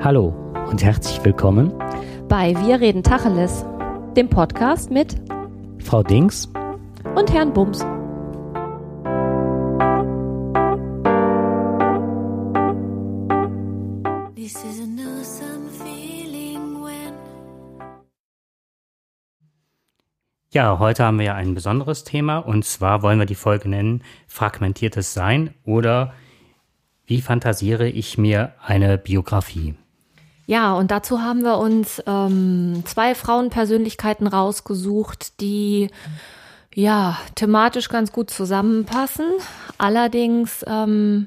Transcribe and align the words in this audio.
Hallo 0.00 0.28
und 0.70 0.84
herzlich 0.84 1.24
willkommen 1.24 1.72
bei 2.28 2.54
Wir 2.64 2.80
reden 2.80 3.02
Tacheles, 3.02 3.64
dem 4.16 4.30
Podcast 4.30 4.92
mit 4.92 5.16
Frau 5.82 6.04
Dings 6.04 6.48
und 7.16 7.32
Herrn 7.32 7.52
Bums. 7.52 7.80
Ja, 20.52 20.78
heute 20.78 21.04
haben 21.04 21.18
wir 21.18 21.26
ja 21.26 21.34
ein 21.34 21.54
besonderes 21.54 22.04
Thema 22.04 22.38
und 22.38 22.64
zwar 22.64 23.02
wollen 23.02 23.18
wir 23.18 23.26
die 23.26 23.34
Folge 23.34 23.68
nennen 23.68 24.04
Fragmentiertes 24.28 25.12
Sein 25.12 25.54
oder 25.64 26.14
wie 27.04 27.20
fantasiere 27.20 27.88
ich 27.88 28.16
mir 28.16 28.54
eine 28.62 28.96
Biografie? 28.96 29.74
Ja, 30.48 30.72
und 30.72 30.90
dazu 30.90 31.20
haben 31.20 31.42
wir 31.42 31.58
uns 31.58 32.02
ähm, 32.06 32.82
zwei 32.86 33.14
Frauenpersönlichkeiten 33.14 34.26
rausgesucht, 34.26 35.42
die 35.42 35.90
ja 36.74 37.18
thematisch 37.34 37.90
ganz 37.90 38.12
gut 38.12 38.30
zusammenpassen. 38.30 39.26
Allerdings 39.76 40.64
ähm, 40.66 41.26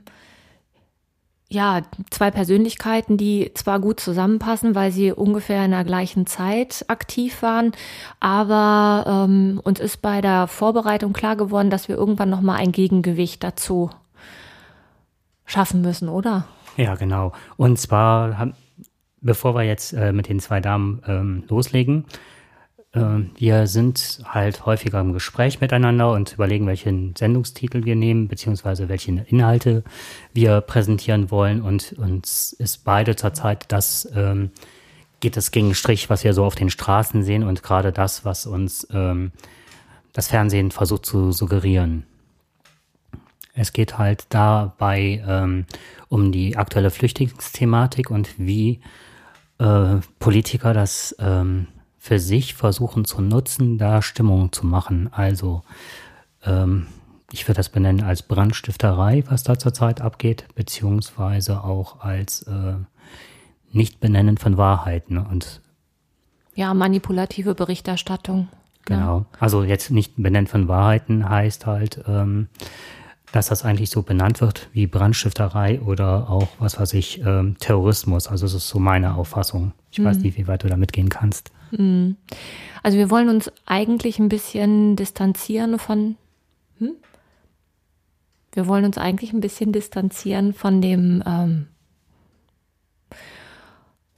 ja, 1.50 1.82
zwei 2.10 2.32
Persönlichkeiten, 2.32 3.16
die 3.16 3.52
zwar 3.54 3.80
gut 3.80 4.00
zusammenpassen, 4.00 4.74
weil 4.74 4.92
sie 4.92 5.12
ungefähr 5.12 5.66
in 5.66 5.72
der 5.72 5.84
gleichen 5.84 6.26
Zeit 6.26 6.84
aktiv 6.88 7.44
waren, 7.44 7.74
aber 8.20 9.28
ähm, 9.28 9.62
uns 9.64 9.80
ist 9.80 10.02
bei 10.02 10.22
der 10.22 10.48
Vorbereitung 10.48 11.14
klar 11.14 11.36
geworden, 11.36 11.70
dass 11.70 11.88
wir 11.88 11.96
irgendwann 11.96 12.32
noch 12.32 12.42
mal 12.42 12.56
ein 12.56 12.72
Gegengewicht 12.72 13.44
dazu 13.44 13.92
schaffen 15.46 15.82
müssen, 15.82 16.10
oder? 16.10 16.46
Ja, 16.76 16.96
genau. 16.96 17.34
Und 17.58 17.78
zwar, 17.78 18.40
haben, 18.40 18.56
bevor 19.22 19.56
wir 19.56 19.64
jetzt 19.64 19.94
äh, 19.94 20.12
mit 20.12 20.28
den 20.28 20.40
zwei 20.40 20.60
Damen 20.60 21.02
ähm, 21.08 21.44
loslegen, 21.48 22.06
äh, 22.94 23.00
wir 23.38 23.68
sind 23.68 24.22
halt 24.26 24.66
häufiger 24.66 25.00
im 25.00 25.14
Gespräch 25.14 25.62
miteinander 25.62 26.12
und 26.12 26.34
überlegen, 26.34 26.68
welchen 26.68 27.16
Sendungstitel 27.16 27.86
wir 27.86 27.96
nehmen, 27.96 28.28
beziehungsweise 28.28 28.90
welche 28.90 29.12
Inhalte 29.28 29.84
wir 30.34 30.62
präsentieren 30.62 31.32
wollen. 31.32 31.62
Und 31.62 31.94
uns 31.94 32.54
ist 32.54 32.84
beide 32.84 33.16
zurzeit 33.16 33.72
das, 33.72 34.10
ähm, 34.16 34.52
geht 35.20 35.38
es 35.38 35.52
gegen 35.52 35.76
Strich, 35.76 36.10
was 36.10 36.24
wir 36.24 36.34
so 36.34 36.44
auf 36.44 36.56
den 36.56 36.70
Straßen 36.70 37.24
sehen 37.24 37.44
und 37.44 37.64
gerade 37.64 37.92
das, 37.92 38.26
was 38.26 38.46
uns 38.46 38.88
ähm, 38.92 39.32
das 40.14 40.28
Fernsehen 40.28 40.72
versucht 40.72 41.06
zu 41.06 41.32
suggerieren. 41.32 42.06
Es 43.54 43.74
geht 43.74 43.98
halt 43.98 44.26
dabei 44.30 45.24
ähm, 45.28 45.66
um 46.10 46.32
die 46.32 46.58
aktuelle 46.58 46.90
Flüchtlingsthematik 46.90 48.10
und 48.10 48.30
wie 48.38 48.82
äh, 49.62 50.02
Politiker 50.20 50.74
das 50.74 51.16
ähm, 51.20 51.68
für 52.00 52.20
sich 52.20 52.56
versuchen 52.56 53.06
zu 53.06 53.22
nutzen, 53.22 53.78
da 53.78 54.02
Stimmung 54.02 54.52
zu 54.52 54.66
machen. 54.66 55.10
Also 55.14 55.62
ähm, 56.44 56.88
ich 57.32 57.48
würde 57.48 57.58
das 57.58 57.70
benennen 57.70 58.04
als 58.04 58.24
Brandstifterei, 58.24 59.24
was 59.28 59.44
da 59.44 59.60
zurzeit 59.60 60.02
abgeht, 60.02 60.46
beziehungsweise 60.56 61.64
auch 61.64 62.02
als 62.02 62.42
äh, 62.44 62.74
Nicht-Benennen 63.72 64.38
von 64.38 64.58
Wahrheiten 64.58 65.18
und 65.20 65.62
ja, 66.56 66.74
manipulative 66.74 67.56
Berichterstattung. 67.56 68.50
Genau. 68.86 69.20
Ja. 69.20 69.26
Also 69.40 69.64
jetzt 69.64 69.92
nicht 69.92 70.16
benennen 70.18 70.48
von 70.48 70.68
Wahrheiten 70.68 71.30
heißt 71.30 71.68
halt, 71.68 72.04
ähm, 72.08 72.50
dass 73.32 73.48
das 73.48 73.64
eigentlich 73.64 73.90
so 73.90 74.02
benannt 74.02 74.42
wird 74.42 74.70
wie 74.74 74.88
Brandstifterei 74.88 75.82
oder 75.82 76.30
auch, 76.30 76.50
was 76.60 76.80
weiß 76.80 76.94
ich, 76.94 77.22
ähm, 77.26 77.56
Terrorismus. 77.60 78.28
Also 78.28 78.46
das 78.46 78.54
ist 78.54 78.68
so 78.68 78.80
meine 78.80 79.16
Auffassung. 79.16 79.74
Ich 79.92 80.00
mhm. 80.00 80.06
weiß 80.06 80.18
nicht, 80.18 80.38
wie 80.38 80.48
weit 80.48 80.64
du 80.64 80.68
da 80.68 80.78
mitgehen 80.78 81.10
kannst. 81.10 81.52
Mhm. 81.72 82.18
Also 82.84 82.98
wir 82.98 83.10
wollen 83.10 83.30
uns 83.30 83.52
eigentlich 83.66 84.20
ein 84.20 84.30
bisschen 84.30 84.96
distanzieren 84.96 85.80
von, 85.80 86.16
hm? 86.80 86.94
wir 88.54 88.68
wollen 88.68 88.86
uns 88.86 88.98
eigentlich 88.98 89.34
ein 89.34 89.42
bisschen 89.42 89.72
distanzieren 89.72 90.54
von 90.54 90.82
dem 90.82 91.24
ähm, 91.26 91.68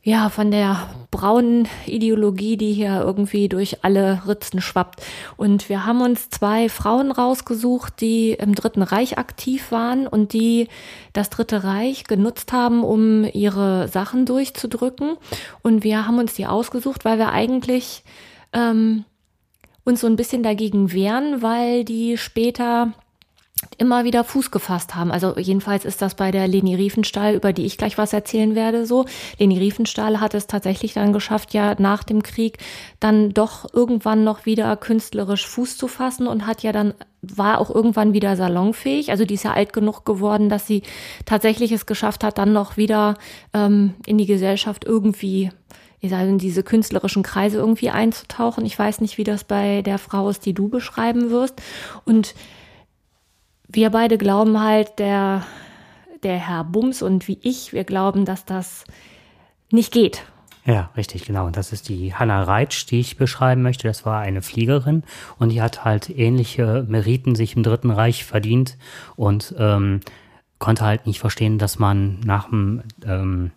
ja, 0.05 0.29
von 0.29 0.51
der 0.51 0.89
braunen 1.11 1.69
Ideologie, 1.85 2.57
die 2.57 2.73
hier 2.73 3.01
irgendwie 3.01 3.47
durch 3.47 3.85
alle 3.85 4.23
Ritzen 4.27 4.59
schwappt. 4.59 5.01
Und 5.37 5.69
wir 5.69 5.85
haben 5.85 6.01
uns 6.01 6.29
zwei 6.29 6.67
Frauen 6.67 7.09
rausgesucht, 7.09 8.01
die 8.01 8.31
im 8.33 8.53
Dritten 8.53 8.81
Reich 8.81 9.17
aktiv 9.17 9.71
waren 9.71 10.05
und 10.05 10.33
die 10.33 10.67
das 11.13 11.29
Dritte 11.29 11.63
Reich 11.63 12.03
genutzt 12.03 12.51
haben, 12.51 12.83
um 12.83 13.23
ihre 13.23 13.87
Sachen 13.87 14.25
durchzudrücken. 14.25 15.15
Und 15.61 15.85
wir 15.85 16.05
haben 16.05 16.19
uns 16.19 16.33
die 16.33 16.47
ausgesucht, 16.47 17.05
weil 17.05 17.17
wir 17.17 17.31
eigentlich 17.31 18.03
ähm, 18.51 19.05
uns 19.85 20.01
so 20.01 20.07
ein 20.07 20.17
bisschen 20.17 20.43
dagegen 20.43 20.91
wehren, 20.91 21.41
weil 21.41 21.85
die 21.85 22.17
später 22.17 22.91
immer 23.77 24.03
wieder 24.03 24.23
Fuß 24.23 24.51
gefasst 24.51 24.95
haben. 24.95 25.11
Also 25.11 25.37
jedenfalls 25.37 25.85
ist 25.85 26.01
das 26.01 26.15
bei 26.15 26.31
der 26.31 26.47
Leni 26.47 26.75
Riefenstahl, 26.75 27.35
über 27.35 27.53
die 27.53 27.65
ich 27.65 27.77
gleich 27.77 27.97
was 27.97 28.13
erzählen 28.13 28.55
werde, 28.55 28.85
so. 28.85 29.05
Leni 29.39 29.57
Riefenstahl 29.57 30.19
hat 30.19 30.33
es 30.33 30.47
tatsächlich 30.47 30.93
dann 30.93 31.13
geschafft, 31.13 31.53
ja 31.53 31.75
nach 31.79 32.03
dem 32.03 32.23
Krieg 32.23 32.57
dann 32.99 33.31
doch 33.33 33.73
irgendwann 33.73 34.23
noch 34.23 34.45
wieder 34.45 34.75
künstlerisch 34.77 35.47
Fuß 35.47 35.77
zu 35.77 35.87
fassen 35.87 36.27
und 36.27 36.45
hat 36.47 36.63
ja 36.63 36.71
dann 36.71 36.93
war 37.21 37.59
auch 37.59 37.73
irgendwann 37.73 38.13
wieder 38.13 38.35
salonfähig. 38.35 39.11
Also 39.11 39.25
die 39.25 39.35
ist 39.35 39.43
ja 39.43 39.53
alt 39.53 39.71
genug 39.71 40.05
geworden, 40.05 40.49
dass 40.49 40.67
sie 40.67 40.83
tatsächlich 41.25 41.71
es 41.71 41.85
geschafft 41.85 42.23
hat, 42.23 42.37
dann 42.37 42.51
noch 42.51 42.75
wieder 42.75 43.15
ähm, 43.53 43.93
in 44.05 44.17
die 44.17 44.25
Gesellschaft 44.25 44.83
irgendwie 44.83 45.49
ich 46.03 46.11
in 46.11 46.37
diese 46.37 46.63
künstlerischen 46.63 47.23
Kreise 47.23 47.57
irgendwie 47.57 47.89
einzutauchen. 47.89 48.65
Ich 48.65 48.77
weiß 48.77 48.99
nicht, 48.99 49.17
wie 49.17 49.23
das 49.23 49.45
bei 49.45 49.81
der 49.81 49.97
Frau 49.97 50.27
ist, 50.27 50.45
die 50.45 50.53
du 50.53 50.67
beschreiben 50.67 51.29
wirst. 51.29 51.61
Und 52.03 52.35
wir 53.67 53.89
beide 53.89 54.17
glauben 54.17 54.61
halt, 54.61 54.99
der, 54.99 55.43
der 56.23 56.37
Herr 56.37 56.63
Bums 56.63 57.01
und 57.01 57.27
wie 57.27 57.39
ich, 57.41 57.73
wir 57.73 57.83
glauben, 57.83 58.25
dass 58.25 58.45
das 58.45 58.85
nicht 59.71 59.91
geht. 59.91 60.23
Ja, 60.65 60.91
richtig, 60.95 61.25
genau. 61.25 61.45
Und 61.45 61.57
das 61.57 61.73
ist 61.73 61.89
die 61.89 62.13
Hannah 62.13 62.43
Reitsch, 62.43 62.89
die 62.89 62.99
ich 62.99 63.17
beschreiben 63.17 63.61
möchte. 63.61 63.87
Das 63.87 64.05
war 64.05 64.21
eine 64.21 64.41
Fliegerin 64.41 65.03
und 65.37 65.49
die 65.49 65.61
hat 65.61 65.83
halt 65.83 66.09
ähnliche 66.09 66.85
Meriten 66.87 67.35
sich 67.35 67.55
im 67.55 67.63
Dritten 67.63 67.91
Reich 67.91 68.23
verdient 68.23 68.77
und 69.17 69.53
ähm, 69.57 69.99
konnte 70.59 70.85
halt 70.85 71.05
nicht 71.05 71.19
verstehen, 71.19 71.57
dass 71.57 71.79
man 71.79 72.21
nach 72.21 72.49
dem 72.49 72.83
ähm, 73.05 73.51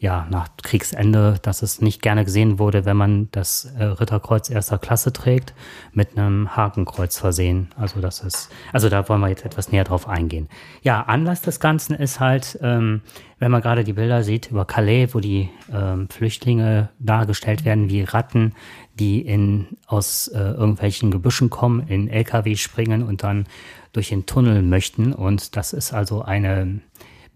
ja, 0.00 0.26
nach 0.30 0.48
Kriegsende, 0.62 1.38
dass 1.42 1.60
es 1.60 1.82
nicht 1.82 2.00
gerne 2.00 2.24
gesehen 2.24 2.58
wurde, 2.58 2.86
wenn 2.86 2.96
man 2.96 3.28
das 3.32 3.66
äh, 3.78 3.84
Ritterkreuz 3.84 4.48
erster 4.48 4.78
Klasse 4.78 5.12
trägt, 5.12 5.52
mit 5.92 6.16
einem 6.16 6.56
Hakenkreuz 6.56 7.18
versehen. 7.18 7.68
Also 7.76 8.00
das 8.00 8.20
ist, 8.20 8.50
also 8.72 8.88
da 8.88 9.06
wollen 9.10 9.20
wir 9.20 9.28
jetzt 9.28 9.44
etwas 9.44 9.70
näher 9.70 9.84
drauf 9.84 10.08
eingehen. 10.08 10.48
Ja, 10.82 11.02
Anlass 11.02 11.42
des 11.42 11.60
Ganzen 11.60 11.94
ist 11.94 12.18
halt, 12.18 12.58
ähm, 12.62 13.02
wenn 13.38 13.50
man 13.50 13.60
gerade 13.60 13.84
die 13.84 13.92
Bilder 13.92 14.22
sieht 14.22 14.50
über 14.50 14.64
Calais, 14.64 15.08
wo 15.12 15.20
die 15.20 15.50
ähm, 15.70 16.08
Flüchtlinge 16.08 16.88
dargestellt 16.98 17.66
werden 17.66 17.90
wie 17.90 18.02
Ratten, 18.02 18.54
die 18.98 19.20
in, 19.20 19.66
aus 19.86 20.28
äh, 20.28 20.38
irgendwelchen 20.38 21.10
Gebüschen 21.10 21.50
kommen, 21.50 21.86
in 21.88 22.08
LKW 22.08 22.56
springen 22.56 23.02
und 23.02 23.22
dann 23.22 23.46
durch 23.92 24.08
den 24.08 24.24
Tunnel 24.24 24.62
möchten. 24.62 25.12
Und 25.12 25.56
das 25.56 25.74
ist 25.74 25.92
also 25.92 26.22
eine 26.22 26.80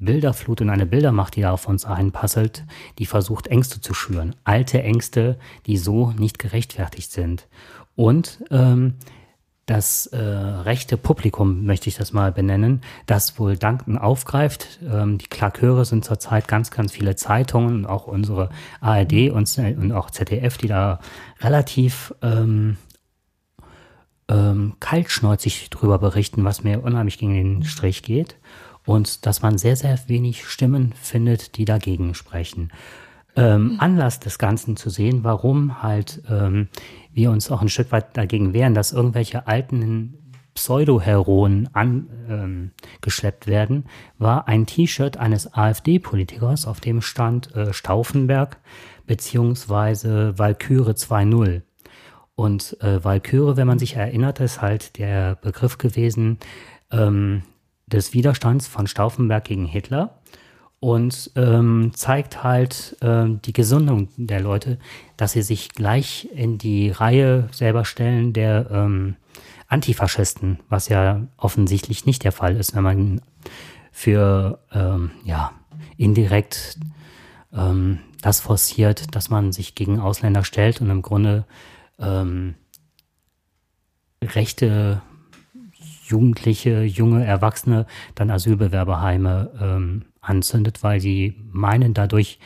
Bilderflut 0.05 0.61
und 0.61 0.71
eine 0.71 0.87
Bildermacht, 0.87 1.37
die 1.37 1.43
da 1.43 1.53
auf 1.53 1.67
uns 1.67 1.85
einpasselt, 1.85 2.65
die 2.99 3.07
versucht, 3.07 3.47
Ängste 3.47 3.81
zu 3.81 3.95
schüren. 3.95 4.35
Alte 4.45 4.83
Ängste, 4.83 5.39
die 5.67 5.77
so 5.77 6.13
nicht 6.13 6.39
gerechtfertigt 6.39 7.11
sind. 7.11 7.49
Und 7.97 8.45
ähm, 8.51 8.95
das 9.67 10.07
äh, 10.09 10.19
rechte 10.19 10.99
Publikum, 10.99 11.65
möchte 11.65 11.89
ich 11.89 11.97
das 11.97 12.13
mal 12.13 12.33
benennen, 12.33 12.83
das 13.07 13.39
wohl 13.39 13.57
Danken 13.57 13.97
aufgreift. 13.97 14.81
Ähm, 14.87 15.17
die 15.17 15.27
Klaköre 15.27 15.87
sind 15.87 16.05
zurzeit 16.05 16.49
ganz, 16.49 16.71
ganz 16.71 16.93
viele 16.93 17.17
Zeitungen 17.17 17.77
und 17.77 17.87
auch 17.87 18.07
unsere 18.07 18.51
ARD 18.81 19.31
und, 19.31 19.59
und 19.59 19.93
auch 19.93 20.11
ZDF, 20.11 20.59
die 20.59 20.69
da 20.69 21.01
relativ 21.41 22.15
ähm, 22.21 22.77
ähm, 24.29 24.75
kaltschneuzig 24.81 25.71
drüber 25.71 25.99
berichten, 25.99 26.45
was 26.45 26.63
mir 26.63 26.83
unheimlich 26.83 27.19
gegen 27.19 27.35
den 27.35 27.65
Strich 27.65 28.03
geht 28.03 28.37
und 28.87 29.27
dass 29.27 29.43
man 29.43 29.59
sehr, 29.59 29.77
sehr 29.77 29.99
wenig 30.07 30.47
Stimmen 30.47 30.93
findet, 31.01 31.57
die 31.57 31.65
dagegen 31.65 32.15
sprechen. 32.15 32.73
Ähm, 33.37 33.73
mhm. 33.73 33.81
Anlass 33.81 34.21
des 34.21 34.39
Ganzen 34.39 34.77
zu 34.77 34.91
sehen, 34.91 35.25
warum 35.25 35.83
halt 35.83 36.23
ähm, 36.31 36.69
wir 37.13 37.31
uns 37.31 37.51
auch 37.51 37.63
ein 37.63 37.69
Stück 37.69 37.91
weit 37.91 38.17
dagegen 38.17 38.53
wehren, 38.53 38.75
dass 38.75 38.93
irgendwelche 38.93 39.47
alten 39.47 40.19
Pseudo-Heroen 40.55 41.69
angeschleppt 41.73 43.47
ähm, 43.47 43.53
werden, 43.53 43.85
war 44.19 44.47
ein 44.47 44.67
T-Shirt 44.67 45.17
eines 45.17 45.53
AfD-Politikers, 45.53 46.67
auf 46.67 46.81
dem 46.81 47.03
stand 47.03 47.55
äh, 47.57 47.73
Stauffenberg 47.73 48.59
beziehungsweise 49.07 50.39
Walküre 50.39 50.93
2.0. 50.93 51.63
Und 52.37 52.77
äh, 52.81 53.03
Walküre, 53.05 53.57
wenn 53.57 53.67
man 53.67 53.79
sich 53.79 53.97
erinnert, 53.97 54.41
ist 54.41 54.63
halt 54.63 54.99
der 54.99 55.37
Begriff 55.37 55.79
gewesen, 55.79 56.39
ähm, 56.91 57.43
des 57.87 58.13
Widerstands 58.13 58.67
von 58.67 58.87
Stauffenberg 58.87 59.45
gegen 59.45 59.67
Hitler. 59.67 60.21
und 60.81 61.31
ähm, 61.35 61.93
zeigt 61.95 62.45
halt 62.45 62.99
ähm, 63.01 63.41
die 63.41 63.55
Gesundung 63.55 64.09
der 64.19 64.41
Leute, 64.41 64.79
dass 65.17 65.33
sie 65.33 65.41
sich 65.41 65.71
gleich 65.71 66.29
in 66.35 66.59
die 66.59 66.91
Reihe 66.91 67.49
selber 67.53 67.87
stellen 67.87 68.35
der 68.35 68.71
ähm, 68.71 69.17
Antifaschisten, 69.67 70.61
was 70.69 70.91
ja 70.91 71.23
offensichtlich 71.39 72.05
nicht 72.05 72.23
der 72.23 72.33
Fall 72.33 72.57
ist, 72.57 72.75
wenn 72.75 72.83
man 72.83 73.23
für 73.93 74.59
ähm, 74.73 75.11
ja 75.25 75.53
indirekt 75.97 76.79
ähm, 77.55 78.01
das 78.21 78.41
forciert, 78.41 79.15
dass 79.15 79.31
man 79.31 79.53
sich 79.53 79.75
gegen 79.75 80.01
Ausländer 80.01 80.45
stellt 80.45 80.83
und 80.83 80.91
im 80.91 81.01
Grunde 81.01 81.47
ähm, 81.99 82.57
rechte 84.23 85.01
Jugendliche, 86.07 86.83
junge 86.83 87.25
Erwachsene 87.25 87.87
dann 88.15 88.31
Asylbewerberheime 88.31 89.51
ähm, 89.61 90.03
anzündet, 90.21 90.83
weil 90.83 91.01
sie 91.01 91.35
meinen 91.53 91.95
dadurch, 91.95 92.39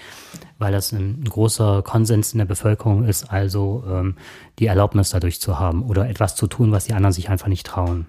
weil 0.58 0.72
das 0.72 0.92
ein, 0.92 1.24
großer 1.24 1.82
Konsens 1.82 2.32
in 2.32 2.38
der 2.38 2.46
Bevölkerung 2.46 3.04
ist, 3.04 3.30
also 3.30 3.84
ähm, 3.88 4.16
die 4.58 4.66
Erlaubnis 4.66 5.10
dadurch 5.10 5.40
zu 5.40 5.58
haben 5.58 5.82
oder 5.82 6.08
etwas 6.08 6.34
zu 6.36 6.46
tun, 6.46 6.72
was 6.72 6.86
die 6.86 6.94
anderen 6.94 7.12
sich 7.12 7.30
einfach 7.30 7.48
nicht 7.48 7.66
trauen. 7.66 8.06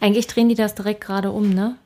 Eigentlich 0.00 0.26
drehen 0.26 0.48
die 0.48 0.54
das 0.54 0.74
direkt 0.74 1.00
gerade 1.00 1.30
um, 1.30 1.50
ne? 1.50 1.76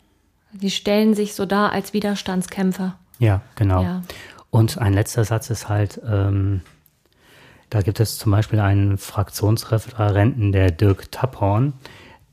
Die 0.52 0.70
stellen 0.70 1.14
sich 1.14 1.34
so 1.34 1.44
dar 1.44 1.72
als 1.72 1.92
Widerstandskämpfer. 1.92 2.96
Ja, 3.18 3.42
genau. 3.56 3.82
Ja. 3.82 4.02
Und 4.50 4.78
ein 4.78 4.94
letzter 4.94 5.24
Satz 5.24 5.50
ist 5.50 5.68
halt, 5.68 6.00
ähm, 6.08 6.62
da 7.68 7.82
gibt 7.82 8.00
es 8.00 8.18
zum 8.18 8.32
Beispiel 8.32 8.60
einen 8.60 8.96
Fraktionsreferenten, 8.96 10.52
der 10.52 10.70
Dirk 10.70 11.10
Tapphorn, 11.10 11.74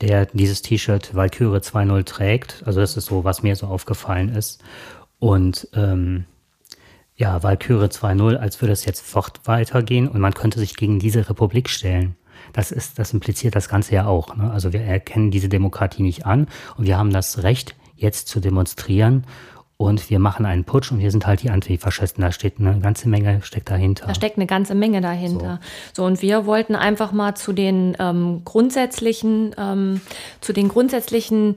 der 0.01 0.25
dieses 0.27 0.61
T-Shirt 0.61 1.15
Valkyrie 1.15 1.57
2.0 1.57 2.03
trägt. 2.03 2.63
Also 2.65 2.79
das 2.79 2.97
ist 2.97 3.05
so, 3.05 3.23
was 3.23 3.43
mir 3.43 3.55
so 3.55 3.67
aufgefallen 3.67 4.29
ist. 4.29 4.63
Und 5.19 5.67
ähm, 5.73 6.25
ja, 7.15 7.43
Valkyrie 7.43 7.85
2.0, 7.85 8.35
als 8.35 8.61
würde 8.61 8.73
es 8.73 8.85
jetzt 8.85 9.01
fort 9.01 9.41
weitergehen 9.45 10.07
und 10.07 10.19
man 10.19 10.33
könnte 10.33 10.59
sich 10.59 10.75
gegen 10.75 10.99
diese 10.99 11.29
Republik 11.29 11.69
stellen. 11.69 12.15
Das 12.51 12.71
ist, 12.71 12.99
das 12.99 13.13
impliziert 13.13 13.55
das 13.55 13.69
Ganze 13.69 13.95
ja 13.95 14.05
auch. 14.05 14.35
Ne? 14.35 14.51
Also 14.51 14.73
wir 14.73 14.81
erkennen 14.81 15.31
diese 15.31 15.49
Demokratie 15.49 16.03
nicht 16.03 16.25
an 16.25 16.47
und 16.77 16.85
wir 16.85 16.97
haben 16.97 17.11
das 17.11 17.43
Recht, 17.43 17.75
jetzt 17.95 18.27
zu 18.27 18.39
demonstrieren 18.39 19.25
und 19.77 20.09
wir 20.09 20.19
machen 20.19 20.45
einen 20.45 20.63
Putsch 20.63 20.91
und 20.91 20.99
wir 20.99 21.11
sind 21.11 21.25
halt 21.25 21.41
die 21.43 21.49
Antifaschisten. 21.49 22.21
Da 22.23 22.31
steht 22.31 22.59
eine 22.59 22.79
ganze 22.79 23.09
Menge, 23.09 23.41
steckt 23.43 23.69
dahinter. 23.69 24.07
Da 24.07 24.15
steckt 24.15 24.37
eine 24.37 24.45
ganze 24.45 24.75
Menge 24.75 25.01
dahinter. 25.01 25.59
So, 25.93 26.03
so 26.03 26.05
und 26.05 26.21
wir 26.21 26.45
wollten 26.45 26.75
einfach 26.75 27.11
mal 27.11 27.35
zu 27.35 27.53
den 27.53 27.95
ähm, 27.99 28.41
grundsätzlichen, 28.45 29.55
ähm, 29.57 30.01
zu 30.41 30.53
den 30.53 30.69
grundsätzlichen 30.69 31.55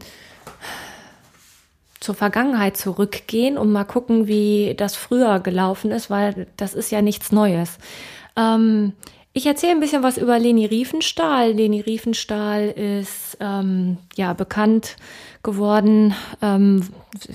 zur 2.00 2.14
Vergangenheit 2.14 2.76
zurückgehen 2.76 3.58
und 3.58 3.72
mal 3.72 3.84
gucken, 3.84 4.28
wie 4.28 4.74
das 4.76 4.94
früher 4.94 5.40
gelaufen 5.40 5.90
ist, 5.90 6.08
weil 6.08 6.46
das 6.56 6.74
ist 6.74 6.92
ja 6.92 7.02
nichts 7.02 7.32
Neues. 7.32 7.78
Ähm, 8.36 8.92
ich 9.36 9.44
erzähle 9.44 9.72
ein 9.72 9.80
bisschen 9.80 10.02
was 10.02 10.16
über 10.16 10.38
Leni 10.38 10.64
Riefenstahl. 10.64 11.52
Leni 11.52 11.82
Riefenstahl 11.82 12.70
ist 12.70 13.36
ähm, 13.38 13.98
ja 14.16 14.32
bekannt 14.32 14.96
geworden, 15.42 16.14
ähm, 16.40 16.88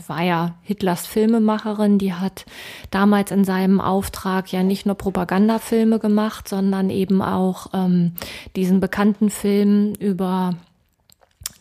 war 0.08 0.24
ja 0.24 0.56
Hitlers 0.64 1.06
Filmemacherin. 1.06 2.00
Die 2.00 2.16
hat 2.16 2.46
damals 2.90 3.30
in 3.30 3.44
seinem 3.44 3.80
Auftrag 3.80 4.52
ja 4.52 4.64
nicht 4.64 4.88
nur 4.88 4.96
Propagandafilme 4.96 6.00
gemacht, 6.00 6.50
sondern 6.50 6.90
eben 6.90 7.22
auch 7.22 7.68
ähm, 7.72 8.14
diesen 8.56 8.80
bekannten 8.80 9.30
Film 9.30 9.94
über 10.00 10.56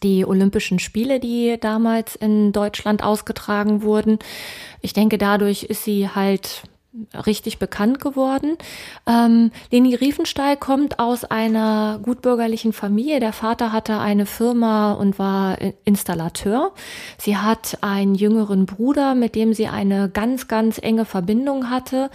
die 0.02 0.24
Olympischen 0.24 0.78
Spiele, 0.78 1.20
die 1.20 1.58
damals 1.60 2.16
in 2.16 2.52
Deutschland 2.52 3.02
ausgetragen 3.02 3.82
wurden. 3.82 4.18
Ich 4.80 4.94
denke, 4.94 5.18
dadurch 5.18 5.64
ist 5.64 5.84
sie 5.84 6.08
halt 6.08 6.62
richtig 7.26 7.58
bekannt 7.58 8.00
geworden. 8.00 8.56
Ähm, 9.06 9.52
Leni 9.70 9.94
Riefenstahl 9.94 10.56
kommt 10.56 10.98
aus 10.98 11.24
einer 11.24 12.00
gutbürgerlichen 12.02 12.72
Familie. 12.72 13.20
Der 13.20 13.32
Vater 13.32 13.72
hatte 13.72 13.98
eine 13.98 14.26
Firma 14.26 14.92
und 14.92 15.18
war 15.18 15.58
Installateur. 15.84 16.72
Sie 17.16 17.36
hat 17.36 17.78
einen 17.82 18.14
jüngeren 18.14 18.66
Bruder, 18.66 19.14
mit 19.14 19.36
dem 19.36 19.54
sie 19.54 19.68
eine 19.68 20.08
ganz, 20.08 20.48
ganz 20.48 20.78
enge 20.78 21.04
Verbindung 21.04 21.70
hatte. 21.70 22.10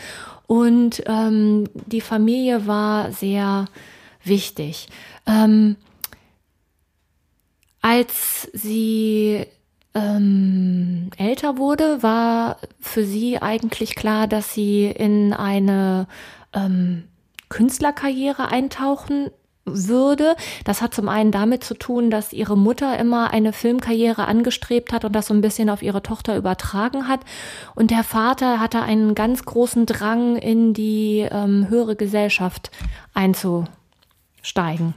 Und 0.48 1.04
ähm, 1.08 1.70
die 1.86 2.02
Familie 2.02 2.68
war 2.68 3.12
sehr 3.12 3.66
wichtig. 4.24 4.90
Ähm, 5.26 5.78
als 7.82 8.50
sie 8.52 9.46
ähm, 9.96 11.10
älter 11.18 11.58
wurde, 11.58 12.04
war 12.04 12.58
für 12.80 13.06
sie 13.06 13.42
eigentlich 13.42 13.96
klar, 13.96 14.28
dass 14.28 14.54
sie 14.54 14.86
in 14.86 15.34
eine 15.34 16.08
ähm, 16.54 17.06
Künstlerkarriere 17.50 18.50
eintauchen 18.50 19.32
würde. 19.64 20.36
Das 20.64 20.82
hat 20.82 20.94
zum 20.94 21.10
einen 21.10 21.32
damit 21.32 21.64
zu 21.64 21.74
tun, 21.74 22.12
dass 22.12 22.34
ihre 22.34 22.58
Mutter 22.58 23.00
immer 23.00 23.32
eine 23.32 23.52
Filmkarriere 23.52 24.28
angestrebt 24.28 24.94
hat 24.94 25.06
und 25.06 25.14
das 25.14 25.28
so 25.28 25.34
ein 25.34 25.42
bisschen 25.42 25.70
auf 25.70 25.82
ihre 25.82 26.04
Tochter 26.04 26.38
übertragen 26.38 27.08
hat. 27.08 27.22
Und 27.74 27.90
der 27.90 28.04
Vater 28.04 28.60
hatte 28.60 28.82
einen 28.82 29.16
ganz 29.16 29.46
großen 29.46 29.86
Drang, 29.86 30.36
in 30.36 30.74
die 30.74 31.28
ähm, 31.32 31.68
höhere 31.70 31.96
Gesellschaft 31.96 32.70
einzusteigen. 33.14 34.94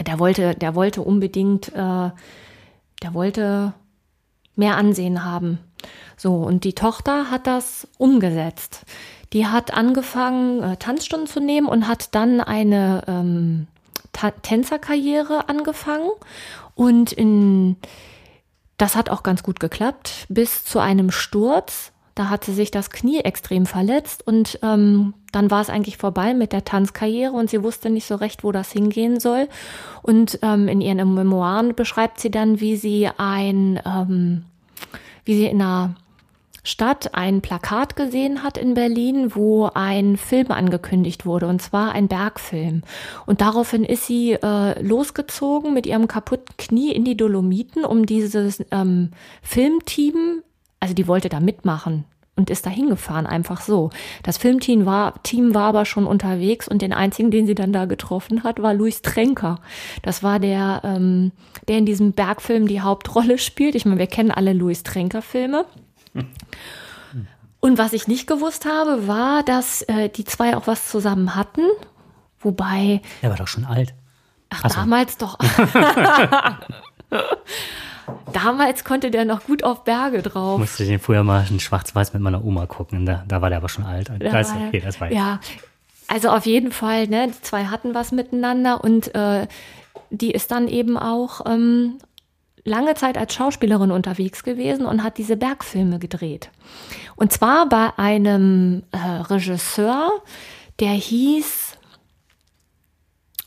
Der 0.00 0.18
wollte, 0.18 0.54
der 0.54 0.74
wollte 0.74 1.00
unbedingt, 1.02 1.68
äh, 1.68 2.10
der 3.02 3.14
wollte 3.14 3.72
mehr 4.56 4.76
Ansehen 4.76 5.24
haben. 5.24 5.58
So, 6.16 6.34
und 6.34 6.64
die 6.64 6.74
Tochter 6.74 7.30
hat 7.30 7.46
das 7.46 7.88
umgesetzt. 7.98 8.84
Die 9.32 9.46
hat 9.46 9.72
angefangen, 9.72 10.62
äh, 10.62 10.76
Tanzstunden 10.76 11.26
zu 11.26 11.40
nehmen 11.40 11.66
und 11.66 11.88
hat 11.88 12.14
dann 12.14 12.40
eine 12.40 13.02
ähm, 13.08 13.66
Tänzerkarriere 14.42 15.48
angefangen. 15.48 16.10
Und 16.74 17.12
in, 17.12 17.76
das 18.76 18.94
hat 18.94 19.10
auch 19.10 19.22
ganz 19.22 19.42
gut 19.42 19.58
geklappt, 19.58 20.26
bis 20.28 20.64
zu 20.64 20.78
einem 20.78 21.10
Sturz. 21.10 21.91
Da 22.14 22.28
hat 22.28 22.44
sie 22.44 22.52
sich 22.52 22.70
das 22.70 22.90
Knie 22.90 23.20
extrem 23.20 23.66
verletzt 23.66 24.26
und 24.26 24.58
ähm, 24.62 25.14
dann 25.32 25.50
war 25.50 25.62
es 25.62 25.70
eigentlich 25.70 25.96
vorbei 25.96 26.34
mit 26.34 26.52
der 26.52 26.64
Tanzkarriere 26.64 27.32
und 27.32 27.48
sie 27.48 27.62
wusste 27.62 27.88
nicht 27.88 28.06
so 28.06 28.16
recht, 28.16 28.44
wo 28.44 28.52
das 28.52 28.70
hingehen 28.70 29.18
soll. 29.18 29.48
Und 30.02 30.38
ähm, 30.42 30.68
in 30.68 30.80
ihren 30.80 31.14
Memoiren 31.14 31.74
beschreibt 31.74 32.20
sie 32.20 32.30
dann, 32.30 32.60
wie 32.60 32.76
sie 32.76 33.08
ein, 33.16 33.80
ähm, 33.86 34.44
wie 35.24 35.36
sie 35.36 35.46
in 35.46 35.62
einer 35.62 35.94
Stadt 36.64 37.14
ein 37.14 37.40
Plakat 37.40 37.96
gesehen 37.96 38.44
hat 38.44 38.56
in 38.56 38.74
Berlin, 38.74 39.34
wo 39.34 39.70
ein 39.74 40.16
Film 40.16 40.52
angekündigt 40.52 41.26
wurde, 41.26 41.48
und 41.48 41.60
zwar 41.60 41.92
ein 41.92 42.06
Bergfilm. 42.06 42.82
Und 43.26 43.40
daraufhin 43.40 43.84
ist 43.84 44.06
sie 44.06 44.32
äh, 44.34 44.80
losgezogen 44.80 45.74
mit 45.74 45.86
ihrem 45.86 46.06
kaputten 46.06 46.56
Knie 46.58 46.92
in 46.92 47.04
die 47.04 47.16
Dolomiten, 47.16 47.84
um 47.84 48.06
dieses 48.06 48.62
ähm, 48.70 49.10
Filmteam 49.42 50.42
also 50.82 50.94
die 50.94 51.06
wollte 51.06 51.28
da 51.28 51.38
mitmachen 51.38 52.04
und 52.34 52.50
ist 52.50 52.66
da 52.66 52.70
hingefahren, 52.70 53.24
einfach 53.24 53.60
so. 53.60 53.90
Das 54.24 54.36
Filmteam 54.36 54.84
war, 54.84 55.22
Team 55.22 55.54
war 55.54 55.68
aber 55.68 55.84
schon 55.84 56.08
unterwegs 56.08 56.66
und 56.66 56.82
den 56.82 56.92
einzigen, 56.92 57.30
den 57.30 57.46
sie 57.46 57.54
dann 57.54 57.72
da 57.72 57.84
getroffen 57.84 58.42
hat, 58.42 58.60
war 58.60 58.74
Luis 58.74 59.00
Trenker. 59.00 59.60
Das 60.02 60.24
war 60.24 60.40
der, 60.40 60.80
ähm, 60.82 61.30
der 61.68 61.78
in 61.78 61.86
diesem 61.86 62.14
Bergfilm 62.14 62.66
die 62.66 62.80
Hauptrolle 62.80 63.38
spielt. 63.38 63.76
Ich 63.76 63.84
meine, 63.84 64.00
wir 64.00 64.08
kennen 64.08 64.32
alle 64.32 64.54
Luis 64.54 64.82
Trenker-Filme. 64.82 65.66
Und 67.60 67.78
was 67.78 67.92
ich 67.92 68.08
nicht 68.08 68.26
gewusst 68.26 68.66
habe, 68.66 69.06
war, 69.06 69.44
dass 69.44 69.82
äh, 69.82 70.08
die 70.08 70.24
zwei 70.24 70.56
auch 70.56 70.66
was 70.66 70.88
zusammen 70.88 71.36
hatten. 71.36 71.62
Wobei. 72.40 73.02
Er 73.20 73.30
war 73.30 73.36
doch 73.36 73.46
schon 73.46 73.66
alt. 73.66 73.94
Ach, 74.50 74.68
so. 74.68 74.74
damals 74.74 75.16
doch. 75.16 75.38
Damals 78.32 78.84
konnte 78.84 79.10
der 79.10 79.24
noch 79.24 79.44
gut 79.44 79.64
auf 79.64 79.84
Berge 79.84 80.22
drauf. 80.22 80.58
Musste 80.58 80.84
den 80.84 80.98
früher 80.98 81.22
mal 81.22 81.46
in 81.50 81.60
Schwarz-Weiß 81.60 82.12
mit 82.12 82.22
meiner 82.22 82.44
Oma 82.44 82.66
gucken. 82.66 83.06
Da, 83.06 83.24
da 83.26 83.42
war 83.42 83.48
der 83.48 83.58
aber 83.58 83.68
schon 83.68 83.84
alt. 83.84 84.08
Da 84.08 84.18
das, 84.18 84.52
okay, 84.52 84.80
das 84.80 85.00
war 85.00 85.12
ja, 85.12 85.40
also 86.08 86.30
auf 86.30 86.46
jeden 86.46 86.72
Fall, 86.72 87.06
ne, 87.06 87.28
die 87.28 87.42
zwei 87.42 87.66
hatten 87.66 87.94
was 87.94 88.12
miteinander 88.12 88.82
und 88.82 89.14
äh, 89.14 89.46
die 90.10 90.30
ist 90.30 90.50
dann 90.50 90.68
eben 90.68 90.96
auch 90.98 91.46
ähm, 91.46 91.98
lange 92.64 92.94
Zeit 92.94 93.18
als 93.18 93.34
Schauspielerin 93.34 93.90
unterwegs 93.90 94.44
gewesen 94.44 94.86
und 94.86 95.02
hat 95.02 95.18
diese 95.18 95.36
Bergfilme 95.36 95.98
gedreht. 95.98 96.50
Und 97.16 97.32
zwar 97.32 97.68
bei 97.68 97.90
einem 97.96 98.82
äh, 98.92 98.98
Regisseur, 98.98 100.10
der 100.80 100.92
hieß 100.92 101.78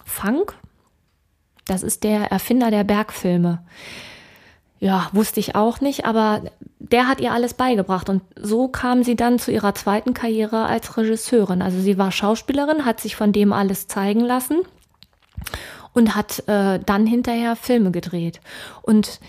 Funk. 0.03 0.55
Das 1.65 1.83
ist 1.83 2.03
der 2.03 2.31
Erfinder 2.31 2.71
der 2.71 2.83
Bergfilme. 2.83 3.65
Ja, 4.85 5.09
wusste 5.13 5.39
ich 5.39 5.55
auch 5.55 5.81
nicht, 5.81 6.05
aber 6.05 6.43
der 6.77 7.07
hat 7.07 7.19
ihr 7.19 7.31
alles 7.31 7.55
beigebracht 7.55 8.07
und 8.07 8.21
so 8.39 8.67
kam 8.67 9.03
sie 9.03 9.15
dann 9.15 9.39
zu 9.39 9.51
ihrer 9.51 9.73
zweiten 9.73 10.13
Karriere 10.13 10.67
als 10.67 10.95
Regisseurin. 10.95 11.63
Also 11.63 11.79
sie 11.79 11.97
war 11.97 12.11
Schauspielerin, 12.11 12.85
hat 12.85 13.01
sich 13.01 13.15
von 13.15 13.31
dem 13.31 13.51
alles 13.51 13.87
zeigen 13.87 14.19
lassen 14.19 14.59
und 15.93 16.15
hat 16.15 16.47
äh, 16.47 16.79
dann 16.85 17.07
hinterher 17.07 17.55
Filme 17.55 17.89
gedreht. 17.89 18.41
Und 18.83 19.21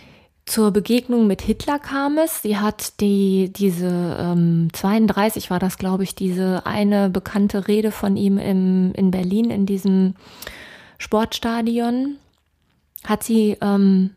zur 0.45 0.73
Begegnung 0.73 1.27
mit 1.27 1.41
Hitler 1.41 1.79
kam 1.79 2.19
es. 2.19 2.43
Sie 2.43 2.59
hat 2.59 3.01
die, 3.01 3.51
diese 3.51 4.15
ähm, 4.21 4.69
32 4.75 5.49
war 5.49 5.59
das, 5.59 5.79
glaube 5.79 6.03
ich, 6.03 6.15
diese 6.15 6.67
eine 6.67 7.09
bekannte 7.09 7.67
Rede 7.67 7.93
von 7.93 8.19
ihm 8.19 8.37
im, 8.37 8.93
in 8.93 9.11
Berlin 9.11 9.51
in 9.51 9.65
diesem 9.65 10.17
Sportstadion. 10.99 12.17
Hat 13.05 13.23
sie 13.23 13.57
ähm, 13.63 14.11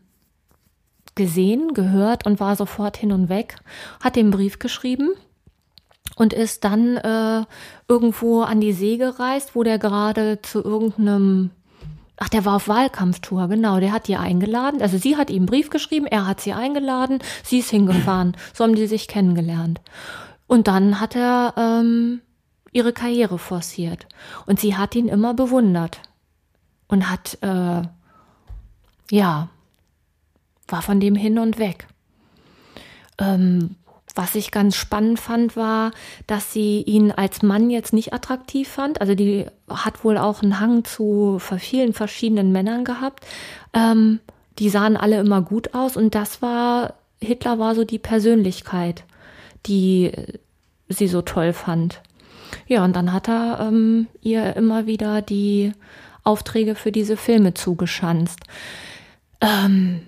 gesehen, 1.14 1.74
gehört 1.74 2.26
und 2.26 2.40
war 2.40 2.56
sofort 2.56 2.96
hin 2.96 3.12
und 3.12 3.28
weg. 3.28 3.56
Hat 4.02 4.16
den 4.16 4.30
Brief 4.30 4.58
geschrieben 4.58 5.10
und 6.16 6.32
ist 6.32 6.64
dann 6.64 6.96
äh, 6.96 7.44
irgendwo 7.88 8.42
an 8.42 8.60
die 8.60 8.72
See 8.72 8.96
gereist, 8.96 9.54
wo 9.54 9.62
der 9.62 9.78
gerade 9.78 10.40
zu 10.42 10.62
irgendeinem 10.62 11.50
Ach, 12.22 12.28
der 12.28 12.44
war 12.44 12.56
auf 12.56 12.68
Wahlkampftour, 12.68 13.48
genau. 13.48 13.80
Der 13.80 13.92
hat 13.92 14.06
die 14.06 14.16
eingeladen. 14.16 14.82
Also 14.82 14.98
sie 14.98 15.16
hat 15.16 15.30
ihm 15.30 15.36
einen 15.36 15.46
Brief 15.46 15.70
geschrieben, 15.70 16.04
er 16.04 16.26
hat 16.26 16.42
sie 16.42 16.52
eingeladen, 16.52 17.20
sie 17.42 17.60
ist 17.60 17.70
hingefahren. 17.70 18.36
So 18.52 18.62
haben 18.62 18.74
die 18.74 18.86
sich 18.86 19.08
kennengelernt. 19.08 19.80
Und 20.46 20.68
dann 20.68 21.00
hat 21.00 21.16
er 21.16 21.54
ähm, 21.56 22.20
ihre 22.72 22.92
Karriere 22.92 23.38
forciert. 23.38 24.06
Und 24.44 24.60
sie 24.60 24.76
hat 24.76 24.94
ihn 24.94 25.08
immer 25.08 25.32
bewundert. 25.32 26.02
Und 26.88 27.10
hat, 27.10 27.38
äh, 27.40 27.82
ja, 29.10 29.48
war 30.72 30.82
von 30.82 31.00
dem 31.00 31.14
hin 31.14 31.38
und 31.38 31.58
weg. 31.58 31.86
Ähm, 33.18 33.76
was 34.14 34.34
ich 34.34 34.50
ganz 34.50 34.76
spannend 34.76 35.20
fand, 35.20 35.56
war, 35.56 35.92
dass 36.26 36.52
sie 36.52 36.82
ihn 36.82 37.12
als 37.12 37.42
Mann 37.42 37.70
jetzt 37.70 37.92
nicht 37.92 38.12
attraktiv 38.12 38.68
fand. 38.68 39.00
Also 39.00 39.14
die 39.14 39.46
hat 39.68 40.04
wohl 40.04 40.18
auch 40.18 40.42
einen 40.42 40.60
Hang 40.60 40.84
zu 40.84 41.38
vielen 41.38 41.92
verschiedenen 41.92 42.52
Männern 42.52 42.84
gehabt. 42.84 43.26
Ähm, 43.72 44.20
die 44.58 44.68
sahen 44.68 44.96
alle 44.96 45.20
immer 45.20 45.42
gut 45.42 45.74
aus 45.74 45.96
und 45.96 46.14
das 46.14 46.42
war, 46.42 46.94
Hitler 47.20 47.58
war 47.58 47.74
so 47.74 47.84
die 47.84 47.98
Persönlichkeit, 47.98 49.04
die 49.66 50.12
sie 50.88 51.08
so 51.08 51.22
toll 51.22 51.52
fand. 51.52 52.02
Ja, 52.66 52.84
und 52.84 52.96
dann 52.96 53.12
hat 53.12 53.28
er 53.28 53.60
ähm, 53.60 54.08
ihr 54.22 54.56
immer 54.56 54.86
wieder 54.86 55.22
die 55.22 55.72
Aufträge 56.24 56.74
für 56.74 56.92
diese 56.92 57.16
Filme 57.16 57.54
zugeschanzt. 57.54 58.40
Ähm, 59.40 60.02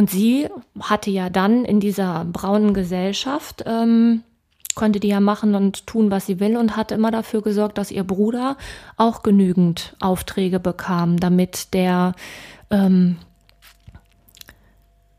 und 0.00 0.08
sie 0.08 0.48
hatte 0.80 1.10
ja 1.10 1.28
dann 1.28 1.66
in 1.66 1.78
dieser 1.78 2.24
braunen 2.24 2.72
Gesellschaft, 2.72 3.64
ähm, 3.66 4.22
konnte 4.74 4.98
die 4.98 5.08
ja 5.08 5.20
machen 5.20 5.54
und 5.54 5.86
tun, 5.86 6.10
was 6.10 6.24
sie 6.24 6.40
will 6.40 6.56
und 6.56 6.74
hat 6.74 6.90
immer 6.90 7.10
dafür 7.10 7.42
gesorgt, 7.42 7.76
dass 7.76 7.90
ihr 7.90 8.02
Bruder 8.02 8.56
auch 8.96 9.22
genügend 9.22 9.94
Aufträge 10.00 10.58
bekam, 10.58 11.20
damit 11.20 11.74
der, 11.74 12.14
ähm, 12.70 13.18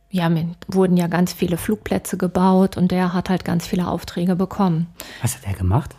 ja, 0.09 0.31
wurden 0.67 0.97
ja 0.97 1.05
ganz 1.05 1.31
viele 1.31 1.57
Flugplätze 1.57 2.17
gebaut 2.17 2.75
und 2.75 2.89
der 2.89 3.13
hat 3.13 3.29
halt 3.29 3.45
ganz 3.45 3.67
viele 3.67 3.87
Aufträge 3.87 4.35
bekommen. 4.35 4.87
Was 5.21 5.35
hat 5.35 5.45
er 5.45 5.53
gemacht? 5.53 5.91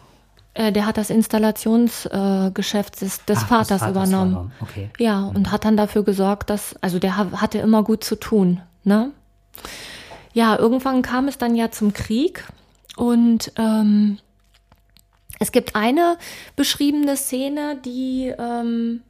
Äh, 0.54 0.72
der 0.72 0.86
hat 0.86 0.96
das 0.96 1.08
Installationsgeschäft 1.08 2.96
äh, 2.96 2.98
des, 2.98 3.20
Ach, 3.30 3.46
Vaters, 3.46 3.80
Vaters 3.80 3.90
übernommen. 3.90 4.50
Okay. 4.60 4.90
Ja, 4.98 5.20
mhm. 5.20 5.36
und 5.36 5.52
hat 5.52 5.64
dann 5.64 5.76
dafür 5.76 6.02
gesorgt, 6.02 6.50
dass, 6.50 6.74
also 6.80 6.98
der 6.98 7.16
hatte 7.16 7.58
immer 7.58 7.84
gut 7.84 8.02
zu 8.02 8.16
tun. 8.16 8.60
Ne? 8.84 9.12
Ja, 10.32 10.58
irgendwann 10.58 11.02
kam 11.02 11.28
es 11.28 11.38
dann 11.38 11.54
ja 11.54 11.70
zum 11.70 11.92
Krieg 11.92 12.44
und 12.96 13.52
ähm, 13.56 14.18
es 15.38 15.52
gibt 15.52 15.76
eine 15.76 16.16
beschriebene 16.56 17.16
Szene, 17.16 17.78
die 17.84 18.32
ähm, 18.38 19.02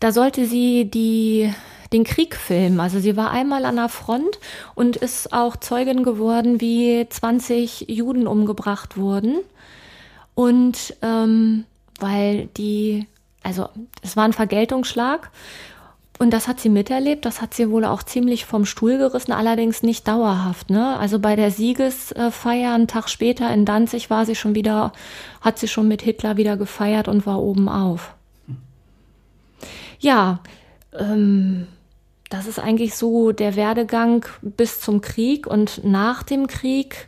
da 0.00 0.12
sollte 0.12 0.46
sie 0.46 0.86
die 0.86 1.52
den 1.92 2.04
Krieg 2.04 2.36
filmen. 2.36 2.80
Also 2.80 3.00
sie 3.00 3.16
war 3.16 3.30
einmal 3.30 3.64
an 3.64 3.76
der 3.76 3.88
Front 3.88 4.38
und 4.74 4.96
ist 4.96 5.32
auch 5.32 5.56
Zeugin 5.56 6.04
geworden, 6.04 6.60
wie 6.60 7.06
20 7.08 7.86
Juden 7.88 8.26
umgebracht 8.26 8.96
wurden. 8.96 9.40
Und 10.34 10.94
ähm, 11.02 11.64
weil 11.98 12.46
die, 12.56 13.06
also 13.42 13.68
es 14.02 14.16
war 14.16 14.24
ein 14.24 14.32
Vergeltungsschlag 14.32 15.30
und 16.20 16.32
das 16.32 16.48
hat 16.48 16.60
sie 16.60 16.68
miterlebt, 16.68 17.24
das 17.24 17.40
hat 17.40 17.54
sie 17.54 17.70
wohl 17.70 17.86
auch 17.86 18.02
ziemlich 18.02 18.44
vom 18.44 18.66
Stuhl 18.66 18.98
gerissen, 18.98 19.32
allerdings 19.32 19.82
nicht 19.82 20.06
dauerhaft. 20.06 20.68
Ne? 20.68 20.98
Also 20.98 21.18
bei 21.18 21.34
der 21.34 21.50
Siegesfeier 21.50 22.74
einen 22.74 22.88
Tag 22.88 23.08
später 23.08 23.50
in 23.50 23.64
Danzig 23.64 24.10
war 24.10 24.26
sie 24.26 24.34
schon 24.34 24.54
wieder, 24.54 24.92
hat 25.40 25.58
sie 25.58 25.66
schon 25.66 25.88
mit 25.88 26.02
Hitler 26.02 26.36
wieder 26.36 26.58
gefeiert 26.58 27.08
und 27.08 27.24
war 27.24 27.40
oben 27.40 27.70
auf. 27.70 28.12
Ja, 29.98 30.40
ähm, 30.92 31.66
das 32.28 32.46
ist 32.46 32.58
eigentlich 32.58 32.96
so 32.96 33.32
der 33.32 33.56
Werdegang 33.56 34.26
bis 34.42 34.78
zum 34.78 35.00
Krieg 35.00 35.46
und 35.46 35.82
nach 35.84 36.22
dem 36.22 36.48
Krieg. 36.48 37.06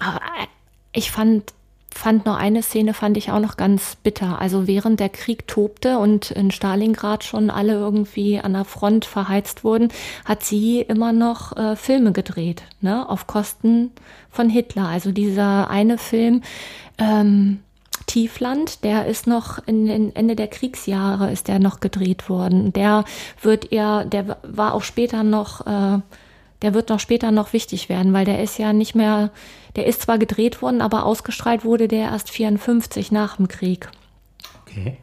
Aber 0.00 0.20
ich 0.92 1.12
fand 1.12 1.54
fand 1.94 2.26
noch 2.26 2.36
eine 2.36 2.62
Szene, 2.62 2.94
fand 2.94 3.16
ich 3.16 3.30
auch 3.30 3.40
noch 3.40 3.56
ganz 3.56 3.96
bitter. 4.02 4.40
Also 4.40 4.66
während 4.66 5.00
der 5.00 5.08
Krieg 5.08 5.46
tobte 5.46 5.98
und 5.98 6.30
in 6.30 6.50
Stalingrad 6.50 7.24
schon 7.24 7.50
alle 7.50 7.74
irgendwie 7.74 8.40
an 8.40 8.54
der 8.54 8.64
Front 8.64 9.04
verheizt 9.04 9.64
wurden, 9.64 9.88
hat 10.24 10.42
sie 10.42 10.80
immer 10.80 11.12
noch 11.12 11.56
äh, 11.56 11.76
Filme 11.76 12.12
gedreht, 12.12 12.62
ne, 12.80 13.08
auf 13.08 13.26
Kosten 13.26 13.90
von 14.30 14.48
Hitler. 14.48 14.88
Also 14.88 15.12
dieser 15.12 15.70
eine 15.70 15.98
Film, 15.98 16.42
ähm, 16.98 17.60
Tiefland, 18.06 18.84
der 18.84 19.06
ist 19.06 19.26
noch 19.26 19.58
in, 19.66 19.86
in 19.86 20.14
Ende 20.14 20.36
der 20.36 20.48
Kriegsjahre 20.48 21.30
ist 21.30 21.48
der 21.48 21.58
noch 21.58 21.80
gedreht 21.80 22.28
worden. 22.28 22.72
Der 22.72 23.04
wird 23.40 23.72
eher, 23.72 24.04
der 24.04 24.38
war 24.42 24.74
auch 24.74 24.82
später 24.82 25.22
noch, 25.22 25.66
äh, 25.66 26.00
der 26.62 26.74
wird 26.74 26.88
noch 26.88 27.00
später 27.00 27.30
noch 27.30 27.52
wichtig 27.52 27.88
werden, 27.88 28.12
weil 28.12 28.24
der 28.24 28.42
ist 28.42 28.58
ja 28.58 28.72
nicht 28.72 28.94
mehr 28.94 29.30
der 29.76 29.86
ist 29.86 30.02
zwar 30.02 30.18
gedreht 30.18 30.62
worden, 30.62 30.80
aber 30.80 31.06
ausgestrahlt 31.06 31.64
wurde 31.64 31.88
der 31.88 32.10
erst 32.10 32.30
54 32.30 33.12
nach 33.12 33.36
dem 33.36 33.48
Krieg. 33.48 33.88
Okay. 34.62 34.98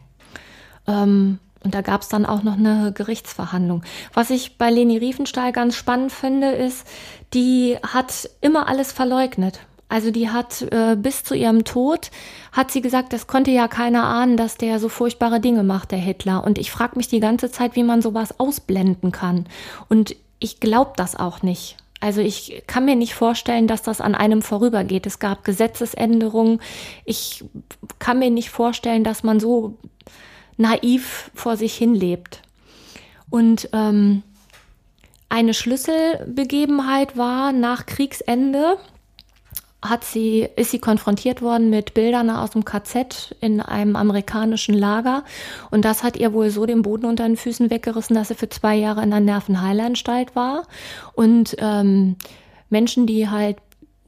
Ähm, 0.87 1.39
und 1.63 1.73
da 1.73 1.81
gab 1.81 2.01
es 2.01 2.07
dann 2.07 2.25
auch 2.25 2.43
noch 2.43 2.57
eine 2.57 2.93
Gerichtsverhandlung. 2.93 3.83
Was 4.13 4.29
ich 4.29 4.57
bei 4.57 4.69
Leni 4.69 4.97
Riefenstahl 4.97 5.51
ganz 5.51 5.75
spannend 5.75 6.11
finde, 6.11 6.51
ist, 6.51 6.87
die 7.33 7.77
hat 7.81 8.29
immer 8.41 8.67
alles 8.67 8.91
verleugnet. 8.91 9.59
Also 9.89 10.11
die 10.11 10.29
hat 10.29 10.61
äh, 10.71 10.95
bis 10.95 11.23
zu 11.23 11.33
ihrem 11.33 11.63
Tod, 11.63 12.11
hat 12.51 12.69
sie 12.69 12.81
gesagt, 12.81 13.11
das 13.11 13.25
konnte 13.25 13.49
ja 13.49 13.67
keiner 13.67 14.03
ahnen, 14.03 14.37
dass 14.37 14.55
der 14.55 14.79
so 14.79 14.87
furchtbare 14.87 15.39
Dinge 15.39 15.63
macht, 15.63 15.91
der 15.91 15.97
Hitler. 15.97 16.43
Und 16.43 16.59
ich 16.59 16.71
frage 16.71 16.95
mich 16.95 17.07
die 17.07 17.19
ganze 17.19 17.49
Zeit, 17.51 17.75
wie 17.75 17.83
man 17.83 18.03
sowas 18.03 18.39
ausblenden 18.39 19.11
kann. 19.11 19.47
Und 19.89 20.15
ich 20.39 20.60
glaube 20.60 20.93
das 20.96 21.15
auch 21.15 21.41
nicht. 21.41 21.77
Also 22.00 22.22
ich 22.22 22.63
kann 22.65 22.86
mir 22.86 22.96
nicht 22.96 23.13
vorstellen, 23.13 23.67
dass 23.67 23.81
das 23.81 24.00
an 24.00 24.15
einem 24.15 24.41
vorübergeht. 24.41 25.05
Es 25.05 25.19
gab 25.19 25.43
Gesetzesänderungen. 25.43 26.62
Ich 27.03 27.43
kann 28.00 28.19
mir 28.19 28.29
nicht 28.29 28.50
vorstellen, 28.50 29.03
dass 29.03 29.24
man 29.24 29.39
so 29.39 29.77
naiv 30.55 31.29
vor 31.36 31.58
sich 31.58 31.75
hin 31.75 31.93
lebt. 31.93 32.41
Und 33.29 33.69
ähm, 33.74 34.24
eine 35.27 35.53
Schlüsselbegebenheit 35.53 37.17
war 37.17 37.51
nach 37.51 37.86
Kriegsende, 37.86 38.77
hat 39.81 40.03
sie, 40.03 40.48
ist 40.55 40.71
sie 40.71 40.79
konfrontiert 40.79 41.41
worden 41.41 41.69
mit 41.69 41.93
Bildern 41.93 42.29
aus 42.29 42.51
dem 42.51 42.65
KZ 42.65 43.36
in 43.39 43.62
einem 43.62 43.95
amerikanischen 43.95 44.74
Lager. 44.74 45.24
Und 45.71 45.86
das 45.86 46.03
hat 46.03 46.17
ihr 46.17 46.33
wohl 46.33 46.50
so 46.50 46.65
den 46.65 46.81
Boden 46.81 47.05
unter 47.05 47.25
den 47.25 47.38
Füßen 47.38 47.69
weggerissen, 47.69 48.15
dass 48.15 48.27
sie 48.27 48.36
für 48.36 48.50
zwei 48.50 48.75
Jahre 48.75 49.01
in 49.03 49.13
einer 49.13 49.24
Nervenheilanstalt 49.24 50.36
war. 50.36 50.63
Und 51.13 51.55
ähm, 51.59 52.17
Menschen, 52.69 53.07
die 53.07 53.29
halt 53.29 53.57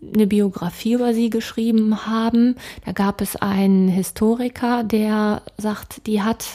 eine 0.01 0.27
Biografie 0.27 0.93
über 0.93 1.13
sie 1.13 1.29
geschrieben 1.29 2.05
haben, 2.05 2.55
da 2.85 2.91
gab 2.91 3.21
es 3.21 3.35
einen 3.35 3.87
Historiker, 3.87 4.83
der 4.83 5.41
sagt, 5.57 6.05
die 6.07 6.21
hat, 6.21 6.45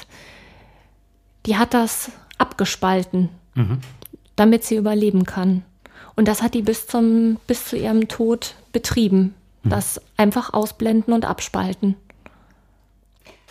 die 1.46 1.56
hat 1.56 1.72
das 1.72 2.10
abgespalten, 2.38 3.30
mhm. 3.54 3.78
damit 4.34 4.64
sie 4.64 4.76
überleben 4.76 5.24
kann. 5.24 5.62
Und 6.16 6.26
das 6.26 6.42
hat 6.42 6.54
die 6.54 6.62
bis 6.62 6.86
zum, 6.86 7.36
bis 7.46 7.66
zu 7.66 7.76
ihrem 7.76 8.08
Tod 8.08 8.54
betrieben. 8.72 9.34
Mhm. 9.62 9.70
Das 9.70 10.00
einfach 10.16 10.52
ausblenden 10.54 11.12
und 11.12 11.24
abspalten. 11.24 11.96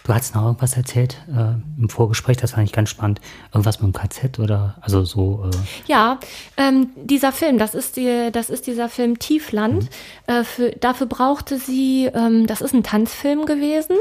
Du 0.06 0.14
hast 0.14 0.36
noch 0.36 0.44
irgendwas 0.46 0.78
erzählt 0.78 1.18
äh, 1.36 1.56
im 1.82 1.90
Vorgespräch, 1.90 2.38
das 2.38 2.52
fand 2.52 2.68
ich 2.68 2.74
ganz 2.74 2.92
spannend. 2.92 3.22
Irgendwas 3.52 3.82
mit 3.82 3.92
dem 3.92 4.00
KZ 4.00 4.38
oder 4.38 4.76
also 4.82 5.04
so. 5.04 5.50
Äh 5.52 5.58
ja, 5.88 6.20
ähm, 6.58 6.90
dieser 6.96 7.32
Film, 7.32 7.58
das 7.58 7.74
ist, 7.74 7.98
die, 7.98 8.30
das 8.32 8.52
ist 8.52 8.68
dieser 8.68 8.88
Film 8.88 9.18
Tiefland. 9.18 9.84
Mhm. 10.28 10.34
Äh, 10.34 10.44
für, 10.44 10.72
dafür 10.72 11.08
brauchte 11.08 11.58
sie, 11.58 12.06
ähm, 12.14 12.46
das 12.46 12.62
ist 12.62 12.76
ein 12.76 12.84
Tanzfilm 12.84 13.48
gewesen, 13.48 13.96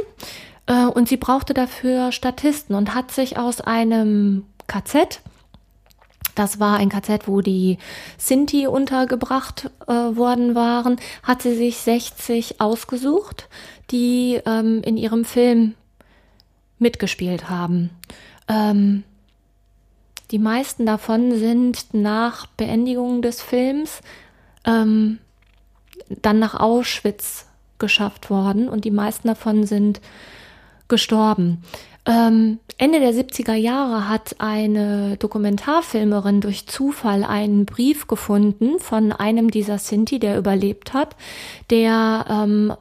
äh, 0.67 0.85
und 0.85 1.09
sie 1.09 1.17
brauchte 1.17 1.55
dafür 1.55 2.13
Statisten 2.13 2.77
und 2.77 2.95
hat 2.95 3.11
sich 3.11 3.39
aus 3.39 3.63
einem 3.63 4.45
KZ 4.67 5.23
das 6.35 6.61
war 6.61 6.79
ein 6.79 6.89
KZ, 6.89 7.27
wo 7.29 7.41
die 7.41 7.79
Sinti 8.19 8.67
untergebracht 8.67 9.71
äh, 9.87 9.93
worden 9.93 10.55
waren. 10.55 10.97
Hat 11.23 11.43
sie 11.43 11.55
sich 11.55 11.79
60 11.79 12.61
ausgesucht, 12.61 13.49
die 13.91 14.41
ähm, 14.47 14.83
in 14.83 14.97
ihrem 14.97 15.25
Film 15.25 15.75
mitgespielt 16.79 17.49
haben. 17.49 17.91
Ähm, 18.49 19.05
die 20.31 20.39
meisten 20.39 20.87
davon 20.87 21.39
sind 21.39 21.93
nach 21.93 22.47
Beendigung 22.47 23.23
des 23.23 23.41
Films 23.41 24.01
ähm, 24.65 25.19
dann 26.09 26.39
nach 26.39 26.55
Auschwitz 26.55 27.47
geschafft 27.79 28.31
worden 28.31 28.69
und 28.69 28.85
die 28.85 28.91
meisten 28.91 29.29
davon 29.29 29.67
sind 29.67 30.01
gestorben. 30.89 31.63
Ähm, 32.07 32.59
Ende 32.77 33.01
der 33.01 33.15
70er 33.15 33.55
Jahre 33.55 34.09
hat 34.09 34.37
eine 34.39 35.17
Dokumentarfilmerin 35.17 36.41
durch 36.41 36.67
Zufall 36.67 37.25
einen 37.25 37.65
Brief 37.65 38.09
gefunden 38.09 38.79
von 38.79 39.13
einem 39.13 39.51
dieser 39.51 39.79
Sinti, 39.79 40.19
der 40.19 40.37
überlebt 40.37 40.93
hat, 40.93 41.17
der 41.71 42.27
ähm, 42.29 42.75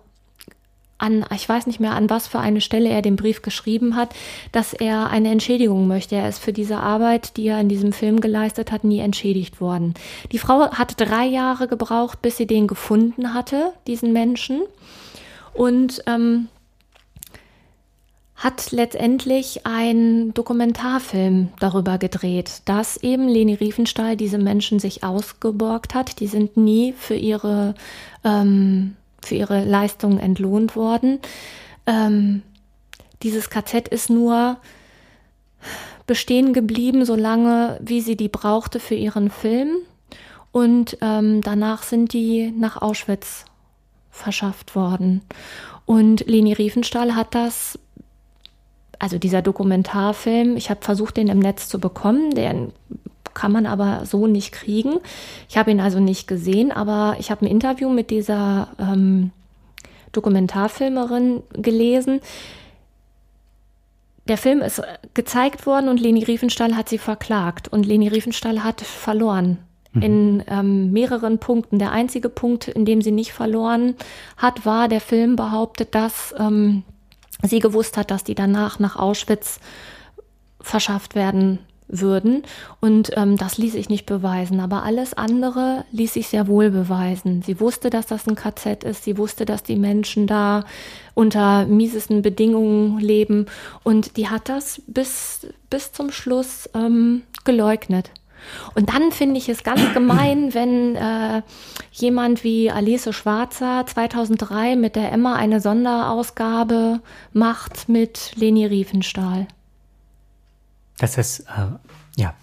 an, 0.98 1.26
ich 1.36 1.48
weiß 1.48 1.68
nicht 1.68 1.80
mehr 1.80 1.94
an 1.94 2.10
was 2.10 2.28
für 2.28 2.40
eine 2.40 2.62
Stelle 2.62 2.90
er 2.90 3.02
den 3.02 3.18
Brief 3.18 3.42
geschrieben 3.42 3.96
hat, 3.96 4.16
dass 4.52 4.74
er 4.74 5.10
eine 5.10 5.32
Entschädigung 5.32 5.88
möchte. 5.88 6.16
Er 6.16 6.30
ist 6.30 6.40
für 6.40 6.54
diese 6.54 6.78
Arbeit, 6.78 7.36
die 7.38 7.48
er 7.48 7.60
in 7.60 7.70
diesem 7.70 7.92
Film 7.92 8.22
geleistet 8.22 8.72
hat, 8.72 8.84
nie 8.84 9.00
entschädigt 9.00 9.60
worden. 9.60 9.94
Die 10.32 10.40
Frau 10.40 10.72
hat 10.72 10.94
drei 10.98 11.26
Jahre 11.26 11.68
gebraucht, 11.68 12.22
bis 12.22 12.38
sie 12.38 12.48
den 12.48 12.68
gefunden 12.68 13.34
hatte, 13.34 13.74
diesen 13.86 14.14
Menschen. 14.14 14.62
Und 15.54 16.02
ähm, 16.08 16.48
hat 18.44 18.72
letztendlich 18.72 19.66
einen 19.66 20.34
Dokumentarfilm 20.34 21.50
darüber 21.60 21.98
gedreht, 21.98 22.62
dass 22.66 22.98
eben 22.98 23.30
Leni 23.30 23.54
Riefenstahl 23.54 24.18
diese 24.18 24.38
Menschen 24.38 24.80
sich 24.80 25.04
ausgeborgt 25.04 25.96
hat. 25.96 26.20
Die 26.20 26.28
sind 26.28 26.58
nie 26.58 26.92
für 26.92 27.16
ihre 27.16 27.74
ähm, 28.26 28.96
für 29.24 29.36
ihre 29.36 29.64
Leistungen 29.64 30.20
entlohnt 30.20 30.76
worden. 30.76 31.20
Ähm, 31.86 32.42
dieses 33.22 33.50
KZ 33.50 33.88
ist 33.88 34.10
nur 34.10 34.58
bestehen 36.06 36.52
geblieben, 36.52 37.06
solange 37.06 37.80
wie 37.82 38.02
sie 38.02 38.18
die 38.18 38.28
brauchte 38.28 38.82
für 38.82 38.96
ihren 38.96 39.30
Film. 39.30 39.78
Und 40.52 40.98
ähm, 41.00 41.42
danach 41.42 41.84
sind 41.84 42.12
die 42.12 42.52
nach 42.52 42.82
Auschwitz 42.82 43.46
verschafft 44.12 44.76
worden. 44.76 45.22
Und 45.86 46.28
Leni 46.28 46.54
Riefenstahl 46.54 47.16
hat 47.16 47.34
das, 47.36 47.80
also 49.04 49.18
dieser 49.18 49.42
Dokumentarfilm, 49.42 50.56
ich 50.56 50.70
habe 50.70 50.80
versucht, 50.82 51.18
den 51.18 51.28
im 51.28 51.40
Netz 51.40 51.68
zu 51.68 51.78
bekommen, 51.78 52.34
der 52.36 52.70
kann 53.34 53.52
man 53.52 53.66
aber 53.66 54.06
so 54.06 54.28
nicht 54.28 54.54
kriegen. 54.54 54.94
Ich 55.50 55.58
habe 55.58 55.72
ihn 55.72 55.82
also 55.82 56.00
nicht 56.00 56.26
gesehen, 56.26 56.72
aber 56.72 57.18
ich 57.20 57.30
habe 57.30 57.46
ein 57.46 57.52
Interview 57.52 57.90
mit 57.90 58.12
dieser 58.12 58.70
ähm, 58.80 59.32
Dokumentarfilmerin 60.14 61.44
gelesen. 61.52 62.22
Der 64.30 64.38
Film 64.38 64.62
ist 64.62 64.82
gezeigt 65.14 65.66
worden 65.66 65.90
und 65.90 66.00
Leni 66.00 66.24
Riefenstahl 66.24 66.78
hat 66.78 66.88
sie 66.88 66.98
verklagt 66.98 67.68
und 67.68 67.86
Leni 67.86 68.08
Riefenstahl 68.08 68.64
hat 68.64 68.80
verloren 68.80 69.58
mhm. 69.92 70.02
in 70.02 70.44
ähm, 70.48 70.94
mehreren 70.94 71.40
Punkten. 71.40 71.78
Der 71.78 71.92
einzige 71.92 72.30
Punkt, 72.30 72.70
in 72.70 72.86
dem 72.86 73.02
sie 73.02 73.12
nicht 73.12 73.34
verloren 73.34 73.96
hat, 74.38 74.66
war, 74.66 74.88
der 74.88 75.02
Film 75.02 75.36
behauptet, 75.36 75.94
dass 75.94 76.34
ähm, 76.40 76.84
sie 77.44 77.60
gewusst 77.60 77.98
hat, 77.98 78.12
dass 78.12 78.24
die 78.24 78.36
danach 78.36 78.80
nach 78.80 78.96
Auschwitz 78.96 79.60
verschafft 80.62 81.16
werden 81.16 81.60
würden. 81.88 82.44
Und 82.80 83.12
ähm, 83.16 83.38
das 83.38 83.58
ließ 83.58 83.74
sich 83.74 83.90
nicht 83.90 84.06
beweisen. 84.06 84.60
Aber 84.60 84.84
alles 84.84 85.14
andere 85.14 85.86
ließ 85.92 86.14
sich 86.14 86.28
sehr 86.28 86.48
wohl 86.48 86.72
beweisen. 86.72 87.42
Sie 87.44 87.60
wusste, 87.60 87.90
dass 87.90 88.08
das 88.08 88.28
ein 88.28 88.36
KZ 88.36 88.84
ist. 88.84 89.04
Sie 89.04 89.18
wusste, 89.18 89.46
dass 89.46 89.64
die 89.64 89.76
Menschen 89.76 90.28
da 90.28 90.66
unter 91.14 91.66
miesesten 91.66 92.22
Bedingungen 92.22 93.00
leben. 93.00 93.46
Und 93.84 94.18
die 94.18 94.30
hat 94.30 94.50
das 94.50 94.82
bis, 94.88 95.48
bis 95.70 95.92
zum 95.92 96.12
Schluss 96.12 96.70
ähm, 96.74 97.24
geleugnet. 97.44 98.12
Und 98.76 98.90
dann 98.90 99.12
finde 99.12 99.38
ich 99.38 99.50
es 99.50 99.64
ganz 99.64 99.94
gemein, 99.94 100.54
wenn 100.54 100.96
äh, 100.96 101.42
jemand 101.92 102.44
wie 102.44 102.72
Alice 102.72 103.14
Schwarzer 103.14 103.86
2003 103.86 104.76
mit 104.76 104.96
der 104.96 105.12
Emma 105.12 105.36
eine 105.36 105.62
Sonderausgabe 105.62 107.02
macht 107.32 107.90
mit 107.90 108.34
Leni 108.36 108.66
Riefenstahl. 108.66 109.48
Das 110.98 111.18
ist, 111.18 111.42
äh, 111.42 111.68
ja, 112.16 112.34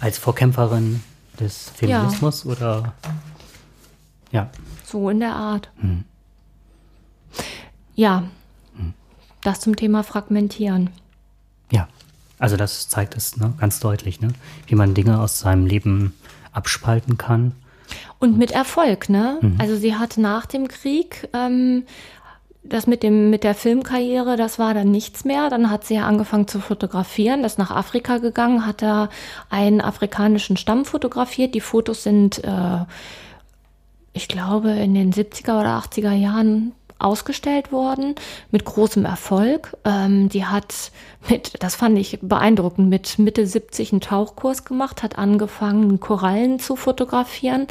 als 0.00 0.18
Vorkämpferin 0.18 1.02
des 1.40 1.70
Feminismus 1.70 2.44
ja. 2.44 2.50
oder, 2.50 2.94
ja. 4.30 4.50
So 4.84 5.10
in 5.10 5.20
der 5.20 5.34
Art. 5.34 5.70
Hm. 5.80 6.04
Ja, 7.94 8.24
hm. 8.76 8.94
das 9.42 9.60
zum 9.60 9.76
Thema 9.76 10.02
Fragmentieren. 10.02 10.90
Ja, 11.70 11.88
also 12.38 12.56
das 12.56 12.88
zeigt 12.88 13.16
es 13.16 13.36
ne, 13.36 13.52
ganz 13.58 13.80
deutlich, 13.80 14.20
ne, 14.20 14.28
wie 14.66 14.74
man 14.74 14.94
Dinge 14.94 15.20
aus 15.20 15.40
seinem 15.40 15.66
Leben 15.66 16.14
abspalten 16.52 17.18
kann. 17.18 17.52
Und 18.18 18.38
mit 18.38 18.52
Erfolg, 18.52 19.08
ne? 19.08 19.38
Mhm. 19.40 19.56
Also 19.58 19.76
sie 19.76 19.94
hat 19.94 20.16
nach 20.16 20.46
dem 20.46 20.68
Krieg 20.68 21.28
ähm, 21.32 21.84
das 22.64 22.86
mit 22.86 23.02
dem 23.02 23.28
mit 23.28 23.44
der 23.44 23.54
Filmkarriere, 23.54 24.36
das 24.36 24.58
war 24.58 24.72
dann 24.72 24.90
nichts 24.90 25.24
mehr. 25.24 25.50
Dann 25.50 25.70
hat 25.70 25.84
sie 25.84 25.96
ja 25.96 26.06
angefangen 26.06 26.48
zu 26.48 26.60
fotografieren, 26.60 27.44
ist 27.44 27.58
nach 27.58 27.70
Afrika 27.70 28.18
gegangen, 28.18 28.66
hat 28.66 28.80
da 28.80 29.10
einen 29.50 29.80
afrikanischen 29.80 30.56
Stamm 30.56 30.84
fotografiert. 30.86 31.54
Die 31.54 31.60
Fotos 31.60 32.02
sind, 32.02 32.42
äh, 32.42 32.84
ich 34.14 34.28
glaube, 34.28 34.70
in 34.70 34.94
den 34.94 35.12
70er 35.12 35.60
oder 35.60 35.78
80er 35.78 36.12
Jahren 36.12 36.72
ausgestellt 36.98 37.72
worden 37.72 38.14
mit 38.50 38.64
großem 38.64 39.04
Erfolg. 39.04 39.76
Ähm, 39.84 40.28
die 40.28 40.46
hat 40.46 40.92
mit, 41.28 41.62
das 41.62 41.74
fand 41.74 41.98
ich 41.98 42.18
beeindruckend, 42.22 42.88
mit 42.88 43.18
Mitte 43.18 43.46
70 43.46 43.92
einen 43.92 44.00
Tauchkurs 44.00 44.64
gemacht, 44.64 45.02
hat 45.02 45.18
angefangen, 45.18 46.00
Korallen 46.00 46.58
zu 46.58 46.76
fotografieren 46.76 47.66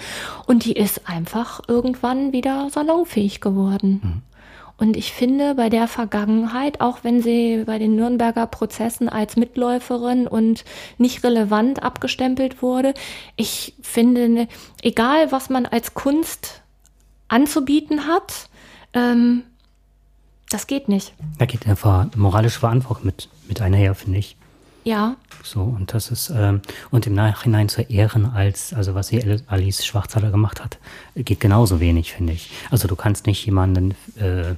und 0.46 0.66
die 0.66 0.74
ist 0.74 1.08
einfach 1.10 1.62
irgendwann 1.68 2.34
wieder 2.34 2.70
salonfähig 2.70 3.42
geworden. 3.42 4.02
Mhm. 4.04 4.22
Und 4.78 4.98
ich 4.98 5.14
finde, 5.14 5.56
bei 5.56 5.70
der 5.70 5.88
Vergangenheit, 5.88 6.82
auch 6.82 7.00
wenn 7.04 7.22
sie 7.22 7.64
bei 7.66 7.78
den 7.78 7.96
Nürnberger 7.96 8.48
Prozessen 8.48 9.08
als 9.08 9.36
Mitläuferin 9.36 10.28
und 10.28 10.66
nicht 10.98 11.24
relevant 11.24 11.84
abgestempelt 11.84 12.62
wurde, 12.62 12.94
ich 13.36 13.76
finde, 13.82 14.28
ne, 14.30 14.48
egal 14.82 15.32
was 15.32 15.50
man 15.50 15.68
als 15.68 15.94
Kunst 15.94 16.64
anzubieten 17.28 18.08
hat, 18.08 18.50
ähm, 18.94 19.44
das 20.50 20.68
geht 20.68 20.88
nicht. 20.88 21.14
Da 21.40 21.46
geht 21.46 21.68
einfach 21.68 22.08
moralische 22.16 22.60
Verantwortung 22.60 23.06
mit, 23.06 23.30
mit 23.48 23.62
einher, 23.62 23.96
finde 23.96 24.20
ich. 24.20 24.36
Ja. 24.84 25.16
So, 25.44 25.62
und 25.62 25.94
das 25.94 26.12
ist, 26.12 26.30
ähm, 26.30 26.62
und 26.92 27.08
im 27.08 27.16
Nachhinein 27.16 27.70
zu 27.70 27.82
ehren 27.82 28.26
als, 28.26 28.74
also 28.74 28.96
was 28.96 29.08
sie 29.08 29.42
Alice 29.48 29.86
Schwarzaler 29.86 30.30
gemacht 30.30 30.64
hat, 30.64 30.78
geht 31.16 31.40
genauso 31.40 31.80
wenig, 31.80 32.14
finde 32.14 32.34
ich. 32.34 32.52
Also 32.70 32.88
du 32.88 32.96
kannst 32.96 33.26
nicht 33.26 33.46
jemanden, 33.46 33.96
äh, 34.20 34.56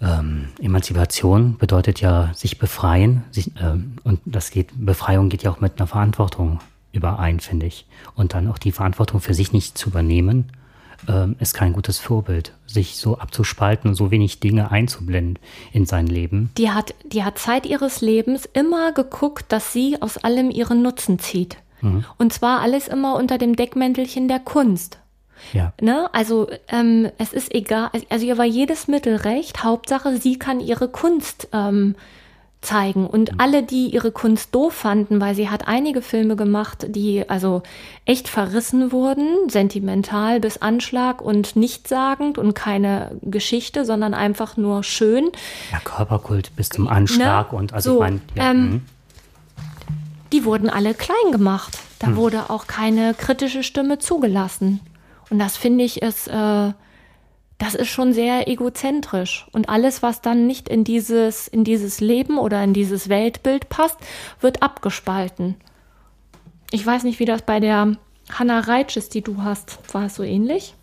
ähm, 0.00 0.48
Emanzipation 0.60 1.56
bedeutet 1.56 2.00
ja 2.00 2.30
sich 2.34 2.58
befreien, 2.58 3.24
sich, 3.30 3.52
ähm, 3.60 3.96
und 4.02 4.20
das 4.24 4.50
geht, 4.50 4.70
Befreiung 4.74 5.28
geht 5.28 5.44
ja 5.44 5.50
auch 5.50 5.60
mit 5.60 5.78
einer 5.78 5.86
Verantwortung 5.86 6.60
überein, 6.92 7.40
finde 7.40 7.66
ich. 7.66 7.86
Und 8.14 8.34
dann 8.34 8.48
auch 8.48 8.58
die 8.58 8.72
Verantwortung 8.72 9.20
für 9.20 9.34
sich 9.34 9.52
nicht 9.52 9.78
zu 9.78 9.88
übernehmen, 9.88 10.52
ähm, 11.08 11.36
ist 11.40 11.54
kein 11.54 11.72
gutes 11.72 11.98
Vorbild, 11.98 12.52
sich 12.66 12.96
so 12.96 13.18
abzuspalten 13.18 13.90
und 13.90 13.94
so 13.94 14.10
wenig 14.10 14.40
Dinge 14.40 14.70
einzublenden 14.70 15.38
in 15.72 15.86
sein 15.86 16.06
Leben. 16.06 16.50
Die 16.58 16.70
hat, 16.70 16.94
die 17.04 17.24
hat 17.24 17.38
Zeit 17.38 17.66
ihres 17.66 18.00
Lebens 18.00 18.48
immer 18.52 18.92
geguckt, 18.92 19.46
dass 19.50 19.72
sie 19.72 20.00
aus 20.00 20.18
allem 20.18 20.50
ihren 20.50 20.82
Nutzen 20.82 21.18
zieht. 21.18 21.58
Mhm. 21.80 22.04
Und 22.18 22.32
zwar 22.32 22.60
alles 22.60 22.88
immer 22.88 23.16
unter 23.16 23.38
dem 23.38 23.56
Deckmäntelchen 23.56 24.28
der 24.28 24.40
Kunst. 24.40 24.98
Ja. 25.52 25.72
Ne? 25.80 26.08
Also 26.12 26.48
ähm, 26.68 27.10
es 27.18 27.32
ist 27.32 27.54
egal, 27.54 27.90
also 28.08 28.24
ihr 28.24 28.38
war 28.38 28.44
jedes 28.44 28.88
Mittel 28.88 29.16
recht. 29.16 29.62
Hauptsache, 29.62 30.16
sie 30.16 30.38
kann 30.38 30.60
ihre 30.60 30.88
Kunst 30.88 31.48
ähm, 31.52 31.96
zeigen. 32.64 33.06
Und 33.06 33.32
mhm. 33.32 33.40
alle, 33.40 33.62
die 33.62 33.88
ihre 33.88 34.10
Kunst 34.10 34.54
doof 34.54 34.74
fanden, 34.74 35.20
weil 35.20 35.34
sie 35.34 35.48
hat 35.48 35.68
einige 35.68 36.02
Filme 36.02 36.36
gemacht, 36.36 36.86
die 36.88 37.28
also 37.28 37.62
echt 38.04 38.28
verrissen 38.28 38.92
wurden, 38.92 39.48
sentimental 39.48 40.40
bis 40.40 40.58
Anschlag 40.58 41.20
und 41.20 41.56
nichtssagend 41.56 42.38
und 42.38 42.54
keine 42.54 43.16
Geschichte, 43.22 43.84
sondern 43.84 44.14
einfach 44.14 44.56
nur 44.56 44.82
schön. 44.82 45.30
Ja, 45.72 45.78
Körperkult 45.84 46.54
bis 46.56 46.68
zum 46.68 46.88
Anschlag 46.88 47.52
ne? 47.52 47.58
und 47.58 47.72
also 47.72 47.90
so, 47.90 47.96
ich 47.96 48.00
meine, 48.00 48.20
ja, 48.34 48.50
ähm, 48.50 48.70
mhm. 48.70 48.82
die 50.32 50.44
wurden 50.44 50.70
alle 50.70 50.94
klein 50.94 51.32
gemacht. 51.32 51.78
Da 51.98 52.08
hm. 52.08 52.16
wurde 52.16 52.50
auch 52.50 52.66
keine 52.66 53.14
kritische 53.14 53.62
Stimme 53.62 53.98
zugelassen. 53.98 54.80
Und 55.30 55.38
das 55.38 55.56
finde 55.56 55.84
ich 55.84 56.02
ist 56.02 56.28
äh, 56.28 56.72
das 57.64 57.74
ist 57.74 57.88
schon 57.88 58.12
sehr 58.12 58.46
egozentrisch. 58.46 59.46
Und 59.52 59.70
alles, 59.70 60.02
was 60.02 60.20
dann 60.20 60.46
nicht 60.46 60.68
in 60.68 60.84
dieses, 60.84 61.48
in 61.48 61.64
dieses 61.64 62.00
Leben 62.00 62.38
oder 62.38 62.62
in 62.62 62.74
dieses 62.74 63.08
Weltbild 63.08 63.70
passt, 63.70 63.96
wird 64.40 64.62
abgespalten. 64.62 65.56
Ich 66.70 66.84
weiß 66.84 67.04
nicht, 67.04 67.20
wie 67.20 67.24
das 67.24 67.40
bei 67.40 67.60
der 67.60 67.96
Hannah 68.30 68.60
Reitsch 68.60 68.98
ist, 68.98 69.14
die 69.14 69.22
du 69.22 69.42
hast. 69.42 69.78
War 69.94 70.04
es 70.06 70.14
so 70.14 70.22
ähnlich? 70.22 70.74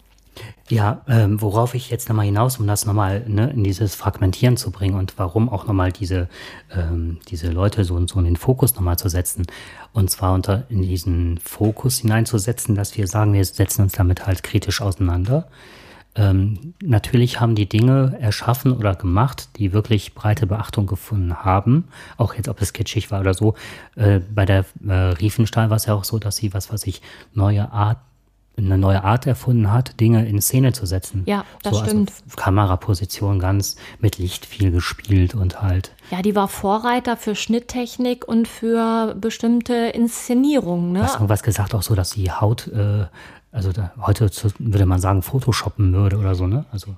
Ja, 0.69 1.01
ähm, 1.07 1.39
worauf 1.41 1.75
ich 1.75 1.91
jetzt 1.91 2.09
nochmal 2.09 2.25
hinaus, 2.25 2.57
um 2.57 2.65
das 2.65 2.85
nochmal 2.85 3.25
ne, 3.27 3.51
in 3.51 3.63
dieses 3.63 3.93
Fragmentieren 3.93 4.57
zu 4.57 4.71
bringen 4.71 4.95
und 4.95 5.13
warum 5.17 5.49
auch 5.49 5.67
nochmal 5.67 5.91
diese, 5.91 6.29
ähm, 6.73 7.19
diese 7.27 7.51
Leute 7.51 7.83
so, 7.83 8.07
so 8.07 8.17
in 8.17 8.25
den 8.25 8.37
Fokus 8.37 8.73
nochmal 8.73 8.97
zu 8.97 9.07
setzen. 9.07 9.45
Und 9.93 10.09
zwar 10.09 10.33
unter 10.33 10.63
in 10.69 10.81
diesen 10.81 11.37
Fokus 11.37 11.99
hineinzusetzen, 11.99 12.73
dass 12.73 12.97
wir 12.97 13.05
sagen, 13.05 13.33
wir 13.33 13.45
setzen 13.45 13.83
uns 13.83 13.91
damit 13.91 14.25
halt 14.25 14.41
kritisch 14.41 14.81
auseinander. 14.81 15.47
Ähm, 16.15 16.73
natürlich 16.83 17.39
haben 17.39 17.55
die 17.55 17.69
Dinge 17.69 18.17
erschaffen 18.19 18.73
oder 18.73 18.95
gemacht, 18.95 19.49
die 19.57 19.71
wirklich 19.71 20.13
breite 20.13 20.45
Beachtung 20.45 20.85
gefunden 20.85 21.43
haben. 21.45 21.87
Auch 22.17 22.33
jetzt, 22.33 22.49
ob 22.49 22.61
es 22.61 22.73
kitschig 22.73 23.11
war 23.11 23.21
oder 23.21 23.33
so. 23.33 23.55
Äh, 23.95 24.19
bei 24.19 24.45
der 24.45 24.65
äh, 24.85 24.91
Riefenstahl 24.91 25.69
war 25.69 25.77
es 25.77 25.85
ja 25.85 25.93
auch 25.93 26.03
so, 26.03 26.19
dass 26.19 26.35
sie, 26.35 26.53
was 26.53 26.71
weiß 26.71 26.85
ich, 26.87 27.01
neue 27.33 27.71
Art 27.71 27.97
eine 28.57 28.77
neue 28.77 29.03
Art 29.03 29.25
erfunden 29.25 29.71
hat, 29.71 29.99
Dinge 29.99 30.27
in 30.27 30.41
Szene 30.41 30.73
zu 30.73 30.85
setzen. 30.85 31.23
Ja, 31.25 31.45
das 31.63 31.77
so, 31.77 31.83
stimmt. 31.83 32.11
Also 32.11 32.35
Kameraposition 32.35 33.39
ganz 33.39 33.75
mit 33.99 34.17
Licht 34.17 34.45
viel 34.45 34.71
gespielt 34.71 35.33
und 35.33 35.61
halt. 35.61 35.93
Ja, 36.11 36.21
die 36.21 36.35
war 36.35 36.47
Vorreiter 36.47 37.17
für 37.17 37.35
Schnitttechnik 37.35 38.27
und 38.27 38.47
für 38.47 39.15
bestimmte 39.19 39.73
Inszenierungen. 39.73 40.91
Ne? 40.91 41.03
Hast 41.03 41.15
irgendwas 41.15 41.43
gesagt, 41.43 41.73
auch 41.73 41.81
so, 41.81 41.95
dass 41.95 42.11
die 42.11 42.31
Haut, 42.31 42.67
äh, 42.67 43.05
also 43.51 43.71
da, 43.71 43.91
heute 43.99 44.29
würde 44.59 44.85
man 44.85 44.99
sagen, 44.99 45.21
Photoshoppen 45.21 45.93
würde 45.93 46.17
oder 46.17 46.35
so, 46.35 46.47
ne? 46.47 46.65
Also 46.71 46.95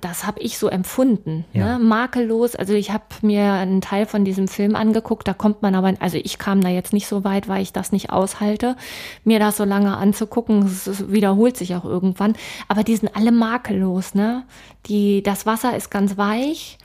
das 0.00 0.26
habe 0.26 0.38
ich 0.40 0.58
so 0.58 0.68
empfunden, 0.68 1.44
Ja. 1.52 1.76
ne? 1.76 1.84
makellos. 1.84 2.54
Also 2.54 2.72
ich 2.74 2.92
habe 2.92 3.02
mir 3.22 3.52
einen 3.54 3.80
Teil 3.80 4.06
von 4.06 4.24
diesem 4.24 4.46
Film 4.46 4.76
angeguckt, 4.76 5.26
da 5.26 5.34
kommt 5.34 5.60
man 5.62 5.74
aber, 5.74 5.92
also 5.98 6.18
ich 6.18 6.38
kam 6.38 6.60
da 6.60 6.68
jetzt 6.68 6.92
nicht 6.92 7.08
so 7.08 7.24
weit, 7.24 7.48
weil 7.48 7.60
ich 7.62 7.72
das 7.72 7.90
nicht 7.90 8.10
aushalte, 8.10 8.76
mir 9.24 9.40
das 9.40 9.56
so 9.56 9.64
lange 9.64 9.96
anzugucken. 9.96 10.64
Es 10.66 11.10
wiederholt 11.10 11.56
sich 11.56 11.74
auch 11.74 11.84
irgendwann. 11.84 12.34
Aber 12.68 12.84
die 12.84 12.94
sind 12.94 13.16
alle 13.16 13.32
makellos, 13.32 14.14
ne? 14.14 14.44
Die, 14.86 15.20
das 15.22 15.46
Wasser 15.46 15.76
ist 15.76 15.90
ganz 15.90 16.16
weich. 16.16 16.78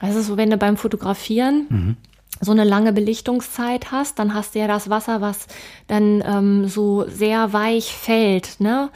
Also 0.00 0.22
so, 0.22 0.36
wenn 0.36 0.50
du 0.50 0.56
beim 0.56 0.76
Fotografieren 0.76 1.96
so 2.44 2.52
eine 2.52 2.64
lange 2.64 2.92
Belichtungszeit 2.92 3.90
hast, 3.92 4.18
dann 4.18 4.34
hast 4.34 4.54
du 4.54 4.58
ja 4.60 4.66
das 4.68 4.90
Wasser, 4.90 5.20
was 5.20 5.46
dann 5.86 6.22
ähm, 6.26 6.68
so 6.68 7.08
sehr 7.08 7.52
weich 7.52 7.94
fällt, 7.94 8.60
ne? 8.60 8.90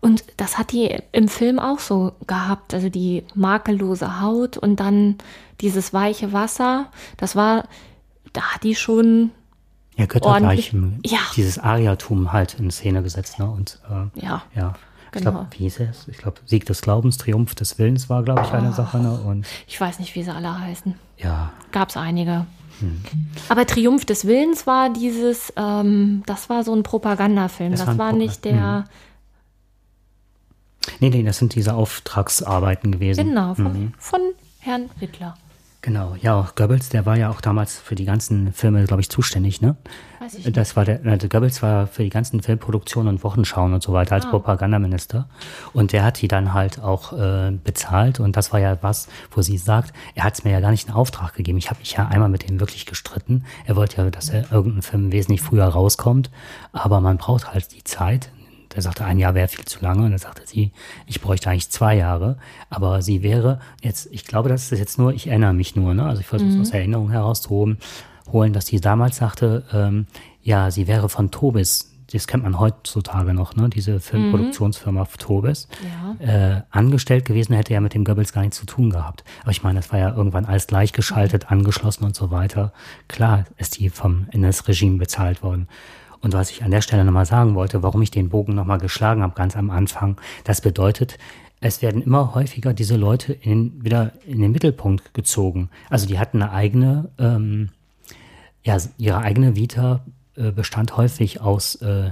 Und 0.00 0.24
das 0.36 0.58
hat 0.58 0.72
die 0.72 0.98
im 1.12 1.28
Film 1.28 1.60
auch 1.60 1.78
so 1.78 2.12
gehabt, 2.26 2.74
also 2.74 2.88
die 2.88 3.22
makellose 3.36 4.20
Haut 4.20 4.56
und 4.56 4.80
dann 4.80 5.16
dieses 5.60 5.92
weiche 5.94 6.32
Wasser. 6.32 6.86
Das 7.18 7.36
war, 7.36 7.68
da 8.32 8.40
hat 8.42 8.64
die 8.64 8.74
schon, 8.74 9.30
ja. 9.96 10.06
Göttergleichen, 10.06 10.98
Ja. 11.06 11.18
dieses 11.36 11.58
Ariatum 11.58 12.32
halt 12.32 12.54
in 12.58 12.70
Szene 12.72 13.02
gesetzt, 13.04 13.38
ne? 13.38 13.48
Und 13.48 13.78
äh, 13.88 14.24
ja, 14.26 14.42
ja. 14.56 14.74
Ich 15.14 15.18
Genau. 15.20 15.30
glaube, 15.32 15.46
wie 15.50 15.58
hieß 15.64 15.80
es? 15.80 16.08
Ich 16.08 16.16
glaube, 16.16 16.40
Sieg 16.46 16.64
des 16.64 16.80
Glaubens, 16.80 17.18
Triumph 17.18 17.54
des 17.54 17.78
Willens 17.78 18.08
war, 18.08 18.22
glaube 18.22 18.40
ich, 18.42 18.48
Oh. 18.50 18.56
eine 18.56 18.72
Sache. 18.72 18.98
Ne? 18.98 19.12
Und 19.12 19.46
ich 19.68 19.78
weiß 19.78 19.98
nicht, 19.98 20.14
wie 20.14 20.22
sie 20.22 20.32
alle 20.34 20.58
heißen. 20.58 20.94
ja, 21.18 21.52
Gab 21.70 21.90
es 21.90 21.96
einige. 21.98 22.46
Hm. 22.82 23.00
Aber 23.48 23.66
Triumph 23.66 24.04
des 24.04 24.26
Willens 24.26 24.66
war 24.66 24.90
dieses, 24.90 25.52
ähm, 25.56 26.22
das 26.26 26.48
war 26.50 26.62
so 26.64 26.74
ein 26.74 26.82
Propagandafilm. 26.82 27.70
Das 27.72 27.84
Das, 27.86 27.96
war 27.98 28.10
Pro- 28.10 28.16
nicht 28.18 28.44
der, 28.44 28.84
nee, 31.00 31.10
nee, 31.10 31.22
das 31.22 31.38
sind 31.38 31.54
diese 31.54 31.74
Auftragsarbeiten 31.74 32.92
gewesen. 32.92 33.28
genau, 33.28 33.54
von, 33.54 33.72
Mhm. 33.72 33.92
von 33.98 34.20
Herrn 34.60 34.90
Hitler. 34.98 35.34
Genau, 35.84 36.14
ja, 36.20 36.38
auch 36.38 36.54
Goebbels, 36.54 36.90
der 36.90 37.06
war 37.06 37.16
ja 37.16 37.28
auch 37.28 37.40
damals 37.40 37.76
für 37.76 37.96
die 37.96 38.04
ganzen 38.04 38.52
Filme, 38.52 38.84
glaube 38.84 39.00
ich, 39.02 39.08
zuständig, 39.10 39.60
ne? 39.60 39.74
Weiß 40.20 40.34
ich 40.34 40.44
nicht. 40.44 40.56
Das 40.56 40.76
war 40.76 40.84
der, 40.84 40.98
der 40.98 41.28
Goebbels 41.28 41.60
war 41.60 41.88
für 41.88 42.04
die 42.04 42.08
ganzen 42.08 42.40
Filmproduktionen 42.40 43.12
und 43.12 43.24
Wochenschauen 43.24 43.74
und 43.74 43.82
so 43.82 43.92
weiter 43.92 44.12
Ah. 44.12 44.14
als 44.18 44.30
Propagandaminister. 44.30 45.28
Und 45.72 45.90
der 45.92 46.04
hat 46.04 46.22
die 46.22 46.28
dann 46.28 46.54
halt 46.54 46.80
auch 46.80 47.12
äh, 47.12 47.50
bezahlt. 47.64 48.20
Und 48.20 48.36
das 48.36 48.52
war 48.52 48.60
ja 48.60 48.78
was, 48.80 49.08
wo 49.32 49.42
sie 49.42 49.58
sagt, 49.58 49.92
er 50.14 50.22
hat 50.22 50.34
es 50.34 50.44
mir 50.44 50.52
ja 50.52 50.60
gar 50.60 50.70
nicht 50.70 50.86
in 50.86 50.94
Auftrag 50.94 51.34
gegeben. 51.34 51.58
Ich 51.58 51.68
habe 51.68 51.80
mich 51.80 51.90
ja 51.94 52.06
einmal 52.06 52.28
mit 52.28 52.48
ihm 52.48 52.60
wirklich 52.60 52.86
gestritten. 52.86 53.44
Er 53.66 53.74
wollte 53.74 53.96
ja, 54.02 54.08
dass 54.08 54.30
er 54.30 54.52
irgendein 54.52 54.82
Film 54.82 55.10
wesentlich 55.10 55.42
früher 55.42 55.64
rauskommt. 55.66 56.30
Aber 56.72 57.00
man 57.00 57.16
braucht 57.16 57.52
halt 57.52 57.72
die 57.72 57.82
Zeit. 57.82 58.30
Der 58.74 58.82
sagte, 58.82 59.04
ein 59.04 59.18
Jahr 59.18 59.34
wäre 59.34 59.48
viel 59.48 59.64
zu 59.64 59.80
lange. 59.80 60.04
Und 60.04 60.10
dann 60.10 60.18
sagte 60.18 60.42
sie, 60.46 60.72
ich 61.06 61.20
bräuchte 61.20 61.50
eigentlich 61.50 61.70
zwei 61.70 61.96
Jahre. 61.96 62.36
Aber 62.70 63.02
sie 63.02 63.22
wäre 63.22 63.60
jetzt, 63.82 64.08
ich 64.12 64.24
glaube, 64.24 64.48
das 64.48 64.72
ist 64.72 64.78
jetzt 64.78 64.98
nur, 64.98 65.12
ich 65.12 65.26
erinnere 65.26 65.52
mich 65.54 65.76
nur, 65.76 65.94
ne? 65.94 66.04
Also 66.04 66.20
ich 66.20 66.26
versuche 66.26 66.50
es 66.50 66.58
aus 66.60 66.70
Erinnerung 66.70 67.10
herauszuholen, 67.10 67.78
holen, 68.32 68.52
dass 68.52 68.66
sie 68.66 68.80
damals 68.80 69.16
sagte, 69.16 69.64
ähm, 69.72 70.06
ja, 70.42 70.70
sie 70.70 70.86
wäre 70.86 71.08
von 71.08 71.30
Tobis, 71.30 71.88
das 72.12 72.26
kennt 72.26 72.42
man 72.42 72.58
heutzutage 72.58 73.32
noch, 73.32 73.56
ne? 73.56 73.68
Diese 73.70 73.98
Filmproduktionsfirma 74.00 75.06
Tobis, 75.18 75.68
Ja. 76.20 76.56
äh, 76.56 76.62
angestellt 76.70 77.24
gewesen, 77.24 77.54
hätte 77.54 77.72
ja 77.72 77.80
mit 77.80 77.94
dem 77.94 78.04
Goebbels 78.04 78.32
gar 78.32 78.42
nichts 78.42 78.58
zu 78.58 78.66
tun 78.66 78.90
gehabt. 78.90 79.24
Aber 79.42 79.50
ich 79.50 79.62
meine, 79.62 79.78
das 79.78 79.92
war 79.92 79.98
ja 79.98 80.14
irgendwann 80.14 80.44
alles 80.44 80.66
gleichgeschaltet, 80.66 81.50
angeschlossen 81.50 82.04
und 82.04 82.14
so 82.14 82.30
weiter. 82.30 82.72
Klar 83.08 83.44
ist 83.56 83.78
die 83.78 83.88
vom 83.88 84.26
NS-Regime 84.30 84.98
bezahlt 84.98 85.42
worden. 85.42 85.68
Und 86.22 86.32
was 86.32 86.50
ich 86.50 86.62
an 86.62 86.70
der 86.70 86.80
Stelle 86.80 87.04
nochmal 87.04 87.26
sagen 87.26 87.54
wollte, 87.54 87.82
warum 87.82 88.00
ich 88.00 88.10
den 88.10 88.28
Bogen 88.28 88.54
nochmal 88.54 88.78
geschlagen 88.78 89.22
habe, 89.22 89.34
ganz 89.34 89.56
am 89.56 89.70
Anfang, 89.70 90.16
das 90.44 90.60
bedeutet, 90.60 91.18
es 91.60 91.82
werden 91.82 92.02
immer 92.02 92.34
häufiger 92.34 92.72
diese 92.72 92.96
Leute 92.96 93.32
in, 93.32 93.84
wieder 93.84 94.12
in 94.26 94.40
den 94.40 94.52
Mittelpunkt 94.52 95.14
gezogen. 95.14 95.68
Also 95.90 96.06
die 96.06 96.18
hatten 96.18 96.42
eine 96.42 96.52
eigene, 96.52 97.10
ähm, 97.18 97.70
ja, 98.62 98.78
ihre 98.98 99.18
eigene 99.18 99.56
Vita 99.56 100.04
äh, 100.36 100.50
bestand 100.50 100.96
häufig 100.96 101.40
aus 101.40 101.76
äh, 101.76 102.10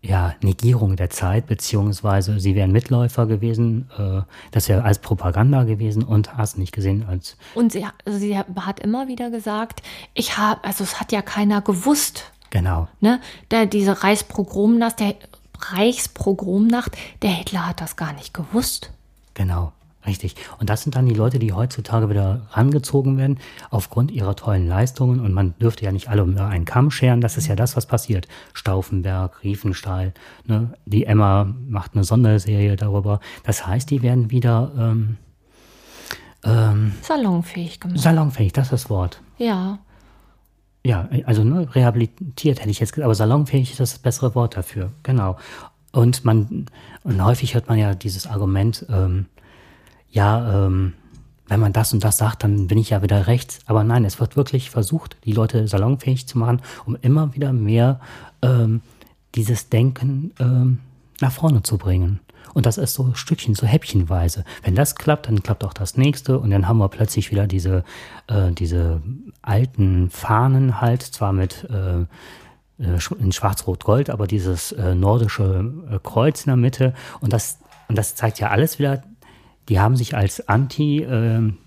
ja, 0.00 0.34
Negierung 0.42 0.96
der 0.96 1.10
Zeit, 1.10 1.46
beziehungsweise 1.46 2.38
sie 2.38 2.54
wären 2.54 2.72
Mitläufer 2.72 3.26
gewesen, 3.26 3.90
äh, 3.98 4.22
das 4.52 4.68
wäre 4.68 4.82
als 4.84 5.00
Propaganda 5.00 5.64
gewesen 5.64 6.04
und 6.04 6.36
hast 6.36 6.56
nicht 6.56 6.72
gesehen 6.72 7.04
als 7.08 7.36
Und 7.54 7.72
sie, 7.72 7.84
also 8.04 8.18
sie 8.18 8.38
hat 8.38 8.80
immer 8.80 9.08
wieder 9.08 9.30
gesagt, 9.30 9.82
ich 10.14 10.38
habe, 10.38 10.62
also 10.62 10.84
es 10.84 11.00
hat 11.00 11.10
ja 11.10 11.22
keiner 11.22 11.62
gewusst, 11.62 12.32
genau. 12.50 12.88
ne? 13.00 13.20
Der, 13.50 13.66
diese 13.66 14.02
Reichspogromnacht, 14.02 15.00
der 15.00 15.14
Reichspogromnacht, 15.60 16.96
der 17.22 17.30
Hitler 17.30 17.66
hat 17.66 17.80
das 17.80 17.96
gar 17.96 18.12
nicht 18.12 18.32
gewusst. 18.32 18.92
Genau, 19.34 19.72
richtig. 20.06 20.36
Und 20.58 20.70
das 20.70 20.82
sind 20.82 20.96
dann 20.96 21.06
die 21.06 21.14
Leute, 21.14 21.38
die 21.38 21.52
heutzutage 21.52 22.08
wieder 22.10 22.42
rangezogen 22.50 23.18
werden 23.18 23.38
aufgrund 23.70 24.10
ihrer 24.10 24.36
tollen 24.36 24.68
Leistungen. 24.68 25.20
Und 25.20 25.32
man 25.32 25.54
dürfte 25.58 25.84
ja 25.84 25.92
nicht 25.92 26.08
alle 26.08 26.22
über 26.22 26.46
einen 26.46 26.64
Kamm 26.64 26.90
scheren. 26.90 27.20
Das 27.20 27.36
ist 27.36 27.46
ja 27.46 27.56
das, 27.56 27.76
was 27.76 27.86
passiert. 27.86 28.28
Stauffenberg, 28.52 29.42
Riefenstahl, 29.42 30.14
ne? 30.46 30.74
die 30.86 31.06
Emma 31.06 31.52
macht 31.68 31.94
eine 31.94 32.04
Sonderserie 32.04 32.76
darüber. 32.76 33.20
Das 33.44 33.66
heißt, 33.66 33.90
die 33.90 34.02
werden 34.02 34.30
wieder 34.30 34.72
ähm, 34.78 35.16
ähm, 36.44 36.94
Salonfähig 37.02 37.80
gemacht. 37.80 37.98
salonfähig, 37.98 38.52
das 38.52 38.66
ist 38.66 38.72
das 38.72 38.90
Wort. 38.90 39.20
Ja. 39.38 39.78
Ja, 40.84 41.08
also 41.26 41.44
ne, 41.44 41.74
rehabilitiert 41.74 42.60
hätte 42.60 42.70
ich 42.70 42.80
jetzt 42.80 42.92
gesagt, 42.92 43.04
aber 43.04 43.14
salonfähig 43.14 43.72
ist 43.72 43.80
das 43.80 43.98
bessere 43.98 44.34
Wort 44.34 44.56
dafür, 44.56 44.92
genau. 45.02 45.36
Und 45.92 46.24
man, 46.24 46.66
und 47.02 47.24
häufig 47.24 47.54
hört 47.54 47.68
man 47.68 47.78
ja 47.78 47.94
dieses 47.94 48.26
Argument, 48.26 48.86
ähm, 48.88 49.26
ja, 50.10 50.66
ähm, 50.66 50.94
wenn 51.48 51.60
man 51.60 51.72
das 51.72 51.92
und 51.92 52.04
das 52.04 52.18
sagt, 52.18 52.44
dann 52.44 52.66
bin 52.66 52.78
ich 52.78 52.90
ja 52.90 53.02
wieder 53.02 53.26
rechts. 53.26 53.60
Aber 53.66 53.82
nein, 53.82 54.04
es 54.04 54.20
wird 54.20 54.36
wirklich 54.36 54.70
versucht, 54.70 55.16
die 55.24 55.32
Leute 55.32 55.66
salonfähig 55.66 56.28
zu 56.28 56.38
machen, 56.38 56.60
um 56.84 56.96
immer 57.00 57.34
wieder 57.34 57.52
mehr 57.52 58.00
ähm, 58.42 58.82
dieses 59.34 59.70
Denken 59.70 60.32
ähm, 60.38 60.78
nach 61.20 61.32
vorne 61.32 61.62
zu 61.62 61.78
bringen. 61.78 62.20
Und 62.54 62.66
das 62.66 62.78
ist 62.78 62.94
so 62.94 63.12
Stückchen, 63.14 63.54
so 63.54 63.66
häppchenweise. 63.66 64.44
Wenn 64.62 64.74
das 64.74 64.94
klappt, 64.94 65.28
dann 65.28 65.42
klappt 65.42 65.64
auch 65.64 65.72
das 65.72 65.96
nächste 65.96 66.38
und 66.38 66.50
dann 66.50 66.68
haben 66.68 66.78
wir 66.78 66.88
plötzlich 66.88 67.30
wieder 67.30 67.46
diese, 67.46 67.84
äh, 68.26 68.52
diese 68.52 69.02
alten 69.42 70.10
Fahnen 70.10 70.80
halt, 70.80 71.02
zwar 71.02 71.32
mit 71.32 71.68
äh, 71.70 72.00
äh, 72.82 72.98
in 73.18 73.32
Schwarz-Rot-Gold, 73.32 74.10
aber 74.10 74.26
dieses 74.26 74.72
äh, 74.72 74.94
nordische 74.94 75.72
äh, 75.90 75.98
Kreuz 76.02 76.44
in 76.44 76.50
der 76.50 76.56
Mitte. 76.56 76.94
Und 77.20 77.32
das, 77.32 77.58
und 77.88 77.98
das 77.98 78.14
zeigt 78.14 78.38
ja 78.40 78.50
alles 78.50 78.78
wieder, 78.78 79.02
die 79.68 79.80
haben 79.80 79.96
sich 79.96 80.16
als 80.16 80.48
Anti- 80.48 81.02
ähm, 81.02 81.58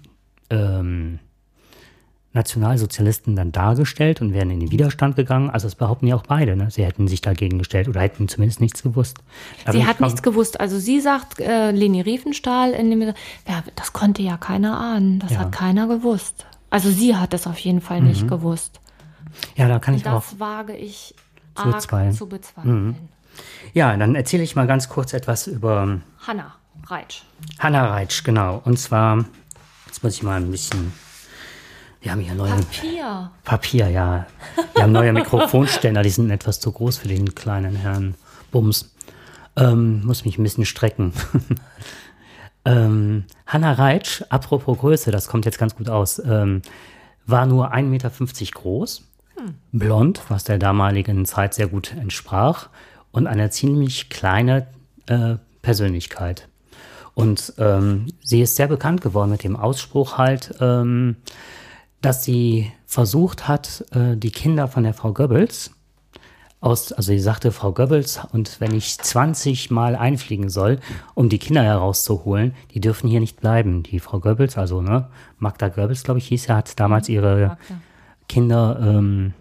ähm, 0.50 1.20
Nationalsozialisten 2.34 3.36
dann 3.36 3.52
dargestellt 3.52 4.22
und 4.22 4.34
wären 4.34 4.50
in 4.52 4.60
den 4.60 4.72
Widerstand 4.72 5.16
gegangen. 5.16 5.50
Also 5.50 5.68
das 5.68 5.76
behaupten 5.76 6.08
ja 6.08 6.16
auch 6.16 6.24
beide. 6.24 6.56
Ne? 6.56 6.72
Sie 6.72 6.84
hätten 6.86 7.08
sich 7.08 7.22
dagegen 7.22 7.58
gestellt 7.58 7.88
oder 7.90 8.02
hätten 8.02 8.28
zumindest 8.28 8.62
nichts 8.62 8.84
gewusst. 8.84 9.18
Aber 9.64 9.74
Sie 9.74 9.80
ich 9.80 9.86
hat 9.86 10.00
nichts 10.00 10.22
gewusst. 10.24 10.60
Also 10.60 10.80
sie 10.80 11.02
sagt, 11.02 11.40
äh, 11.40 11.72
Leni 11.72 12.02
Riefenstahl, 12.02 12.72
in 12.72 12.90
dem, 12.90 13.02
ja, 13.02 13.14
das 13.76 13.94
konnte 13.94 14.22
ja 14.22 14.38
keiner 14.38 14.80
ahnen. 14.80 15.20
Das 15.20 15.32
Ja. 15.32 15.40
hat 15.40 15.52
keiner 15.52 15.88
gewusst. 15.88 16.46
Also 16.70 16.90
sie 16.90 17.16
hat 17.16 17.34
es 17.34 17.48
auf 17.48 17.58
jeden 17.60 17.82
Fall 17.82 18.02
Mhm. 18.02 18.08
nicht 18.08 18.28
gewusst. 18.28 18.80
Ja, 19.56 19.68
da 19.68 19.80
kann 19.80 19.94
ich 19.96 20.08
auch. 20.08 20.24
Das 20.24 20.40
wage 20.40 20.76
ich 20.76 21.14
Zu 21.56 21.70
bezweifeln. 21.72 22.14
zu 22.14 22.28
bezweifeln. 22.28 22.96
Ja, 23.74 23.96
dann 23.98 24.16
erzähle 24.16 24.44
ich 24.44 24.56
mal 24.56 24.68
ganz 24.68 24.90
kurz 24.90 25.14
etwas 25.14 25.48
über 25.48 26.00
Hanna 26.26 26.54
Reitsch. 26.88 27.22
Hanna 27.60 27.88
Reitsch, 27.90 28.24
genau. 28.24 28.62
Und 28.66 28.78
zwar, 28.80 29.26
jetzt 29.88 30.04
muss 30.04 30.14
ich 30.16 30.24
mal 30.24 30.38
ein 30.42 30.52
bisschen. 30.52 30.94
Wir 32.02 32.12
haben 32.12 32.22
hier 32.22 32.34
neue 32.34 32.50
Papier. 32.50 33.32
Papier, 33.44 33.90
ja. 33.90 34.26
Wir 34.74 34.84
haben 34.84 34.92
neue 34.92 35.14
Mikrofonständer, 35.14 36.02
die 36.02 36.10
sind 36.10 36.32
etwas 36.32 36.60
zu 36.60 36.72
groß 36.72 36.98
für 36.98 37.08
den 37.08 37.36
kleinen 37.36 37.76
Herrn 37.76 38.16
Bums. 38.52 38.96
Ähm, 39.56 40.04
muss 40.04 40.26
mich 40.26 40.40
ein 40.40 40.44
bisschen 40.44 40.66
strecken. 40.66 41.14
ähm, 42.66 43.26
Hannah 43.46 43.74
Reitsch, 43.74 44.24
apropos 44.30 44.80
Größe, 44.80 45.12
das 45.12 45.28
kommt 45.28 45.46
jetzt 45.46 45.60
ganz 45.60 45.76
gut 45.76 45.90
aus, 45.90 46.20
ähm, 46.26 46.64
war 47.28 47.46
nur 47.46 47.72
1,50 47.72 47.84
Meter 47.84 48.12
groß, 48.52 49.04
hm. 49.36 49.56
blond, 49.72 50.22
was 50.30 50.44
der 50.44 50.58
damaligen 50.58 51.26
Zeit 51.26 51.54
sehr 51.54 51.68
gut 51.68 51.94
entsprach, 51.94 52.70
und 53.12 53.28
eine 53.28 53.52
ziemlich 53.52 54.10
kleine 54.10 54.66
äh, 55.06 55.36
Persönlichkeit. 55.62 56.48
Und 57.14 57.54
ähm, 57.60 58.08
sie 58.24 58.42
ist 58.42 58.56
sehr 58.56 58.68
bekannt 58.68 59.02
geworden 59.02 59.30
mit 59.30 59.44
dem 59.44 59.56
Ausspruch 59.56 60.18
halt, 60.18 60.56
ähm, 60.60 61.18
dass 62.02 62.24
sie 62.24 62.72
versucht 62.86 63.48
hat, 63.48 63.86
äh, 63.92 64.18
die 64.18 64.32
Kinder 64.32 64.68
von 64.68 64.84
der 64.84 64.94
Frau 64.94 65.14
Goebbels 65.14 65.72
aus, 66.62 66.94
also 66.94 67.12
sie 67.12 67.20
sagte 67.20 67.52
Frau 67.52 67.72
Goebbels, 67.72 68.20
und 68.32 68.62
wenn 68.62 68.74
ich 68.74 68.98
20 69.00 69.72
Mal 69.72 69.96
einfliegen 69.96 70.50
soll, 70.50 70.80
um 71.16 71.28
die 71.28 71.40
Kinder 71.40 71.64
herauszuholen, 71.64 72.54
die 72.74 72.80
dürfen 72.80 73.10
hier 73.10 73.20
nicht 73.20 73.42
bleiben. 73.42 73.82
Die 73.82 74.00
Frau 74.00 74.20
Goebbels, 74.20 74.58
also 74.58 74.82
ne, 74.82 75.08
Magda 75.40 75.70
Goebbels, 75.70 76.04
glaube 76.04 76.20
ich, 76.20 76.28
hieß 76.28 76.48
ja, 76.48 76.58
hat 76.58 76.80
damals 76.80 77.10
ihre 77.10 77.42
Magda. 77.42 77.58
Kinder 78.30 78.80
ähm, 78.80 79.34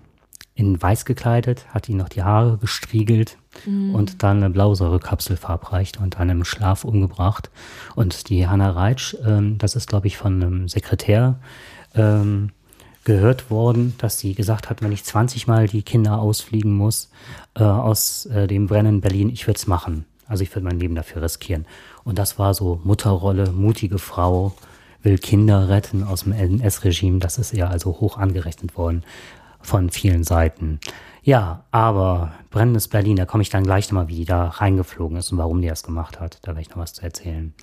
in 0.54 0.80
weiß 0.80 1.04
gekleidet, 1.04 1.66
hat 1.68 1.88
ihnen 1.88 1.98
noch 1.98 2.08
die 2.08 2.22
Haare 2.22 2.56
gestriegelt 2.56 3.36
mhm. 3.66 3.94
und 3.94 4.22
dann 4.22 4.38
eine 4.38 4.50
Blausäurekapsel 4.50 5.36
verabreicht 5.36 6.00
und 6.00 6.18
dann 6.18 6.30
im 6.30 6.44
Schlaf 6.44 6.84
umgebracht. 6.84 7.50
Und 7.94 8.30
die 8.30 8.48
Hanna 8.48 8.70
Reitsch, 8.70 9.14
ähm, 9.24 9.58
das 9.58 9.76
ist, 9.76 9.88
glaube 9.88 10.06
ich, 10.06 10.16
von 10.16 10.42
einem 10.42 10.68
Sekretär, 10.68 11.38
ähm, 11.94 12.50
gehört 13.05 13.50
worden, 13.50 13.94
dass 13.98 14.18
sie 14.18 14.35
gesagt 14.35 14.70
hat, 14.70 14.83
wenn 14.83 14.92
ich 14.92 15.05
20 15.05 15.46
Mal 15.46 15.66
die 15.66 15.83
Kinder 15.83 16.20
ausfliegen 16.20 16.72
muss 16.72 17.11
äh, 17.55 17.62
aus 17.64 18.26
äh, 18.26 18.46
dem 18.46 18.66
brennenden 18.66 19.00
Berlin, 19.00 19.31
ich 19.31 19.46
würde 19.46 19.59
es 19.59 19.66
machen. 19.66 20.05
Also 20.26 20.44
ich 20.44 20.55
würde 20.55 20.66
mein 20.66 20.79
Leben 20.79 20.94
dafür 20.94 21.22
riskieren. 21.22 21.66
Und 22.05 22.18
das 22.18 22.38
war 22.38 22.55
so 22.55 22.81
Mutterrolle, 22.85 23.50
mutige 23.50 23.98
Frau, 23.98 24.55
will 25.03 25.18
Kinder 25.18 25.68
retten 25.68 26.05
aus 26.05 26.24
dem 26.24 26.33
NS-Regime. 26.33 27.18
Das 27.18 27.38
ist 27.38 27.53
ihr 27.53 27.68
also 27.68 28.00
hoch 28.00 28.16
angerechnet 28.16 28.76
worden 28.76 29.03
von 29.61 29.90
vielen 29.90 30.24
Seiten. 30.24 30.79
Ja, 31.22 31.64
aber 31.70 32.33
brennendes 32.50 32.88
Berlin, 32.88 33.16
da 33.16 33.26
komme 33.26 33.42
ich 33.42 33.50
dann 33.50 33.64
gleich 33.64 33.90
nochmal, 33.90 34.09
wie 34.09 34.16
die 34.16 34.24
da 34.24 34.48
reingeflogen 34.48 35.18
ist 35.18 35.30
und 35.33 35.38
warum 35.38 35.61
die 35.61 35.68
das 35.68 35.83
gemacht 35.83 36.18
hat. 36.18 36.38
Da 36.42 36.48
werde 36.48 36.62
ich 36.62 36.70
noch 36.70 36.78
was 36.78 36.94
zu 36.94 37.02
erzählen. 37.02 37.54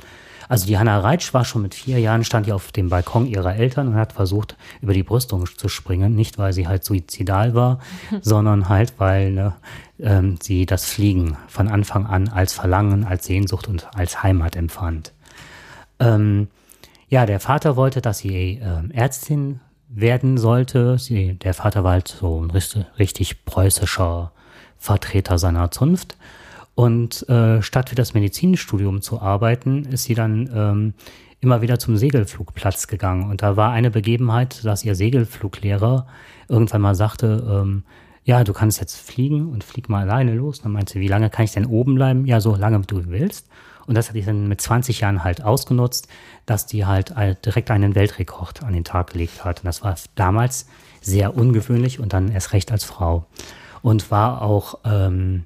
Also 0.47 0.67
die 0.67 0.77
Hanna 0.77 0.99
Reitsch 0.99 1.33
war 1.33 1.43
schon 1.43 1.63
mit 1.63 1.73
vier 1.73 1.99
Jahren, 1.99 2.23
stand 2.23 2.45
hier 2.45 2.55
auf 2.55 2.71
dem 2.71 2.89
Balkon 2.89 3.25
ihrer 3.25 3.55
Eltern 3.55 3.89
und 3.89 3.95
hat 3.95 4.13
versucht, 4.13 4.55
über 4.81 4.93
die 4.93 5.03
Brüstung 5.03 5.45
zu 5.45 5.67
springen. 5.69 6.15
Nicht, 6.15 6.37
weil 6.37 6.53
sie 6.53 6.67
halt 6.67 6.83
suizidal 6.83 7.53
war, 7.55 7.79
sondern 8.21 8.69
halt, 8.69 8.93
weil 8.97 9.31
ne, 9.31 9.55
ähm, 9.99 10.37
sie 10.41 10.65
das 10.65 10.85
Fliegen 10.85 11.37
von 11.47 11.67
Anfang 11.67 12.05
an 12.05 12.29
als 12.29 12.53
Verlangen, 12.53 13.03
als 13.03 13.25
Sehnsucht 13.25 13.67
und 13.67 13.87
als 13.95 14.23
Heimat 14.23 14.55
empfand. 14.55 15.13
Ähm, 15.99 16.47
ja, 17.09 17.25
der 17.25 17.39
Vater 17.39 17.75
wollte, 17.75 18.01
dass 18.01 18.19
sie 18.19 18.59
äh, 18.59 18.93
Ärztin 18.93 19.61
werden 19.89 20.37
sollte. 20.37 20.97
Sie, 20.97 21.35
der 21.35 21.53
Vater 21.53 21.83
war 21.83 21.93
halt 21.93 22.07
so 22.07 22.41
ein 22.41 22.51
richtig, 22.51 22.85
richtig 22.99 23.45
preußischer 23.45 24.31
Vertreter 24.77 25.37
seiner 25.37 25.71
Zunft. 25.71 26.17
Und 26.75 27.27
äh, 27.27 27.61
statt 27.61 27.89
für 27.89 27.95
das 27.95 28.13
Medizinstudium 28.13 29.01
zu 29.01 29.19
arbeiten, 29.19 29.85
ist 29.85 30.03
sie 30.03 30.13
dann 30.13 30.49
ähm, 30.53 30.93
immer 31.39 31.61
wieder 31.61 31.79
zum 31.79 31.97
Segelflugplatz 31.97 32.87
gegangen. 32.87 33.29
Und 33.29 33.41
da 33.41 33.57
war 33.57 33.71
eine 33.71 33.89
Begebenheit, 33.89 34.63
dass 34.63 34.85
ihr 34.85 34.95
Segelfluglehrer 34.95 36.07
irgendwann 36.47 36.81
mal 36.81 36.95
sagte, 36.95 37.45
ähm, 37.49 37.83
ja, 38.23 38.43
du 38.43 38.53
kannst 38.53 38.79
jetzt 38.79 38.97
fliegen 38.97 39.49
und 39.49 39.63
flieg 39.63 39.89
mal 39.89 40.01
alleine 40.01 40.35
los. 40.35 40.61
Dann 40.61 40.73
meinte 40.73 40.93
sie, 40.93 40.99
wie 40.99 41.07
lange 41.07 41.29
kann 41.29 41.45
ich 41.45 41.53
denn 41.53 41.65
oben 41.65 41.95
bleiben? 41.95 42.25
Ja, 42.25 42.41
so 42.41 42.55
lange 42.55 42.79
du 42.81 43.07
willst. 43.07 43.47
Und 43.87 43.95
das 43.95 44.09
hatte 44.09 44.19
ich 44.19 44.25
dann 44.25 44.47
mit 44.47 44.61
20 44.61 44.99
Jahren 44.99 45.23
halt 45.23 45.43
ausgenutzt, 45.43 46.07
dass 46.45 46.67
die 46.67 46.85
halt 46.85 47.15
direkt 47.45 47.71
einen 47.71 47.95
Weltrekord 47.95 48.63
an 48.63 48.73
den 48.73 48.83
Tag 48.83 49.13
gelegt 49.13 49.43
hat. 49.43 49.61
Und 49.61 49.65
das 49.65 49.81
war 49.81 49.95
damals 50.15 50.67
sehr 51.01 51.35
ungewöhnlich 51.35 51.99
und 51.99 52.13
dann 52.13 52.31
erst 52.31 52.53
recht 52.53 52.71
als 52.71 52.83
Frau. 52.83 53.25
Und 53.81 54.11
war 54.11 54.41
auch 54.41 54.79
ähm, 54.85 55.45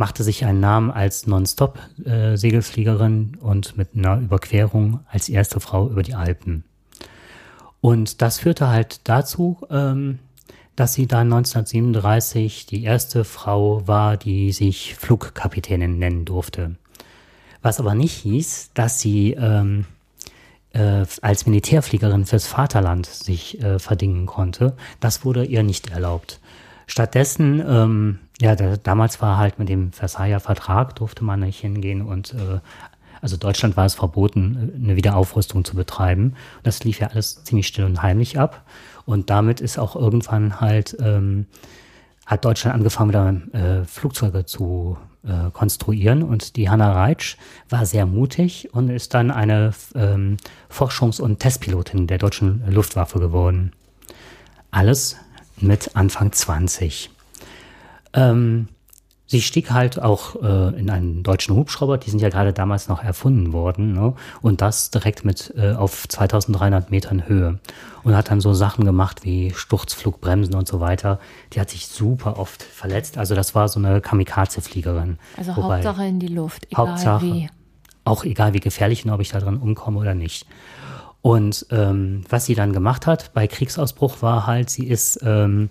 machte 0.00 0.24
sich 0.24 0.44
einen 0.46 0.60
Namen 0.60 0.90
als 0.90 1.26
Non-Stop-Segelfliegerin 1.26 3.36
und 3.38 3.76
mit 3.76 3.90
einer 3.94 4.18
Überquerung 4.18 5.00
als 5.10 5.28
erste 5.28 5.60
Frau 5.60 5.90
über 5.90 6.02
die 6.02 6.14
Alpen. 6.14 6.64
Und 7.82 8.22
das 8.22 8.38
führte 8.38 8.68
halt 8.68 9.06
dazu, 9.08 9.58
ähm, 9.68 10.20
dass 10.74 10.94
sie 10.94 11.06
dann 11.06 11.30
1937 11.30 12.64
die 12.64 12.82
erste 12.82 13.24
Frau 13.24 13.86
war, 13.86 14.16
die 14.16 14.52
sich 14.52 14.94
Flugkapitänin 14.94 15.98
nennen 15.98 16.24
durfte. 16.24 16.76
Was 17.62 17.80
aber 17.80 17.94
nicht 17.94 18.14
hieß, 18.14 18.70
dass 18.74 19.00
sie 19.00 19.32
ähm, 19.32 19.84
äh, 20.72 21.04
als 21.20 21.46
Militärfliegerin 21.46 22.26
fürs 22.26 22.46
Vaterland 22.46 23.06
sich 23.06 23.60
äh, 23.62 23.78
verdingen 23.78 24.26
konnte. 24.26 24.76
Das 25.00 25.24
wurde 25.24 25.44
ihr 25.44 25.62
nicht 25.62 25.90
erlaubt. 25.90 26.40
Stattdessen 26.86 27.62
ähm, 27.66 28.18
ja, 28.40 28.56
da, 28.56 28.76
damals 28.76 29.20
war 29.20 29.36
halt 29.36 29.58
mit 29.58 29.68
dem 29.68 29.92
Versailler 29.92 30.40
Vertrag 30.40 30.96
durfte 30.96 31.24
man 31.24 31.40
nicht 31.40 31.60
hingehen 31.60 32.02
und 32.02 32.34
äh, 32.34 32.60
also 33.22 33.36
Deutschland 33.36 33.76
war 33.76 33.84
es 33.84 33.94
verboten, 33.94 34.72
eine 34.82 34.96
Wiederaufrüstung 34.96 35.62
zu 35.64 35.76
betreiben. 35.76 36.36
Das 36.62 36.84
lief 36.84 37.00
ja 37.00 37.08
alles 37.08 37.44
ziemlich 37.44 37.66
still 37.66 37.84
und 37.84 38.02
heimlich 38.02 38.38
ab. 38.38 38.62
Und 39.04 39.28
damit 39.28 39.60
ist 39.60 39.78
auch 39.78 39.94
irgendwann 39.94 40.58
halt, 40.60 40.96
ähm, 41.00 41.46
hat 42.24 42.46
Deutschland 42.46 42.74
angefangen, 42.76 43.10
wieder 43.10 43.80
äh, 43.82 43.84
Flugzeuge 43.84 44.46
zu 44.46 44.96
äh, 45.24 45.50
konstruieren. 45.52 46.22
Und 46.22 46.56
die 46.56 46.70
Hanna 46.70 46.92
Reitsch 46.92 47.36
war 47.68 47.86
sehr 47.86 48.06
mutig 48.06 48.68
und 48.72 48.88
ist 48.88 49.14
dann 49.14 49.30
eine 49.30 49.72
ähm, 49.94 50.36
Forschungs- 50.70 51.20
und 51.20 51.38
Testpilotin 51.40 52.06
der 52.06 52.18
deutschen 52.18 52.62
Luftwaffe 52.66 53.18
geworden. 53.18 53.72
Alles 54.70 55.16
mit 55.60 55.96
Anfang 55.96 56.32
20. 56.32 57.10
Ähm, 58.12 58.68
sie 59.30 59.42
stieg 59.42 59.70
halt 59.70 60.02
auch 60.02 60.42
äh, 60.42 60.76
in 60.76 60.90
einen 60.90 61.22
deutschen 61.22 61.54
Hubschrauber, 61.54 61.98
die 61.98 62.10
sind 62.10 62.20
ja 62.20 62.30
gerade 62.30 62.52
damals 62.52 62.88
noch 62.88 63.02
erfunden 63.02 63.52
worden, 63.52 63.92
ne? 63.92 64.14
und 64.42 64.60
das 64.60 64.90
direkt 64.90 65.24
mit 65.24 65.54
äh, 65.56 65.72
auf 65.72 66.08
2300 66.08 66.90
Metern 66.90 67.28
Höhe. 67.28 67.60
Und 68.02 68.16
hat 68.16 68.30
dann 68.30 68.40
so 68.40 68.54
Sachen 68.54 68.84
gemacht 68.84 69.24
wie 69.24 69.52
Sturzflugbremsen 69.54 70.54
und 70.54 70.66
so 70.66 70.80
weiter. 70.80 71.20
Die 71.52 71.60
hat 71.60 71.70
sich 71.70 71.86
super 71.86 72.38
oft 72.38 72.62
verletzt. 72.62 73.18
Also 73.18 73.34
das 73.34 73.54
war 73.54 73.68
so 73.68 73.78
eine 73.78 74.00
Kamikaze-Fliegerin. 74.00 75.18
Also 75.36 75.54
Wobei, 75.54 75.74
Hauptsache 75.74 76.06
in 76.06 76.18
die 76.18 76.28
Luft, 76.28 76.66
egal 76.70 76.88
Hauptsache, 76.88 77.26
wie. 77.26 77.50
Auch 78.04 78.24
egal 78.24 78.54
wie 78.54 78.60
gefährlich 78.60 79.04
und 79.04 79.10
ob 79.12 79.20
ich 79.20 79.28
da 79.28 79.38
dran 79.38 79.58
umkomme 79.58 80.00
oder 80.00 80.14
nicht. 80.14 80.46
Und 81.20 81.66
ähm, 81.70 82.24
was 82.28 82.46
sie 82.46 82.54
dann 82.54 82.72
gemacht 82.72 83.06
hat 83.06 83.32
bei 83.34 83.46
Kriegsausbruch 83.46 84.22
war 84.22 84.46
halt, 84.46 84.70
sie 84.70 84.88
ist 84.88 85.20
ähm, 85.22 85.68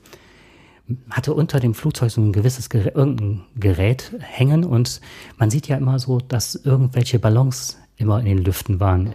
hatte 1.09 1.33
unter 1.33 1.59
dem 1.59 1.73
Flugzeug 1.73 2.11
so 2.11 2.21
ein 2.21 2.33
gewisses 2.33 2.69
Gerät, 2.69 2.95
irgendein 2.95 3.41
Gerät 3.55 4.13
hängen 4.19 4.63
und 4.63 5.01
man 5.37 5.49
sieht 5.49 5.67
ja 5.67 5.77
immer 5.77 5.99
so, 5.99 6.19
dass 6.19 6.55
irgendwelche 6.55 7.19
Ballons 7.19 7.77
immer 7.97 8.19
in 8.19 8.25
den 8.25 8.37
Lüften 8.39 8.79
waren 8.79 9.13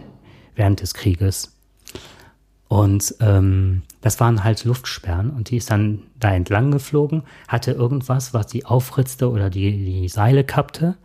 während 0.55 0.81
des 0.81 0.93
Krieges. 0.93 1.51
Und 2.67 3.15
ähm, 3.19 3.83
das 4.01 4.19
waren 4.19 4.43
halt 4.43 4.65
Luftsperren 4.65 5.29
und 5.29 5.49
die 5.49 5.57
ist 5.57 5.69
dann 5.69 6.03
da 6.19 6.33
entlang 6.33 6.71
geflogen, 6.71 7.23
hatte 7.47 7.71
irgendwas, 7.71 8.33
was 8.33 8.49
sie 8.49 8.65
aufritzte 8.65 9.29
oder 9.29 9.49
die, 9.49 9.85
die 9.85 10.09
Seile 10.09 10.43
kappte 10.43 10.95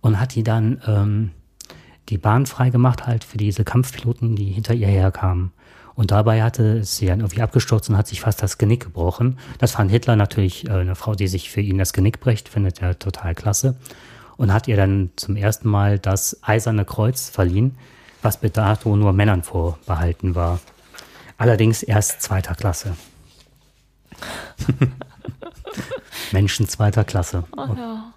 und 0.00 0.20
hat 0.20 0.34
die 0.34 0.44
dann 0.44 0.80
ähm, 0.86 1.30
die 2.08 2.18
Bahn 2.18 2.46
frei 2.46 2.70
gemacht 2.70 3.06
halt 3.06 3.24
für 3.24 3.38
diese 3.38 3.64
Kampfpiloten, 3.64 4.36
die 4.36 4.50
hinter 4.52 4.74
ihr 4.74 4.88
herkamen. 4.88 5.52
Und 5.94 6.10
dabei 6.10 6.42
hatte 6.42 6.84
sie 6.84 7.06
dann 7.06 7.20
irgendwie 7.20 7.42
abgestürzt 7.42 7.90
und 7.90 7.96
hat 7.96 8.06
sich 8.06 8.20
fast 8.20 8.42
das 8.42 8.58
Genick 8.58 8.84
gebrochen. 8.84 9.38
Das 9.58 9.72
fand 9.72 9.90
Hitler 9.90 10.16
natürlich, 10.16 10.66
äh, 10.66 10.72
eine 10.72 10.94
Frau, 10.94 11.14
die 11.14 11.28
sich 11.28 11.50
für 11.50 11.60
ihn 11.60 11.78
das 11.78 11.92
Genick 11.92 12.20
bricht, 12.20 12.48
findet 12.48 12.80
er 12.80 12.98
total 12.98 13.34
klasse. 13.34 13.76
Und 14.36 14.52
hat 14.52 14.68
ihr 14.68 14.76
dann 14.76 15.10
zum 15.16 15.36
ersten 15.36 15.68
Mal 15.68 15.98
das 15.98 16.38
Eiserne 16.42 16.84
Kreuz 16.84 17.28
verliehen, 17.28 17.76
was 18.22 18.38
bis 18.38 18.52
dato 18.52 18.96
nur 18.96 19.12
Männern 19.12 19.42
vorbehalten 19.42 20.34
war. 20.34 20.60
Allerdings 21.36 21.82
erst 21.82 22.22
zweiter 22.22 22.54
Klasse. 22.54 22.96
Menschen 26.32 26.68
zweiter 26.68 27.04
Klasse. 27.04 27.44
Oh, 27.56 27.74
ja. 27.76 28.12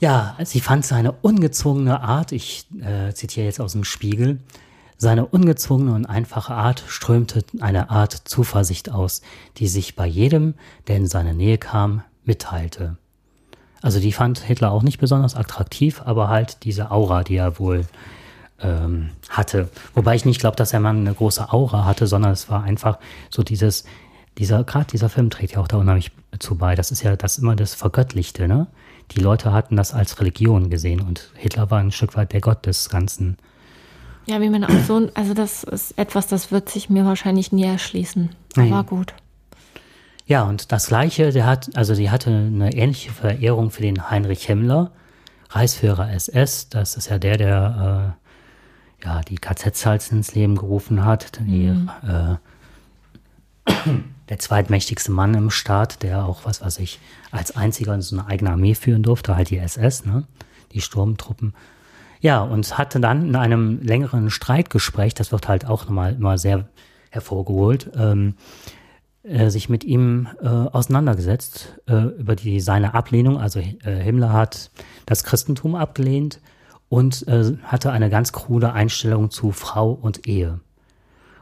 ja, 0.00 0.36
sie 0.44 0.60
fand 0.60 0.86
seine 0.86 1.12
ungezwungene 1.12 2.00
Art, 2.00 2.32
ich 2.32 2.66
äh, 2.80 3.12
zitiere 3.12 3.46
jetzt 3.46 3.60
aus 3.60 3.72
dem 3.72 3.84
Spiegel, 3.84 4.38
seine 5.00 5.24
ungezwungene 5.24 5.94
und 5.94 6.04
einfache 6.04 6.52
Art 6.52 6.84
strömte 6.86 7.42
eine 7.60 7.88
Art 7.88 8.12
Zuversicht 8.12 8.90
aus, 8.90 9.22
die 9.56 9.66
sich 9.66 9.96
bei 9.96 10.06
jedem, 10.06 10.52
der 10.88 10.96
in 10.96 11.06
seine 11.06 11.32
Nähe 11.32 11.56
kam, 11.56 12.02
mitteilte. 12.26 12.98
Also 13.80 13.98
die 13.98 14.12
fand 14.12 14.40
Hitler 14.40 14.70
auch 14.70 14.82
nicht 14.82 15.00
besonders 15.00 15.34
attraktiv, 15.34 16.02
aber 16.04 16.28
halt 16.28 16.64
diese 16.64 16.90
Aura, 16.90 17.24
die 17.24 17.36
er 17.36 17.58
wohl 17.58 17.86
ähm, 18.60 19.08
hatte. 19.30 19.70
Wobei 19.94 20.16
ich 20.16 20.26
nicht 20.26 20.38
glaube, 20.38 20.56
dass 20.56 20.74
er 20.74 20.80
mal 20.80 20.90
eine 20.90 21.14
große 21.14 21.50
Aura 21.50 21.86
hatte, 21.86 22.06
sondern 22.06 22.32
es 22.32 22.50
war 22.50 22.62
einfach 22.62 22.98
so 23.30 23.42
dieses, 23.42 23.84
dieser, 24.36 24.64
gerade 24.64 24.90
dieser 24.92 25.08
Film 25.08 25.30
trägt 25.30 25.54
ja 25.54 25.60
auch 25.60 25.68
da 25.68 25.78
unheimlich 25.78 26.12
zu 26.40 26.58
bei. 26.58 26.74
Das 26.74 26.90
ist 26.90 27.02
ja 27.02 27.16
das 27.16 27.38
immer 27.38 27.56
das 27.56 27.74
Vergöttlichte, 27.74 28.46
ne? 28.46 28.66
die 29.12 29.20
Leute 29.20 29.50
hatten 29.50 29.76
das 29.76 29.94
als 29.94 30.20
Religion 30.20 30.68
gesehen 30.68 31.00
und 31.00 31.30
Hitler 31.36 31.70
war 31.70 31.80
ein 31.80 31.90
Stück 31.90 32.16
weit 32.18 32.34
der 32.34 32.42
Gott 32.42 32.66
des 32.66 32.90
Ganzen. 32.90 33.38
Ja, 34.30 34.40
wie 34.40 34.48
man 34.48 34.62
auch 34.62 34.84
so, 34.86 35.10
also 35.14 35.34
das 35.34 35.64
ist 35.64 35.98
etwas, 35.98 36.28
das 36.28 36.52
wird 36.52 36.68
sich 36.68 36.88
mir 36.88 37.04
wahrscheinlich 37.04 37.50
nie 37.50 37.64
erschließen. 37.64 38.30
Aber 38.54 38.64
Nein. 38.64 38.86
gut. 38.86 39.12
Ja, 40.26 40.44
und 40.44 40.70
das 40.70 40.86
Gleiche, 40.86 41.32
der 41.32 41.46
hat, 41.46 41.76
also 41.76 41.96
die 41.96 42.10
hatte 42.10 42.30
eine 42.30 42.72
ähnliche 42.72 43.10
Verehrung 43.10 43.72
für 43.72 43.82
den 43.82 44.08
Heinrich 44.08 44.46
Himmler, 44.46 44.92
Reichsführer 45.48 46.12
SS. 46.12 46.68
Das 46.68 46.96
ist 46.96 47.10
ja 47.10 47.18
der, 47.18 47.38
der 47.38 48.14
äh, 49.02 49.04
ja, 49.04 49.20
die 49.22 49.34
KZ-Salz 49.34 50.12
ins 50.12 50.32
Leben 50.36 50.54
gerufen 50.54 51.04
hat. 51.04 51.40
Die, 51.40 51.66
äh, 51.66 52.36
der 54.28 54.38
zweitmächtigste 54.38 55.10
Mann 55.10 55.34
im 55.34 55.50
Staat, 55.50 56.04
der 56.04 56.24
auch, 56.24 56.44
was 56.44 56.60
weiß 56.60 56.78
ich, 56.78 57.00
als 57.32 57.56
einziger 57.56 58.00
so 58.00 58.16
eine 58.16 58.28
eigene 58.28 58.52
Armee 58.52 58.76
führen 58.76 59.02
durfte, 59.02 59.34
halt 59.34 59.50
die 59.50 59.58
SS, 59.58 60.04
ne? 60.04 60.22
die 60.70 60.80
Sturmtruppen. 60.80 61.52
Ja, 62.20 62.42
und 62.42 62.76
hatte 62.76 63.00
dann 63.00 63.28
in 63.28 63.36
einem 63.36 63.80
längeren 63.82 64.30
Streitgespräch, 64.30 65.14
das 65.14 65.32
wird 65.32 65.48
halt 65.48 65.66
auch 65.66 65.84
nochmal 65.84 66.14
immer 66.14 66.36
sehr 66.36 66.68
hervorgeholt, 67.10 67.90
ähm, 67.96 68.34
äh, 69.22 69.50
sich 69.50 69.68
mit 69.68 69.84
ihm 69.84 70.28
äh, 70.42 70.46
auseinandergesetzt 70.46 71.80
äh, 71.88 72.08
über 72.18 72.36
die, 72.36 72.60
seine 72.60 72.94
Ablehnung. 72.94 73.38
Also 73.38 73.60
äh, 73.60 73.74
Himmler 73.84 74.32
hat 74.32 74.70
das 75.06 75.24
Christentum 75.24 75.74
abgelehnt 75.74 76.40
und 76.88 77.26
äh, 77.26 77.56
hatte 77.64 77.90
eine 77.90 78.10
ganz 78.10 78.32
krude 78.32 78.72
Einstellung 78.72 79.30
zu 79.30 79.52
Frau 79.52 79.90
und 79.90 80.26
Ehe. 80.26 80.60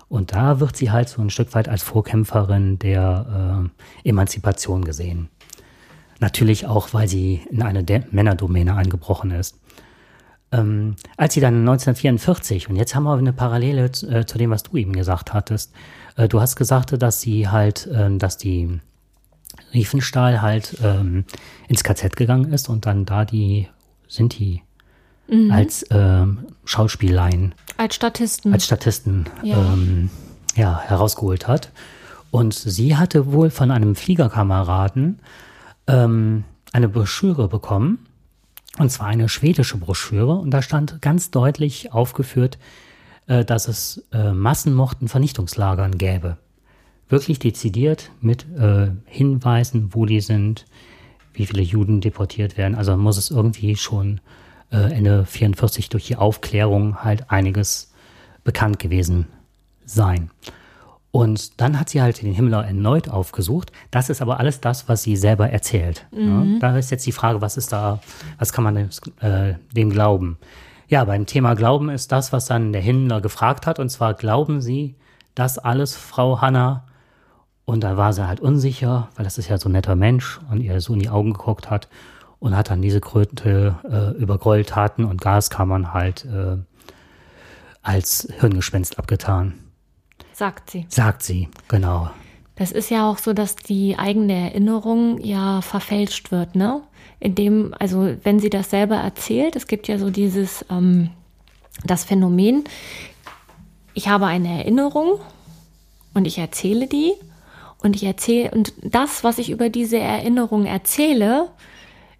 Und 0.08 0.32
da 0.32 0.58
wird 0.60 0.76
sie 0.76 0.90
halt 0.90 1.08
so 1.08 1.20
ein 1.20 1.30
Stück 1.30 1.54
weit 1.54 1.68
als 1.68 1.82
Vorkämpferin 1.82 2.78
der 2.78 3.70
äh, 4.04 4.08
Emanzipation 4.08 4.84
gesehen. 4.84 5.28
Natürlich 6.20 6.66
auch, 6.66 6.94
weil 6.94 7.08
sie 7.08 7.42
in 7.50 7.62
eine 7.62 7.84
De 7.84 8.02
Männerdomäne 8.10 8.74
eingebrochen 8.74 9.30
ist. 9.30 9.58
Ähm, 10.50 10.96
als 11.16 11.34
sie 11.34 11.40
dann 11.40 11.60
1944, 11.60 12.70
und 12.70 12.76
jetzt 12.76 12.94
haben 12.94 13.04
wir 13.04 13.14
eine 13.14 13.32
Parallele 13.34 13.84
äh, 13.84 14.24
zu 14.24 14.38
dem, 14.38 14.50
was 14.50 14.62
du 14.62 14.76
eben 14.78 14.92
gesagt 14.94 15.34
hattest, 15.34 15.72
äh, 16.16 16.26
du 16.28 16.40
hast 16.40 16.56
gesagt, 16.56 17.00
dass 17.02 17.20
sie 17.20 17.48
halt, 17.48 17.86
äh, 17.86 18.16
dass 18.16 18.38
die 18.38 18.80
Riefenstahl 19.74 20.40
halt 20.40 20.78
ähm, 20.82 21.24
ins 21.68 21.84
KZ 21.84 22.16
gegangen 22.16 22.52
ist 22.52 22.68
und 22.68 22.86
dann 22.86 23.04
da 23.04 23.24
die 23.24 23.68
Sinti 24.08 24.62
Mhm. 25.30 25.50
als 25.52 25.84
ähm, 25.90 26.46
Schauspieleien, 26.64 27.54
Als 27.76 27.96
Statisten. 27.96 28.50
als 28.54 28.64
Statisten 28.64 29.26
Ja. 29.42 29.58
ähm, 29.74 30.08
ja, 30.56 30.80
herausgeholt 30.80 31.46
hat. 31.46 31.70
Und 32.30 32.54
sie 32.54 32.96
hatte 32.96 33.30
wohl 33.30 33.50
von 33.50 33.70
einem 33.70 33.94
Fliegerkameraden 33.94 35.18
ähm, 35.86 36.44
eine 36.72 36.88
Broschüre 36.88 37.46
bekommen, 37.48 38.06
und 38.78 38.90
zwar 38.90 39.08
eine 39.08 39.28
schwedische 39.28 39.76
Broschüre, 39.76 40.34
und 40.34 40.50
da 40.50 40.62
stand 40.62 41.02
ganz 41.02 41.30
deutlich 41.30 41.92
aufgeführt, 41.92 42.58
äh, 43.26 43.44
dass 43.44 43.68
es 43.68 44.04
äh, 44.12 44.32
Massenmorten-Vernichtungslagern 44.32 45.98
gäbe. 45.98 46.38
Wirklich 47.08 47.38
dezidiert 47.38 48.10
mit 48.20 48.46
äh, 48.58 48.90
Hinweisen, 49.04 49.90
wo 49.92 50.06
die 50.06 50.20
sind, 50.20 50.66
wie 51.34 51.46
viele 51.46 51.62
Juden 51.62 52.00
deportiert 52.00 52.56
werden. 52.56 52.74
Also 52.74 52.96
muss 52.96 53.16
es 53.16 53.30
irgendwie 53.30 53.76
schon 53.76 54.20
Ende 54.70 55.24
44 55.24 55.88
durch 55.88 56.06
die 56.06 56.16
Aufklärung 56.16 57.02
halt 57.02 57.30
einiges 57.30 57.90
bekannt 58.44 58.78
gewesen 58.78 59.26
sein. 59.86 60.30
Und 61.10 61.60
dann 61.60 61.80
hat 61.80 61.88
sie 61.88 62.02
halt 62.02 62.20
den 62.20 62.34
Himmler 62.34 62.66
erneut 62.66 63.08
aufgesucht. 63.08 63.72
Das 63.90 64.10
ist 64.10 64.20
aber 64.20 64.40
alles 64.40 64.60
das, 64.60 64.88
was 64.88 65.02
sie 65.02 65.16
selber 65.16 65.48
erzählt. 65.48 66.06
Ja, 66.12 66.58
da 66.60 66.76
ist 66.76 66.90
jetzt 66.90 67.06
die 67.06 67.12
Frage, 67.12 67.40
was 67.40 67.56
ist 67.56 67.72
da, 67.72 68.00
was 68.38 68.52
kann 68.52 68.64
man 68.64 68.74
dem, 68.74 68.88
äh, 69.20 69.54
dem 69.74 69.90
glauben? 69.90 70.38
Ja, 70.88 71.04
beim 71.04 71.26
Thema 71.26 71.54
Glauben 71.54 71.90
ist 71.90 72.12
das, 72.12 72.32
was 72.32 72.46
dann 72.46 72.72
der 72.72 72.82
Himmler 72.82 73.20
gefragt 73.20 73.66
hat. 73.66 73.78
Und 73.78 73.90
zwar, 73.90 74.14
glauben 74.14 74.60
Sie 74.60 74.96
das 75.34 75.58
alles, 75.58 75.96
Frau 75.96 76.40
Hanna? 76.40 76.84
Und 77.64 77.84
da 77.84 77.98
war 77.98 78.14
sie 78.14 78.26
halt 78.26 78.40
unsicher, 78.40 79.10
weil 79.14 79.24
das 79.24 79.36
ist 79.36 79.48
ja 79.48 79.58
so 79.58 79.68
ein 79.68 79.72
netter 79.72 79.94
Mensch 79.94 80.40
und 80.50 80.62
ihr 80.62 80.80
so 80.80 80.94
in 80.94 81.00
die 81.00 81.10
Augen 81.10 81.34
geguckt 81.34 81.68
hat 81.68 81.88
und 82.38 82.56
hat 82.56 82.70
dann 82.70 82.80
diese 82.80 83.00
Kröte 83.00 83.76
äh, 83.84 84.18
über 84.18 84.38
Gräueltaten 84.38 85.04
und 85.04 85.20
Gaskammern 85.20 85.92
halt 85.92 86.24
äh, 86.24 86.56
als 87.82 88.26
Hirngespenst 88.40 88.98
abgetan. 88.98 89.52
Sagt 90.38 90.70
sie. 90.70 90.86
Sagt 90.88 91.22
sie, 91.22 91.48
genau. 91.68 92.10
Das 92.56 92.72
ist 92.72 92.90
ja 92.90 93.08
auch 93.08 93.18
so, 93.18 93.32
dass 93.32 93.54
die 93.54 93.98
eigene 93.98 94.34
Erinnerung 94.34 95.20
ja 95.20 95.60
verfälscht 95.60 96.32
wird, 96.32 96.56
ne? 96.56 96.82
Indem, 97.20 97.74
also 97.78 98.16
wenn 98.22 98.40
sie 98.40 98.50
das 98.50 98.70
selber 98.70 98.96
erzählt, 98.96 99.56
es 99.56 99.66
gibt 99.66 99.88
ja 99.88 99.98
so 99.98 100.10
dieses, 100.10 100.64
ähm, 100.70 101.10
das 101.84 102.04
Phänomen, 102.04 102.64
ich 103.94 104.08
habe 104.08 104.26
eine 104.26 104.58
Erinnerung 104.58 105.20
und 106.14 106.26
ich 106.26 106.38
erzähle 106.38 106.86
die 106.86 107.12
und 107.82 107.96
ich 107.96 108.04
erzähle, 108.04 108.50
und 108.52 108.72
das, 108.82 109.24
was 109.24 109.38
ich 109.38 109.50
über 109.50 109.68
diese 109.68 109.98
Erinnerung 109.98 110.66
erzähle, 110.66 111.50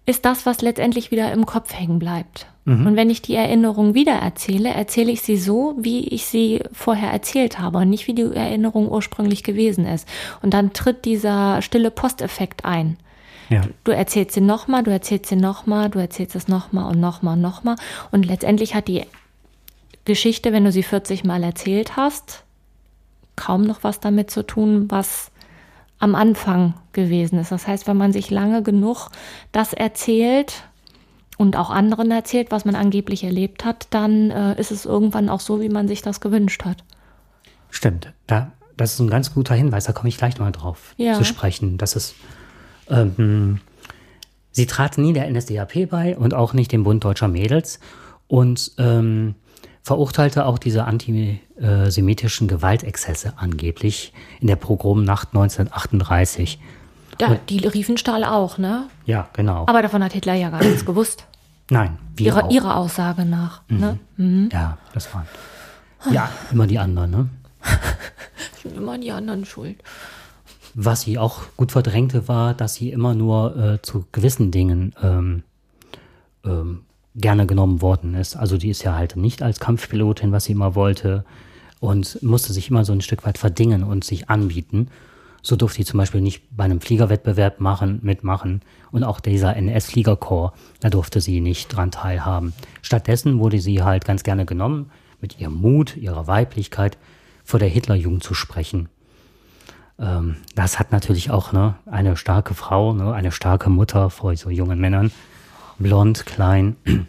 ist 0.05 0.25
das, 0.25 0.45
was 0.45 0.61
letztendlich 0.61 1.11
wieder 1.11 1.31
im 1.31 1.45
Kopf 1.45 1.73
hängen 1.73 1.99
bleibt. 1.99 2.47
Und 2.73 2.95
wenn 2.95 3.09
ich 3.09 3.21
die 3.21 3.35
Erinnerung 3.35 3.93
wieder 3.93 4.13
erzähle, 4.13 4.69
erzähle 4.69 5.11
ich 5.11 5.21
sie 5.21 5.37
so, 5.37 5.75
wie 5.77 6.07
ich 6.07 6.25
sie 6.25 6.61
vorher 6.71 7.11
erzählt 7.11 7.59
habe 7.59 7.79
und 7.79 7.89
nicht 7.89 8.07
wie 8.07 8.13
die 8.13 8.23
Erinnerung 8.23 8.89
ursprünglich 8.89 9.43
gewesen 9.43 9.85
ist. 9.85 10.07
Und 10.41 10.53
dann 10.53 10.73
tritt 10.73 11.05
dieser 11.05 11.61
stille 11.61 11.91
Posteffekt 11.91 12.65
ein. 12.65 12.97
Ja. 13.49 13.61
Du 13.83 13.91
erzählst 13.91 14.33
sie 14.33 14.41
nochmal, 14.41 14.83
du 14.83 14.91
erzählst 14.91 15.27
sie 15.27 15.35
nochmal, 15.35 15.89
du 15.89 15.99
erzählst 15.99 16.35
es 16.35 16.47
nochmal 16.47 16.91
und 16.91 16.99
nochmal 16.99 17.35
und 17.35 17.41
nochmal. 17.41 17.75
Und 18.11 18.25
letztendlich 18.25 18.75
hat 18.75 18.87
die 18.87 19.03
Geschichte, 20.05 20.53
wenn 20.53 20.65
du 20.65 20.71
sie 20.71 20.83
40 20.83 21.23
Mal 21.23 21.43
erzählt 21.43 21.97
hast, 21.97 22.43
kaum 23.35 23.63
noch 23.63 23.83
was 23.83 23.99
damit 23.99 24.29
zu 24.29 24.45
tun, 24.45 24.85
was 24.89 25.31
am 25.97 26.15
Anfang 26.15 26.75
gewesen 26.93 27.39
ist. 27.39 27.51
Das 27.51 27.67
heißt, 27.67 27.87
wenn 27.87 27.97
man 27.97 28.13
sich 28.13 28.29
lange 28.29 28.63
genug 28.63 29.09
das 29.51 29.73
erzählt 29.73 30.63
und 31.39 31.55
auch 31.55 31.69
anderen 31.69 32.11
erzählt, 32.11 32.51
was 32.51 32.65
man 32.65 32.75
angeblich 32.75 33.23
erlebt 33.23 33.63
hat, 33.63 33.87
dann 33.91 34.29
äh, 34.29 34.59
ist 34.59 34.71
es 34.71 34.85
irgendwann 34.85 35.29
auch 35.29 35.39
so, 35.39 35.61
wie 35.61 35.69
man 35.69 35.87
sich 35.87 36.01
das 36.01 36.19
gewünscht 36.19 36.65
hat. 36.65 36.83
Stimmt. 37.69 38.11
Da, 38.27 38.51
das 38.75 38.93
ist 38.93 38.99
ein 38.99 39.09
ganz 39.09 39.33
guter 39.33 39.55
Hinweis, 39.55 39.85
da 39.85 39.93
komme 39.93 40.09
ich 40.09 40.17
gleich 40.17 40.37
mal 40.37 40.51
drauf 40.51 40.93
Ja. 40.97 41.13
zu 41.13 41.23
sprechen. 41.23 41.77
Das 41.77 41.95
ist, 41.95 42.13
ähm, 42.89 43.61
sie 44.51 44.65
trat 44.65 44.97
nie 44.97 45.13
der 45.13 45.29
NSDAP 45.31 45.89
bei 45.89 46.17
und 46.17 46.33
auch 46.33 46.51
nicht 46.51 46.73
dem 46.73 46.83
Bund 46.83 47.05
Deutscher 47.05 47.29
Mädels 47.29 47.79
und 48.27 48.73
ähm, 48.77 49.35
verurteilte 49.81 50.45
auch 50.45 50.59
diese 50.59 50.83
antisemitischen 50.83 52.49
Gewaltexzesse 52.49 53.33
angeblich 53.37 54.11
in 54.41 54.47
der 54.47 54.57
Pogromnacht 54.57 55.29
1938. 55.29 56.59
Da, 57.19 57.35
die 57.49 57.59
Riefenstahl 57.67 58.23
auch, 58.23 58.57
ne? 58.57 58.87
Ja, 59.05 59.27
genau. 59.33 59.65
Aber 59.67 59.81
davon 59.81 60.03
hat 60.03 60.13
Hitler 60.13 60.33
ja 60.33 60.49
gar 60.49 60.63
nichts 60.63 60.85
gewusst. 60.85 61.25
Nein, 61.69 61.97
wir 62.15 62.27
Ihrer, 62.27 62.45
auch. 62.45 62.51
ihrer 62.51 62.75
Aussage 62.77 63.25
nach. 63.25 63.61
Ne? 63.67 63.99
Ja, 64.51 64.77
das 64.93 65.13
waren. 65.13 65.27
Ja, 66.11 66.31
immer 66.51 66.65
die 66.65 66.79
anderen, 66.79 67.11
ne? 67.11 67.29
Immer 68.75 68.97
die 68.97 69.11
anderen 69.11 69.45
schuld. 69.45 69.77
Was 70.73 71.01
sie 71.01 71.17
auch 71.17 71.41
gut 71.57 71.71
verdrängte, 71.71 72.27
war, 72.27 72.53
dass 72.53 72.75
sie 72.75 72.89
immer 72.91 73.13
nur 73.13 73.57
äh, 73.57 73.81
zu 73.81 74.05
gewissen 74.11 74.51
Dingen 74.51 74.93
ähm, 75.01 75.43
ähm, 76.45 76.83
gerne 77.15 77.45
genommen 77.47 77.81
worden 77.81 78.15
ist. 78.15 78.35
Also 78.35 78.57
die 78.57 78.69
ist 78.69 78.83
ja 78.83 78.95
halt 78.95 79.15
nicht 79.15 79.41
als 79.41 79.59
Kampfpilotin, 79.59 80.31
was 80.31 80.45
sie 80.45 80.53
immer 80.53 80.75
wollte, 80.75 81.25
und 81.79 82.21
musste 82.21 82.53
sich 82.53 82.69
immer 82.69 82.85
so 82.85 82.93
ein 82.93 83.01
Stück 83.01 83.25
weit 83.25 83.37
verdingen 83.37 83.83
und 83.83 84.03
sich 84.03 84.29
anbieten. 84.29 84.89
So 85.41 85.55
durfte 85.55 85.77
sie 85.77 85.85
zum 85.85 85.97
Beispiel 85.97 86.21
nicht 86.21 86.43
bei 86.55 86.65
einem 86.65 86.81
Fliegerwettbewerb 86.81 87.59
machen, 87.59 87.99
mitmachen 88.01 88.61
und 88.91 89.03
auch 89.03 89.19
dieser 89.19 89.55
NS-Fliegerkorps, 89.55 90.57
da 90.79 90.89
durfte 90.89 91.21
sie 91.21 91.41
nicht 91.41 91.69
dran 91.69 91.91
teilhaben. 91.91 92.53
Stattdessen 92.81 93.39
wurde 93.39 93.59
sie 93.59 93.83
halt 93.83 94.05
ganz 94.05 94.23
gerne 94.23 94.45
genommen, 94.45 94.91
mit 95.21 95.39
ihrem 95.39 95.55
Mut, 95.55 95.97
ihrer 95.97 96.27
Weiblichkeit 96.27 96.97
vor 97.43 97.59
der 97.59 97.69
Hitlerjugend 97.69 98.23
zu 98.23 98.33
sprechen. 98.33 98.89
Ähm, 99.99 100.37
das 100.55 100.79
hat 100.79 100.91
natürlich 100.91 101.31
auch 101.31 101.51
ne, 101.51 101.75
eine 101.85 102.15
starke 102.15 102.53
Frau, 102.53 102.93
ne, 102.93 103.13
eine 103.13 103.31
starke 103.31 103.69
Mutter 103.69 104.09
vor 104.09 104.35
so 104.35 104.49
jungen 104.49 104.79
Männern. 104.79 105.11
Blond, 105.77 106.25
klein, 106.25 106.75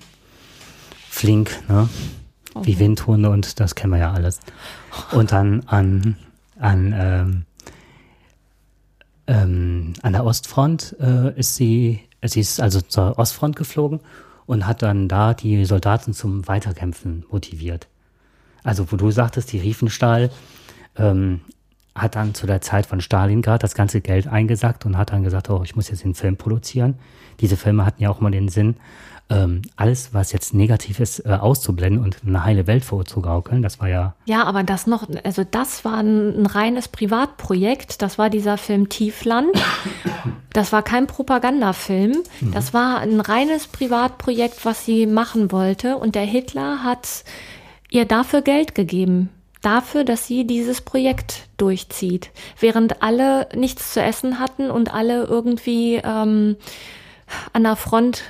flink, 1.09 1.50
ne? 1.68 1.88
wie 2.62 2.78
Windhunde 2.78 3.30
und 3.30 3.61
das 3.61 3.74
kennen 3.74 3.92
wir 3.92 4.00
ja 4.00 4.12
alles. 4.12 4.40
Und 5.12 5.32
dann 5.32 5.62
an, 5.66 6.16
an, 6.59 6.94
ähm, 6.96 7.46
ähm, 9.30 9.92
an 10.02 10.12
der 10.12 10.24
Ostfront 10.24 10.96
äh, 10.98 11.38
ist 11.38 11.54
sie, 11.54 12.00
sie 12.24 12.40
ist 12.40 12.60
also 12.60 12.80
zur 12.80 13.16
Ostfront 13.16 13.54
geflogen 13.54 14.00
und 14.44 14.66
hat 14.66 14.82
dann 14.82 15.06
da 15.06 15.34
die 15.34 15.64
Soldaten 15.64 16.12
zum 16.12 16.48
Weiterkämpfen 16.48 17.24
motiviert. 17.30 17.86
Also 18.64 18.90
wo 18.90 18.96
du 18.96 19.12
sagtest, 19.12 19.52
die 19.52 19.60
Riefenstahl, 19.60 20.30
ähm, 20.96 21.42
hat 21.94 22.16
dann 22.16 22.34
zu 22.34 22.46
der 22.46 22.60
Zeit 22.60 22.86
von 22.86 23.00
Stalingrad 23.00 23.62
das 23.62 23.74
ganze 23.74 24.00
Geld 24.00 24.26
eingesackt 24.26 24.84
und 24.84 24.96
hat 24.96 25.12
dann 25.12 25.22
gesagt, 25.22 25.48
oh, 25.48 25.62
ich 25.64 25.76
muss 25.76 25.88
jetzt 25.88 26.02
den 26.02 26.14
Film 26.14 26.36
produzieren. 26.36 26.96
Diese 27.40 27.56
Filme 27.56 27.84
hatten 27.84 28.02
ja 28.02 28.10
auch 28.10 28.20
mal 28.20 28.30
den 28.30 28.48
Sinn, 28.48 28.76
ähm, 29.30 29.62
alles, 29.76 30.12
was 30.12 30.32
jetzt 30.32 30.52
negativ 30.52 31.00
ist, 31.00 31.24
äh, 31.24 31.30
auszublenden 31.30 32.02
und 32.02 32.18
eine 32.26 32.44
heile 32.44 32.66
Welt 32.66 32.84
vorzugaukeln. 32.84 33.62
Das 33.62 33.80
war 33.80 33.88
ja. 33.88 34.14
Ja, 34.26 34.44
aber 34.44 34.64
das 34.64 34.86
noch, 34.86 35.08
also 35.24 35.44
das 35.48 35.84
war 35.84 35.98
ein, 35.98 36.42
ein 36.42 36.46
reines 36.46 36.88
Privatprojekt. 36.88 38.02
Das 38.02 38.18
war 38.18 38.28
dieser 38.28 38.58
Film 38.58 38.88
Tiefland. 38.88 39.50
Das 40.52 40.72
war 40.72 40.82
kein 40.82 41.06
Propagandafilm. 41.06 42.16
Mhm. 42.40 42.52
Das 42.52 42.74
war 42.74 42.98
ein 42.98 43.20
reines 43.20 43.68
Privatprojekt, 43.68 44.64
was 44.64 44.84
sie 44.84 45.06
machen 45.06 45.52
wollte. 45.52 45.96
Und 45.96 46.16
der 46.16 46.24
Hitler 46.24 46.82
hat 46.82 47.24
ihr 47.88 48.04
dafür 48.04 48.42
Geld 48.42 48.74
gegeben 48.74 49.28
dafür, 49.62 50.04
dass 50.04 50.26
sie 50.26 50.46
dieses 50.46 50.80
Projekt 50.80 51.48
durchzieht, 51.58 52.30
während 52.58 53.02
alle 53.02 53.48
nichts 53.54 53.92
zu 53.92 54.02
essen 54.02 54.38
hatten 54.38 54.70
und 54.70 54.92
alle 54.92 55.24
irgendwie 55.24 56.00
ähm, 56.02 56.56
an 57.52 57.62
der 57.62 57.76
Front 57.76 58.22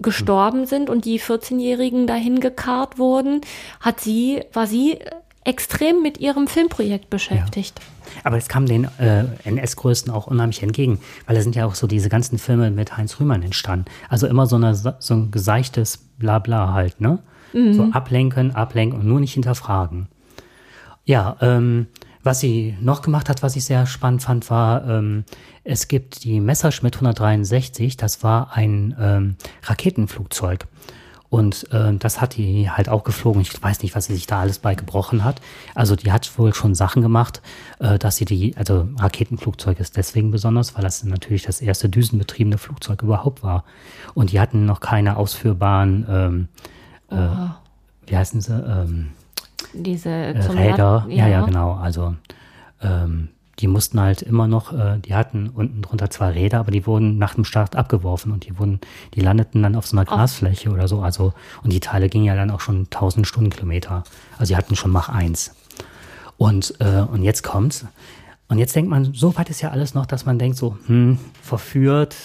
gestorben 0.00 0.66
sind 0.66 0.90
und 0.90 1.04
die 1.04 1.20
14-Jährigen 1.20 2.06
dahin 2.06 2.40
gekarrt 2.40 2.98
wurden, 2.98 3.40
hat 3.80 4.00
sie, 4.00 4.42
war 4.52 4.66
sie 4.66 4.98
extrem 5.44 6.02
mit 6.02 6.18
ihrem 6.18 6.46
Filmprojekt 6.46 7.10
beschäftigt. 7.10 7.80
Ja. 7.80 8.20
Aber 8.24 8.36
es 8.36 8.48
kam 8.48 8.66
den 8.66 8.88
äh, 8.98 9.24
NS-Größten 9.44 10.12
auch 10.12 10.26
unheimlich 10.26 10.62
entgegen, 10.62 11.00
weil 11.26 11.36
da 11.36 11.42
sind 11.42 11.56
ja 11.56 11.66
auch 11.66 11.74
so 11.74 11.86
diese 11.86 12.08
ganzen 12.08 12.38
Filme 12.38 12.70
mit 12.70 12.96
Heinz 12.96 13.18
Rühmann 13.20 13.42
entstanden. 13.42 13.86
Also 14.08 14.26
immer 14.26 14.46
so, 14.46 14.56
eine, 14.56 14.74
so 14.74 15.14
ein 15.14 15.30
geseichtes 15.30 15.98
Blabla 16.18 16.72
halt, 16.72 17.00
ne? 17.00 17.18
Mhm. 17.52 17.72
So 17.72 17.84
ablenken, 17.92 18.54
ablenken 18.54 19.00
und 19.00 19.06
nur 19.06 19.20
nicht 19.20 19.34
hinterfragen. 19.34 20.08
Ja, 21.04 21.36
ähm, 21.40 21.86
was 22.22 22.40
sie 22.40 22.76
noch 22.80 23.02
gemacht 23.02 23.28
hat, 23.28 23.42
was 23.42 23.56
ich 23.56 23.64
sehr 23.64 23.86
spannend 23.86 24.22
fand, 24.22 24.50
war, 24.50 24.86
ähm, 24.88 25.24
es 25.64 25.88
gibt 25.88 26.24
die 26.24 26.40
Messerschmitt 26.40 26.96
163, 26.96 27.96
das 27.96 28.22
war 28.22 28.52
ein 28.54 28.96
ähm, 28.98 29.36
Raketenflugzeug. 29.64 30.66
Und 31.30 31.70
äh, 31.72 31.94
das 31.94 32.20
hat 32.20 32.36
die 32.36 32.70
halt 32.70 32.88
auch 32.88 33.04
geflogen. 33.04 33.42
Ich 33.42 33.62
weiß 33.62 33.82
nicht, 33.82 33.94
was 33.94 34.06
sie 34.06 34.14
sich 34.14 34.26
da 34.26 34.40
alles 34.40 34.58
bei 34.58 34.74
gebrochen 34.74 35.24
hat. 35.24 35.42
Also 35.74 35.94
die 35.94 36.10
hat 36.10 36.38
wohl 36.38 36.54
schon 36.54 36.74
Sachen 36.74 37.02
gemacht, 37.02 37.42
äh, 37.80 37.98
dass 37.98 38.16
sie 38.16 38.24
die, 38.24 38.56
also 38.56 38.88
Raketenflugzeug 38.98 39.78
ist 39.78 39.96
deswegen 39.96 40.30
besonders, 40.30 40.74
weil 40.74 40.82
das 40.82 41.04
natürlich 41.04 41.42
das 41.42 41.60
erste 41.60 41.90
düsenbetriebene 41.90 42.56
Flugzeug 42.56 43.02
überhaupt 43.02 43.42
war. 43.42 43.64
Und 44.14 44.32
die 44.32 44.40
hatten 44.40 44.64
noch 44.64 44.80
keine 44.80 45.18
ausführbaren, 45.18 46.06
ähm, 46.08 46.48
äh, 47.10 47.50
wie 48.06 48.16
heißen 48.16 48.40
sie, 48.40 48.54
ähm, 48.54 49.10
diese 49.72 50.10
äh, 50.10 50.40
Räder. 50.40 51.06
Ja. 51.08 51.14
ja, 51.14 51.28
ja, 51.28 51.44
genau. 51.44 51.74
Also 51.74 52.14
ähm, 52.82 53.28
die 53.58 53.66
mussten 53.66 54.00
halt 54.00 54.22
immer 54.22 54.46
noch, 54.46 54.72
äh, 54.72 54.98
die 54.98 55.14
hatten 55.14 55.48
unten 55.48 55.82
drunter 55.82 56.10
zwei 56.10 56.30
Räder, 56.30 56.60
aber 56.60 56.70
die 56.70 56.86
wurden 56.86 57.18
nach 57.18 57.34
dem 57.34 57.44
Start 57.44 57.74
abgeworfen 57.74 58.32
und 58.32 58.46
die 58.46 58.58
wurden, 58.58 58.80
die 59.14 59.20
landeten 59.20 59.62
dann 59.62 59.74
auf 59.74 59.86
so 59.86 59.96
einer 59.96 60.04
Grasfläche 60.04 60.70
oder 60.70 60.86
so. 60.86 61.00
Also, 61.00 61.32
und 61.62 61.72
die 61.72 61.80
Teile 61.80 62.08
gingen 62.08 62.24
ja 62.24 62.36
dann 62.36 62.50
auch 62.50 62.60
schon 62.60 62.84
1000 62.84 63.26
Stundenkilometer. 63.26 64.04
Also 64.38 64.52
die 64.52 64.56
hatten 64.56 64.76
schon 64.76 64.92
Mach 64.92 65.08
1. 65.08 65.54
Und, 66.36 66.74
äh, 66.78 67.00
und 67.00 67.22
jetzt 67.22 67.42
kommt's. 67.42 67.84
Und 68.48 68.58
jetzt 68.58 68.74
denkt 68.74 68.90
man, 68.90 69.12
so 69.12 69.36
weit 69.36 69.50
ist 69.50 69.60
ja 69.60 69.70
alles 69.70 69.92
noch, 69.92 70.06
dass 70.06 70.24
man 70.24 70.38
denkt 70.38 70.56
so, 70.56 70.78
hm, 70.86 71.18
verführt, 71.42 72.16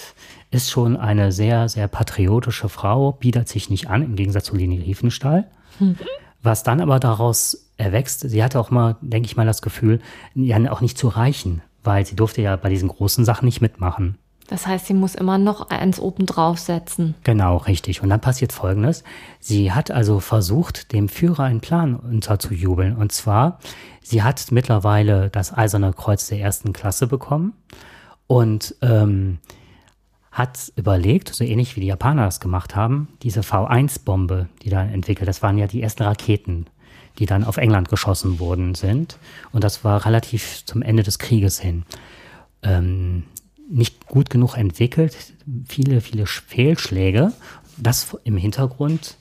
ist 0.51 0.69
schon 0.69 0.95
eine 0.95 1.31
sehr, 1.31 1.67
sehr 1.67 1.87
patriotische 1.87 2.69
Frau, 2.69 3.11
bietet 3.11 3.49
sich 3.49 3.69
nicht 3.69 3.89
an, 3.89 4.03
im 4.03 4.15
Gegensatz 4.15 4.45
zu 4.45 4.55
Leni 4.55 4.79
Riefenstahl. 4.79 5.45
Hm. 5.79 5.97
Was 6.43 6.63
dann 6.63 6.81
aber 6.81 6.99
daraus 6.99 7.69
erwächst, 7.77 8.19
sie 8.19 8.43
hatte 8.43 8.59
auch 8.59 8.69
mal, 8.69 8.97
denke 9.01 9.25
ich 9.25 9.37
mal, 9.37 9.45
das 9.45 9.61
Gefühl, 9.61 10.01
ja 10.35 10.71
auch 10.71 10.81
nicht 10.81 10.97
zu 10.97 11.07
reichen, 11.07 11.61
weil 11.83 12.05
sie 12.05 12.15
durfte 12.15 12.41
ja 12.41 12.55
bei 12.57 12.69
diesen 12.69 12.89
großen 12.89 13.25
Sachen 13.25 13.45
nicht 13.45 13.61
mitmachen. 13.61 14.17
Das 14.47 14.67
heißt, 14.67 14.87
sie 14.87 14.93
muss 14.93 15.15
immer 15.15 15.37
noch 15.37 15.69
eins 15.69 15.99
oben 15.99 16.25
draufsetzen. 16.25 17.15
Genau, 17.23 17.57
richtig. 17.57 18.03
Und 18.03 18.09
dann 18.09 18.19
passiert 18.19 18.51
Folgendes. 18.51 19.03
Sie 19.39 19.71
hat 19.71 19.89
also 19.89 20.19
versucht, 20.19 20.91
dem 20.91 21.07
Führer 21.07 21.45
einen 21.45 21.61
Plan 21.61 21.95
unterzujubeln. 21.95 22.95
Und 22.97 23.13
zwar, 23.13 23.59
sie 24.01 24.21
hat 24.21 24.51
mittlerweile 24.51 25.29
das 25.29 25.57
Eiserne 25.57 25.93
Kreuz 25.93 26.27
der 26.27 26.39
ersten 26.39 26.73
Klasse 26.73 27.07
bekommen 27.07 27.53
und 28.27 28.75
ähm, 28.81 29.39
hat 30.33 30.73
überlegt, 30.75 31.29
so 31.33 31.43
ähnlich 31.43 31.75
wie 31.75 31.81
die 31.81 31.87
Japaner 31.87 32.25
das 32.25 32.39
gemacht 32.39 32.75
haben, 32.75 33.07
diese 33.21 33.41
V1-Bombe, 33.41 34.49
die 34.63 34.69
da 34.69 34.83
entwickelt, 34.83 35.29
das 35.29 35.43
waren 35.43 35.59
ja 35.59 35.67
die 35.67 35.81
ersten 35.81 36.03
Raketen, 36.03 36.65
die 37.19 37.27
dann 37.27 37.43
auf 37.43 37.57
England 37.57 37.87
geschossen 37.87 38.39
worden 38.39 38.73
sind. 38.73 39.19
Und 39.51 39.63
das 39.63 39.83
war 39.83 40.05
relativ 40.05 40.65
zum 40.65 40.81
Ende 40.81 41.03
des 41.03 41.19
Krieges 41.19 41.59
hin. 41.59 41.83
Ähm, 42.63 43.25
nicht 43.69 44.07
gut 44.07 44.31
genug 44.31 44.57
entwickelt, 44.57 45.15
viele, 45.67 46.01
viele 46.01 46.25
Fehlschläge. 46.25 47.31
Das 47.77 48.17
im 48.23 48.35
Hintergrund 48.35 49.17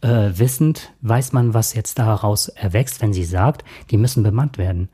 äh, 0.00 0.30
wissend 0.34 0.92
weiß 1.00 1.32
man, 1.32 1.54
was 1.54 1.74
jetzt 1.74 1.98
daraus 1.98 2.48
erwächst, 2.48 3.02
wenn 3.02 3.12
sie 3.12 3.24
sagt, 3.24 3.64
die 3.90 3.96
müssen 3.96 4.22
bemannt 4.22 4.58
werden. 4.58 4.90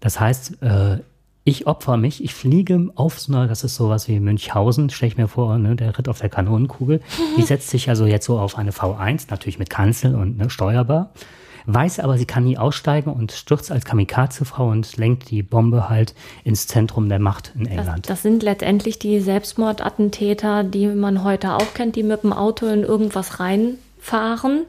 Das 0.00 0.20
heißt, 0.20 0.62
äh, 0.62 0.98
ich 1.48 1.66
opfer 1.66 1.96
mich, 1.96 2.22
ich 2.22 2.34
fliege 2.34 2.90
auf 2.94 3.18
so 3.18 3.32
einer, 3.32 3.48
das 3.48 3.64
ist 3.64 3.74
sowas 3.74 4.06
wie 4.08 4.20
Münchhausen, 4.20 4.90
stelle 4.90 5.12
ich 5.12 5.16
mir 5.16 5.28
vor, 5.28 5.58
ne, 5.58 5.76
der 5.76 5.98
Ritt 5.98 6.08
auf 6.08 6.20
der 6.20 6.28
Kanonenkugel. 6.28 7.00
Die 7.36 7.42
setzt 7.44 7.70
sich 7.70 7.88
also 7.88 8.06
jetzt 8.06 8.26
so 8.26 8.38
auf 8.38 8.58
eine 8.58 8.70
V1, 8.70 9.26
natürlich 9.30 9.58
mit 9.58 9.70
Kanzel 9.70 10.14
und 10.14 10.36
ne, 10.36 10.50
steuerbar. 10.50 11.10
Weiß 11.70 12.00
aber, 12.00 12.16
sie 12.16 12.24
kann 12.24 12.44
nie 12.44 12.56
aussteigen 12.56 13.10
und 13.10 13.32
stürzt 13.32 13.70
als 13.70 13.84
Kamikaze-Frau 13.84 14.70
und 14.70 14.96
lenkt 14.96 15.30
die 15.30 15.42
Bombe 15.42 15.90
halt 15.90 16.14
ins 16.42 16.66
Zentrum 16.66 17.10
der 17.10 17.18
Macht 17.18 17.52
in 17.54 17.66
England. 17.66 18.06
Das, 18.06 18.16
das 18.16 18.22
sind 18.22 18.42
letztendlich 18.42 18.98
die 18.98 19.20
Selbstmordattentäter, 19.20 20.64
die 20.64 20.86
man 20.86 21.24
heute 21.24 21.52
auch 21.54 21.74
kennt, 21.74 21.96
die 21.96 22.02
mit 22.02 22.22
dem 22.22 22.32
Auto 22.32 22.66
in 22.66 22.84
irgendwas 22.84 23.38
reinfahren 23.38 24.64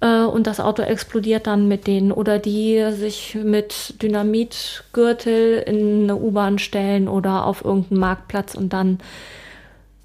äh, 0.00 0.22
und 0.22 0.46
das 0.46 0.60
Auto 0.60 0.82
explodiert 0.82 1.46
dann 1.46 1.68
mit 1.68 1.86
denen 1.86 2.12
oder 2.12 2.38
die 2.38 2.90
sich 2.92 3.36
mit 3.42 3.94
Dynamitgürtel 4.02 5.58
in 5.66 6.04
eine 6.04 6.16
U-Bahn 6.16 6.58
stellen 6.58 7.08
oder 7.08 7.44
auf 7.46 7.64
irgendeinen 7.64 8.00
Marktplatz 8.00 8.54
und 8.54 8.72
dann 8.72 8.98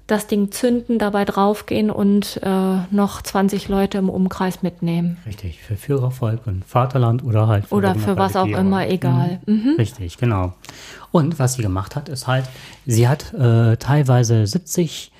das 0.06 0.26
Ding 0.26 0.50
zünden, 0.50 0.98
dabei 0.98 1.24
draufgehen 1.24 1.90
und 1.90 2.38
äh, 2.42 2.76
noch 2.90 3.22
20 3.22 3.68
Leute 3.68 3.96
im 3.96 4.10
Umkreis 4.10 4.62
mitnehmen. 4.62 5.16
Richtig, 5.24 5.62
für 5.62 5.76
Führervolk 5.76 6.46
und 6.46 6.62
Vaterland 6.64 7.24
oder 7.24 7.46
halt 7.46 7.66
für 7.66 7.74
Oder 7.74 7.94
für 7.94 8.16
was 8.16 8.36
auch 8.36 8.46
immer, 8.46 8.86
egal. 8.86 9.40
Mhm. 9.46 9.54
Mhm. 9.54 9.74
Richtig, 9.78 10.18
genau. 10.18 10.52
Und 11.10 11.38
was 11.38 11.54
sie 11.54 11.62
gemacht 11.62 11.96
hat, 11.96 12.10
ist 12.10 12.26
halt, 12.26 12.44
sie 12.84 13.08
hat 13.08 13.32
äh, 13.32 13.78
teilweise 13.78 14.46
70 14.46 15.10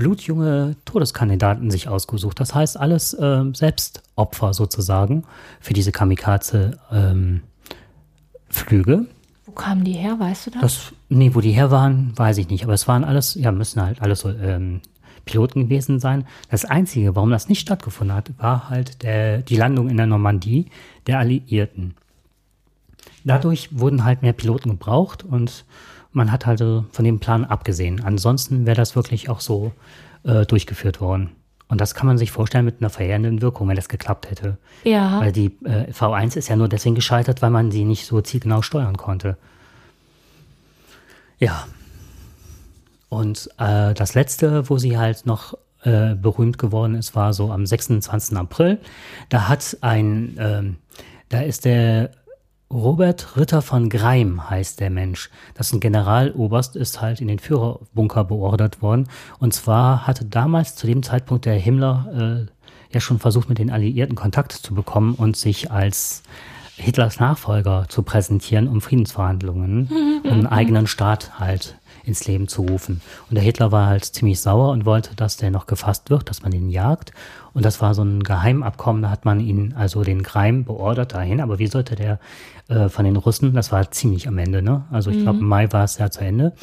blutjunge 0.00 0.74
Todeskandidaten 0.86 1.70
sich 1.70 1.86
ausgesucht. 1.86 2.40
Das 2.40 2.54
heißt, 2.54 2.80
alles 2.80 3.12
äh, 3.12 3.44
Selbstopfer 3.52 4.54
sozusagen 4.54 5.24
für 5.60 5.74
diese 5.74 5.92
Kamikaze-Flüge. 5.92 8.92
Ähm, 8.92 9.06
wo 9.44 9.52
kamen 9.52 9.84
die 9.84 9.92
her, 9.92 10.18
weißt 10.18 10.46
du 10.46 10.50
das? 10.52 10.62
das? 10.62 10.94
Nee, 11.10 11.34
wo 11.34 11.42
die 11.42 11.52
her 11.52 11.70
waren, 11.70 12.16
weiß 12.16 12.38
ich 12.38 12.48
nicht. 12.48 12.64
Aber 12.64 12.72
es 12.72 12.88
waren 12.88 13.04
alles, 13.04 13.34
ja, 13.34 13.52
müssen 13.52 13.82
halt 13.82 14.00
alles 14.00 14.20
so 14.20 14.30
ähm, 14.30 14.80
Piloten 15.26 15.64
gewesen 15.64 16.00
sein. 16.00 16.26
Das 16.48 16.64
Einzige, 16.64 17.14
warum 17.14 17.30
das 17.30 17.50
nicht 17.50 17.60
stattgefunden 17.60 18.16
hat, 18.16 18.30
war 18.38 18.70
halt 18.70 19.02
der, 19.02 19.42
die 19.42 19.56
Landung 19.56 19.90
in 19.90 19.98
der 19.98 20.06
Normandie 20.06 20.70
der 21.06 21.18
Alliierten. 21.18 21.94
Dadurch 23.24 23.78
wurden 23.78 24.04
halt 24.04 24.22
mehr 24.22 24.32
Piloten 24.32 24.70
gebraucht 24.70 25.24
und 25.24 25.66
man 26.12 26.32
hat 26.32 26.46
halt 26.46 26.60
von 26.60 27.04
dem 27.04 27.20
Plan 27.20 27.44
abgesehen. 27.44 28.02
Ansonsten 28.04 28.66
wäre 28.66 28.76
das 28.76 28.96
wirklich 28.96 29.28
auch 29.28 29.40
so 29.40 29.72
äh, 30.24 30.44
durchgeführt 30.46 31.00
worden. 31.00 31.30
Und 31.68 31.80
das 31.80 31.94
kann 31.94 32.08
man 32.08 32.18
sich 32.18 32.32
vorstellen 32.32 32.64
mit 32.64 32.80
einer 32.80 32.90
verheerenden 32.90 33.42
Wirkung, 33.42 33.68
wenn 33.68 33.76
das 33.76 33.88
geklappt 33.88 34.28
hätte. 34.28 34.58
Ja. 34.82 35.20
Weil 35.20 35.30
die 35.30 35.56
äh, 35.64 35.92
V1 35.92 36.36
ist 36.36 36.48
ja 36.48 36.56
nur 36.56 36.68
deswegen 36.68 36.96
gescheitert, 36.96 37.42
weil 37.42 37.50
man 37.50 37.70
sie 37.70 37.84
nicht 37.84 38.06
so 38.06 38.20
zielgenau 38.20 38.60
steuern 38.62 38.96
konnte. 38.96 39.36
Ja. 41.38 41.66
Und 43.08 43.48
äh, 43.58 43.94
das 43.94 44.14
letzte, 44.14 44.68
wo 44.68 44.78
sie 44.78 44.98
halt 44.98 45.26
noch 45.26 45.54
äh, 45.82 46.14
berühmt 46.14 46.58
geworden 46.58 46.96
ist, 46.96 47.14
war 47.14 47.32
so 47.32 47.52
am 47.52 47.64
26. 47.64 48.36
April. 48.36 48.78
Da 49.28 49.48
hat 49.48 49.76
ein, 49.80 50.36
ähm, 50.38 50.76
da 51.28 51.40
ist 51.40 51.64
der 51.64 52.10
Robert 52.72 53.36
Ritter 53.36 53.62
von 53.62 53.88
Greim 53.88 54.48
heißt 54.48 54.78
der 54.78 54.90
Mensch. 54.90 55.28
Das 55.54 55.68
ist 55.68 55.72
ein 55.72 55.80
Generaloberst, 55.80 56.76
ist 56.76 57.00
halt 57.00 57.20
in 57.20 57.26
den 57.26 57.40
Führerbunker 57.40 58.22
beordert 58.22 58.80
worden. 58.80 59.08
Und 59.40 59.52
zwar 59.54 60.06
hatte 60.06 60.24
damals 60.24 60.76
zu 60.76 60.86
dem 60.86 61.02
Zeitpunkt 61.02 61.46
der 61.46 61.54
Himmler 61.54 62.46
äh, 62.48 62.94
ja 62.94 63.00
schon 63.00 63.18
versucht, 63.18 63.48
mit 63.48 63.58
den 63.58 63.70
Alliierten 63.70 64.14
Kontakt 64.14 64.52
zu 64.52 64.72
bekommen 64.72 65.16
und 65.16 65.36
sich 65.36 65.72
als 65.72 66.22
Hitlers 66.76 67.18
Nachfolger 67.18 67.86
zu 67.88 68.04
präsentieren, 68.04 68.68
um 68.68 68.80
Friedensverhandlungen, 68.80 69.90
um 70.24 70.30
einen 70.30 70.46
eigenen 70.46 70.86
Staat 70.86 71.40
halt 71.40 71.76
ins 72.04 72.26
Leben 72.26 72.48
zu 72.48 72.62
rufen. 72.62 73.00
Und 73.28 73.34
der 73.34 73.44
Hitler 73.44 73.72
war 73.72 73.86
halt 73.86 74.04
ziemlich 74.04 74.40
sauer 74.40 74.70
und 74.70 74.86
wollte, 74.86 75.14
dass 75.14 75.36
der 75.36 75.50
noch 75.50 75.66
gefasst 75.66 76.10
wird, 76.10 76.30
dass 76.30 76.42
man 76.42 76.52
ihn 76.52 76.70
jagt. 76.70 77.12
Und 77.52 77.64
das 77.64 77.80
war 77.80 77.94
so 77.94 78.02
ein 78.02 78.22
Geheimabkommen, 78.22 79.02
da 79.02 79.10
hat 79.10 79.24
man 79.24 79.40
ihn, 79.40 79.74
also 79.76 80.02
den 80.02 80.22
Greim, 80.22 80.64
beordert 80.64 81.12
dahin. 81.14 81.40
Aber 81.40 81.58
wie 81.58 81.66
sollte 81.66 81.96
der 81.96 82.18
äh, 82.70 82.88
von 82.88 83.04
den 83.04 83.16
Russen, 83.16 83.52
das 83.52 83.72
war 83.72 83.90
ziemlich 83.90 84.26
am 84.28 84.38
Ende, 84.38 84.62
ne? 84.62 84.84
Also 84.90 85.10
ich 85.10 85.18
mhm. 85.18 85.22
glaube, 85.22 85.38
im 85.40 85.46
Mai 85.46 85.70
war 85.72 85.84
es 85.84 85.98
ja 85.98 86.10
zu 86.10 86.20
Ende 86.20 86.54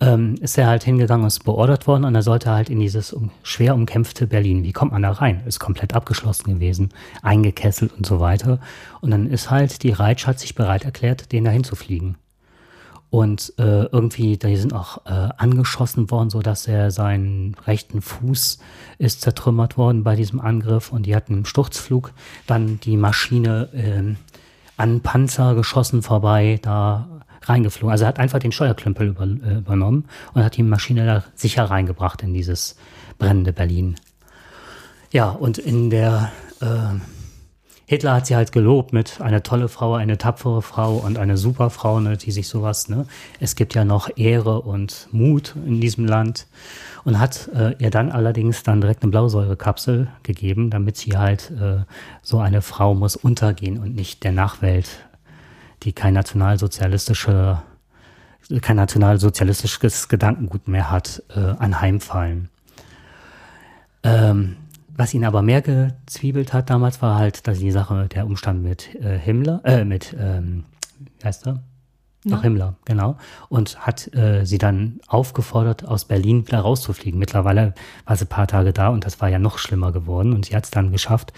ähm, 0.00 0.36
ist 0.40 0.56
er 0.56 0.68
halt 0.68 0.84
hingegangen 0.84 1.24
und 1.24 1.28
ist 1.28 1.44
beordert 1.44 1.86
worden 1.86 2.04
und 2.04 2.14
er 2.14 2.22
sollte 2.22 2.50
halt 2.50 2.70
in 2.70 2.78
dieses 2.78 3.12
um, 3.12 3.30
schwer 3.42 3.74
umkämpfte 3.74 4.26
Berlin. 4.26 4.62
Wie 4.62 4.72
kommt 4.72 4.92
man 4.92 5.02
da 5.02 5.10
rein? 5.10 5.42
Ist 5.46 5.58
komplett 5.58 5.94
abgeschlossen 5.94 6.54
gewesen, 6.54 6.90
eingekesselt 7.22 7.92
und 7.96 8.06
so 8.06 8.20
weiter. 8.20 8.60
Und 9.00 9.10
dann 9.10 9.26
ist 9.26 9.50
halt 9.50 9.82
die 9.82 9.90
Reitsch 9.90 10.26
hat 10.26 10.38
sich 10.38 10.54
bereit 10.54 10.84
erklärt, 10.84 11.32
den 11.32 11.44
dahin 11.44 11.64
zu 11.64 11.74
fliegen. 11.74 12.16
Und 13.10 13.54
äh, 13.58 13.84
irgendwie, 13.86 14.36
die 14.36 14.56
sind 14.56 14.74
auch 14.74 15.06
äh, 15.06 15.30
angeschossen 15.38 16.10
worden, 16.10 16.28
so 16.28 16.42
dass 16.42 16.68
er 16.68 16.90
seinen 16.90 17.56
rechten 17.66 18.02
Fuß 18.02 18.58
ist 18.98 19.22
zertrümmert 19.22 19.78
worden 19.78 20.04
bei 20.04 20.14
diesem 20.14 20.40
Angriff. 20.40 20.92
Und 20.92 21.06
die 21.06 21.16
hatten 21.16 21.32
im 21.32 21.44
Sturzflug 21.46 22.12
dann 22.46 22.80
die 22.80 22.98
Maschine 22.98 23.70
äh, 23.72 24.14
an 24.78 25.02
Panzer 25.02 25.54
geschossen 25.54 26.02
vorbei. 26.02 26.58
Da 26.62 27.06
reingeflogen. 27.48 27.90
Also 27.90 28.04
er 28.04 28.08
hat 28.08 28.18
einfach 28.18 28.38
den 28.38 28.52
Steuerklümpel 28.52 29.08
über, 29.08 29.24
äh, 29.24 29.58
übernommen 29.58 30.04
und 30.34 30.44
hat 30.44 30.56
die 30.56 30.62
Maschine 30.62 31.06
da 31.06 31.24
sicher 31.34 31.64
reingebracht 31.64 32.22
in 32.22 32.34
dieses 32.34 32.76
brennende 33.18 33.52
Berlin. 33.52 33.96
Ja, 35.10 35.30
und 35.30 35.58
in 35.58 35.90
der 35.90 36.30
äh, 36.60 36.66
Hitler 37.88 38.14
hat 38.14 38.26
sie 38.26 38.36
halt 38.36 38.52
gelobt 38.52 38.92
mit 38.92 39.20
eine 39.20 39.42
tolle 39.42 39.68
Frau, 39.68 39.94
eine 39.94 40.18
tapfere 40.18 40.62
Frau 40.62 40.98
und 40.98 41.18
eine 41.18 41.36
super 41.38 41.70
Frau, 41.70 42.00
ne, 42.00 42.16
die 42.16 42.30
sich 42.30 42.46
sowas, 42.46 42.88
ne, 42.88 43.06
es 43.40 43.56
gibt 43.56 43.74
ja 43.74 43.84
noch 43.84 44.10
Ehre 44.16 44.60
und 44.60 45.08
Mut 45.10 45.54
in 45.66 45.80
diesem 45.80 46.04
Land 46.04 46.46
und 47.04 47.18
hat 47.18 47.48
äh, 47.54 47.74
ihr 47.78 47.90
dann 47.90 48.12
allerdings 48.12 48.62
dann 48.62 48.82
direkt 48.82 49.02
eine 49.02 49.10
Blausäurekapsel 49.10 50.08
gegeben, 50.22 50.68
damit 50.68 50.98
sie 50.98 51.16
halt 51.16 51.50
äh, 51.50 51.84
so 52.22 52.38
eine 52.38 52.60
Frau 52.60 52.94
muss 52.94 53.16
untergehen 53.16 53.78
und 53.78 53.94
nicht 53.94 54.22
der 54.22 54.32
Nachwelt 54.32 54.88
die 55.82 55.92
kein 55.92 56.14
nationalsozialistische, 56.14 57.62
kein 58.60 58.76
nationalsozialistisches 58.76 60.08
Gedankengut 60.08 60.68
mehr 60.68 60.90
hat, 60.90 61.22
äh, 61.34 61.38
anheimfallen. 61.38 62.48
Ähm, 64.02 64.56
was 64.98 65.14
ihn 65.14 65.24
aber 65.24 65.42
mehr 65.42 65.62
gezwiebelt 65.62 66.52
hat 66.52 66.70
damals, 66.70 67.00
war 67.00 67.16
halt, 67.16 67.46
dass 67.46 67.60
die 67.60 67.70
Sache, 67.70 68.08
der 68.08 68.26
Umstand 68.26 68.62
mit 68.62 68.96
äh, 68.96 69.16
Himmler, 69.16 69.60
äh, 69.64 69.84
mit, 69.84 70.14
ähm, 70.18 70.64
wie 70.98 71.24
heißt 71.24 71.46
er? 71.46 71.62
Ja. 72.24 72.34
Doch 72.34 72.42
Himmler, 72.42 72.74
genau. 72.84 73.16
Und 73.48 73.78
hat 73.78 74.12
äh, 74.12 74.44
sie 74.44 74.58
dann 74.58 74.98
aufgefordert, 75.06 75.86
aus 75.86 76.04
Berlin 76.04 76.48
wieder 76.48 76.58
rauszufliegen. 76.58 77.18
Mittlerweile 77.18 77.74
war 78.06 78.16
sie 78.16 78.24
ein 78.24 78.28
paar 78.28 78.48
Tage 78.48 78.72
da 78.72 78.88
und 78.88 79.06
das 79.06 79.20
war 79.20 79.28
ja 79.28 79.38
noch 79.38 79.58
schlimmer 79.58 79.92
geworden. 79.92 80.32
Und 80.32 80.46
sie 80.46 80.56
hat 80.56 80.64
es 80.64 80.72
dann 80.72 80.90
geschafft, 80.90 81.32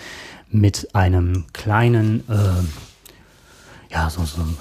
mit 0.49 0.95
einem 0.95 1.45
kleinen 1.53 2.21
äh, 2.31 3.93
ja, 3.93 4.09
so, 4.09 4.25
so 4.25 4.41
ein 4.41 4.57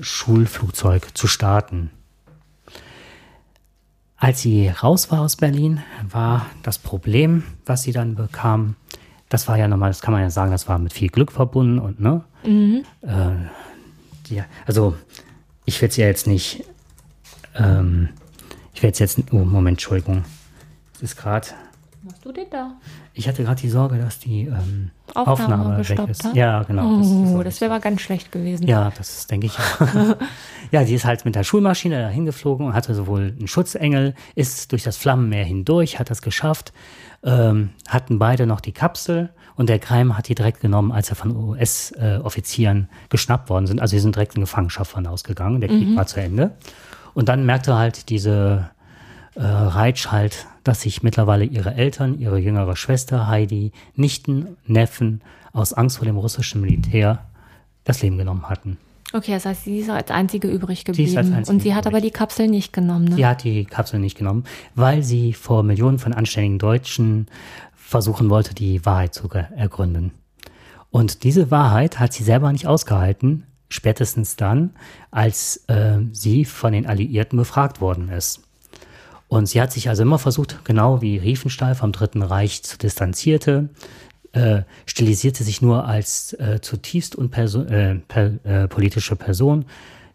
Schulflugzeug 0.00 1.16
zu 1.16 1.28
starten. 1.28 1.90
Als 4.24 4.40
sie 4.40 4.68
raus 4.68 5.10
war 5.10 5.20
aus 5.20 5.36
Berlin, 5.36 5.82
war 6.08 6.46
das 6.62 6.78
Problem, 6.78 7.42
was 7.66 7.82
sie 7.82 7.92
dann 7.92 8.14
bekam, 8.14 8.74
das 9.28 9.48
war 9.48 9.58
ja 9.58 9.68
nochmal, 9.68 9.90
das 9.90 10.00
kann 10.00 10.14
man 10.14 10.22
ja 10.22 10.30
sagen, 10.30 10.50
das 10.50 10.66
war 10.66 10.78
mit 10.78 10.94
viel 10.94 11.10
Glück 11.10 11.30
verbunden 11.30 11.78
und 11.78 12.00
ne? 12.00 12.24
Mhm. 12.42 12.84
Äh, 13.02 13.32
die, 14.26 14.42
also 14.64 14.96
ich 15.66 15.82
werde 15.82 15.90
es 15.90 15.96
ja 15.98 16.06
jetzt 16.06 16.26
nicht, 16.26 16.64
ähm, 17.54 18.08
ich 18.72 18.82
werde 18.82 18.94
es 18.94 18.98
jetzt, 18.98 19.18
oh 19.30 19.44
Moment, 19.44 19.74
Entschuldigung, 19.74 20.24
es 20.94 21.02
ist 21.02 21.16
gerade. 21.16 21.48
Was 22.06 22.20
du 22.20 22.32
denn 22.32 22.46
da? 22.50 22.72
Ich 23.14 23.26
hatte 23.26 23.42
gerade 23.44 23.60
die 23.60 23.70
Sorge, 23.70 23.96
dass 23.96 24.18
die 24.18 24.42
ähm, 24.42 24.90
Aufnahme, 25.14 25.54
Aufnahme 25.64 25.88
weg 25.88 26.08
ist. 26.10 26.24
Hat? 26.24 26.36
Ja, 26.36 26.62
genau. 26.62 26.98
Oh, 26.98 27.38
das, 27.38 27.54
das 27.54 27.60
wäre 27.62 27.72
aber 27.72 27.80
ganz 27.80 28.02
schlecht 28.02 28.30
gewesen. 28.30 28.66
Ja, 28.66 28.92
das 28.96 29.26
denke 29.26 29.46
ich 29.46 29.58
auch. 29.58 30.16
ja, 30.70 30.84
sie 30.84 30.94
ist 30.94 31.06
halt 31.06 31.24
mit 31.24 31.34
der 31.34 31.44
Schulmaschine 31.44 32.02
dahin 32.02 32.26
geflogen 32.26 32.66
und 32.66 32.74
hatte 32.74 32.94
sowohl 32.94 33.34
einen 33.38 33.48
Schutzengel, 33.48 34.14
ist 34.34 34.72
durch 34.72 34.82
das 34.82 34.98
Flammenmeer 34.98 35.44
hindurch, 35.44 35.98
hat 35.98 36.10
das 36.10 36.20
geschafft, 36.20 36.74
ähm, 37.22 37.70
hatten 37.88 38.18
beide 38.18 38.46
noch 38.46 38.60
die 38.60 38.72
Kapsel 38.72 39.30
und 39.56 39.70
der 39.70 39.78
Kreim 39.78 40.18
hat 40.18 40.28
die 40.28 40.34
direkt 40.34 40.60
genommen, 40.60 40.92
als 40.92 41.08
er 41.08 41.16
von 41.16 41.34
US-Offizieren 41.34 42.88
äh, 42.90 43.08
geschnappt 43.08 43.48
worden 43.48 43.66
sind. 43.66 43.80
Also 43.80 43.92
sie 43.92 44.00
sind 44.00 44.14
direkt 44.14 44.34
in 44.34 44.42
Gefangenschaft 44.42 44.90
von 44.90 45.06
ausgegangen. 45.06 45.60
Der 45.60 45.70
Krieg 45.70 45.88
mhm. 45.88 45.96
war 45.96 46.06
zu 46.06 46.20
Ende. 46.20 46.50
Und 47.14 47.28
dann 47.28 47.46
merkte 47.46 47.76
halt 47.76 48.08
diese 48.10 48.70
äh, 49.34 49.40
Reitsch 49.42 50.08
halt, 50.08 50.46
dass 50.62 50.82
sich 50.82 51.02
mittlerweile 51.02 51.44
ihre 51.44 51.74
Eltern, 51.74 52.18
ihre 52.18 52.38
jüngere 52.38 52.76
Schwester 52.76 53.26
Heidi, 53.26 53.72
Nichten, 53.94 54.56
Neffen 54.66 55.22
aus 55.52 55.72
Angst 55.72 55.98
vor 55.98 56.06
dem 56.06 56.16
russischen 56.16 56.60
Militär 56.60 57.26
das 57.84 58.02
Leben 58.02 58.18
genommen 58.18 58.48
hatten. 58.48 58.78
Okay, 59.12 59.32
das 59.32 59.46
heißt, 59.46 59.64
sie 59.64 59.78
ist 59.78 59.90
als 59.90 60.10
einzige 60.10 60.48
übrig 60.48 60.84
geblieben. 60.84 61.06
Sie 61.06 61.12
ist 61.12 61.16
als 61.16 61.30
einzige 61.30 61.52
und 61.52 61.60
sie 61.60 61.68
übrig. 61.68 61.76
hat 61.76 61.86
aber 61.86 62.00
die 62.00 62.10
Kapsel 62.10 62.48
nicht 62.48 62.72
genommen, 62.72 63.04
ne? 63.04 63.14
Sie 63.16 63.26
hat 63.26 63.44
die 63.44 63.64
Kapsel 63.64 64.00
nicht 64.00 64.18
genommen, 64.18 64.44
weil 64.74 65.02
sie 65.02 65.32
vor 65.32 65.62
Millionen 65.62 65.98
von 65.98 66.12
anständigen 66.12 66.58
Deutschen 66.58 67.28
versuchen 67.74 68.30
wollte, 68.30 68.54
die 68.54 68.84
Wahrheit 68.84 69.14
zu 69.14 69.28
ergründen. 69.28 70.12
Und 70.90 71.22
diese 71.22 71.50
Wahrheit 71.50 72.00
hat 72.00 72.12
sie 72.12 72.24
selber 72.24 72.50
nicht 72.50 72.66
ausgehalten, 72.66 73.44
spätestens 73.68 74.36
dann, 74.36 74.70
als 75.10 75.64
äh, 75.68 75.98
sie 76.12 76.44
von 76.44 76.72
den 76.72 76.86
Alliierten 76.86 77.36
befragt 77.36 77.80
worden 77.80 78.08
ist. 78.08 78.43
Und 79.28 79.46
sie 79.46 79.60
hat 79.60 79.72
sich 79.72 79.88
also 79.88 80.02
immer 80.02 80.18
versucht, 80.18 80.64
genau 80.64 81.00
wie 81.00 81.16
Riefenstahl 81.18 81.74
vom 81.74 81.92
Dritten 81.92 82.22
Reich 82.22 82.62
zu 82.62 82.78
distanzierte, 82.78 83.68
äh, 84.32 84.62
stilisierte 84.86 85.44
sich 85.44 85.62
nur 85.62 85.86
als 85.86 86.32
äh, 86.34 86.60
zutiefst 86.60 87.16
unperso 87.16 87.62
äh, 87.62 87.96
per, 88.08 88.44
äh, 88.44 88.68
politische 88.68 89.16
Person, 89.16 89.64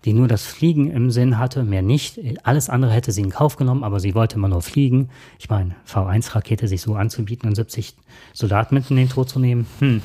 die 0.05 0.13
nur 0.13 0.27
das 0.27 0.43
Fliegen 0.43 0.91
im 0.91 1.11
Sinn 1.11 1.37
hatte, 1.37 1.63
mehr 1.63 1.81
nicht. 1.81 2.19
Alles 2.43 2.69
andere 2.69 2.91
hätte 2.91 3.11
sie 3.11 3.21
in 3.21 3.29
Kauf 3.29 3.57
genommen, 3.57 3.83
aber 3.83 3.99
sie 3.99 4.15
wollte 4.15 4.35
immer 4.35 4.47
nur 4.47 4.61
fliegen. 4.61 5.09
Ich 5.39 5.49
meine, 5.49 5.75
V1-Rakete 5.87 6.67
sich 6.67 6.81
so 6.81 6.95
anzubieten 6.95 7.49
und 7.49 7.55
70 7.55 7.95
Soldaten 8.33 8.75
mit 8.75 8.89
in 8.89 8.97
den 8.97 9.09
Tod 9.09 9.29
zu 9.29 9.39
nehmen. 9.39 9.67
Hm. 9.79 10.01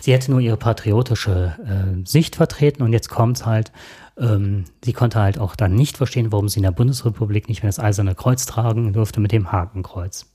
Sie 0.00 0.12
hätte 0.12 0.30
nur 0.30 0.40
ihre 0.40 0.56
patriotische 0.56 1.54
äh, 1.64 2.06
Sicht 2.06 2.36
vertreten 2.36 2.82
und 2.82 2.92
jetzt 2.92 3.08
kommt's 3.08 3.46
halt. 3.46 3.72
Ähm, 4.18 4.64
sie 4.84 4.92
konnte 4.92 5.20
halt 5.20 5.38
auch 5.38 5.56
dann 5.56 5.74
nicht 5.74 5.96
verstehen, 5.96 6.32
warum 6.32 6.48
sie 6.48 6.58
in 6.58 6.64
der 6.64 6.70
Bundesrepublik 6.70 7.48
nicht 7.48 7.62
mehr 7.62 7.68
das 7.68 7.78
Eiserne 7.78 8.14
Kreuz 8.14 8.46
tragen 8.46 8.92
durfte 8.92 9.20
mit 9.20 9.32
dem 9.32 9.52
Hakenkreuz. 9.52 10.26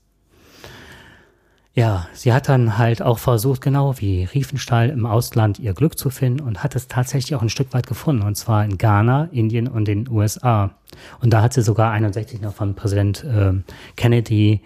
Ja, 1.74 2.06
sie 2.12 2.34
hat 2.34 2.50
dann 2.50 2.76
halt 2.76 3.00
auch 3.00 3.18
versucht, 3.18 3.62
genau 3.62 3.98
wie 3.98 4.24
Riefenstahl 4.24 4.90
im 4.90 5.06
Ausland 5.06 5.58
ihr 5.58 5.72
Glück 5.72 5.96
zu 5.96 6.10
finden 6.10 6.40
und 6.40 6.62
hat 6.62 6.76
es 6.76 6.86
tatsächlich 6.86 7.34
auch 7.34 7.40
ein 7.40 7.48
Stück 7.48 7.72
weit 7.72 7.86
gefunden, 7.86 8.22
und 8.22 8.34
zwar 8.34 8.62
in 8.62 8.76
Ghana, 8.76 9.28
Indien 9.32 9.68
und 9.68 9.88
den 9.88 10.06
USA. 10.06 10.74
Und 11.22 11.32
da 11.32 11.40
hat 11.40 11.54
sie 11.54 11.62
sogar 11.62 11.90
61 11.92 12.42
noch 12.42 12.52
von 12.52 12.74
Präsident 12.74 13.24
äh, 13.24 13.54
Kennedy 13.96 14.60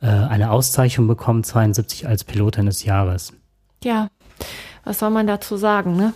äh, 0.00 0.06
eine 0.06 0.52
Auszeichnung 0.52 1.08
bekommen, 1.08 1.42
72 1.42 2.06
als 2.06 2.22
Pilotin 2.22 2.66
des 2.66 2.84
Jahres. 2.84 3.32
Ja, 3.82 4.06
was 4.84 5.00
soll 5.00 5.10
man 5.10 5.26
dazu 5.26 5.56
sagen, 5.56 5.96
ne? 5.96 6.14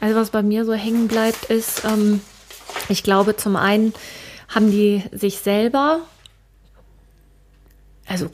Also 0.00 0.16
was 0.16 0.30
bei 0.30 0.42
mir 0.42 0.64
so 0.64 0.72
hängen 0.72 1.08
bleibt, 1.08 1.46
ist, 1.46 1.84
ähm, 1.84 2.20
ich 2.88 3.02
glaube, 3.02 3.36
zum 3.36 3.56
einen 3.56 3.92
haben 4.48 4.70
die 4.70 5.04
sich 5.12 5.38
selber, 5.38 6.00
also 8.06 8.28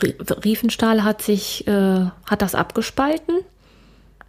Riefenstahl 0.44 1.04
hat 1.04 1.20
sich, 1.20 1.66
äh, 1.66 2.06
hat 2.24 2.42
das 2.42 2.54
abgespalten, 2.54 3.40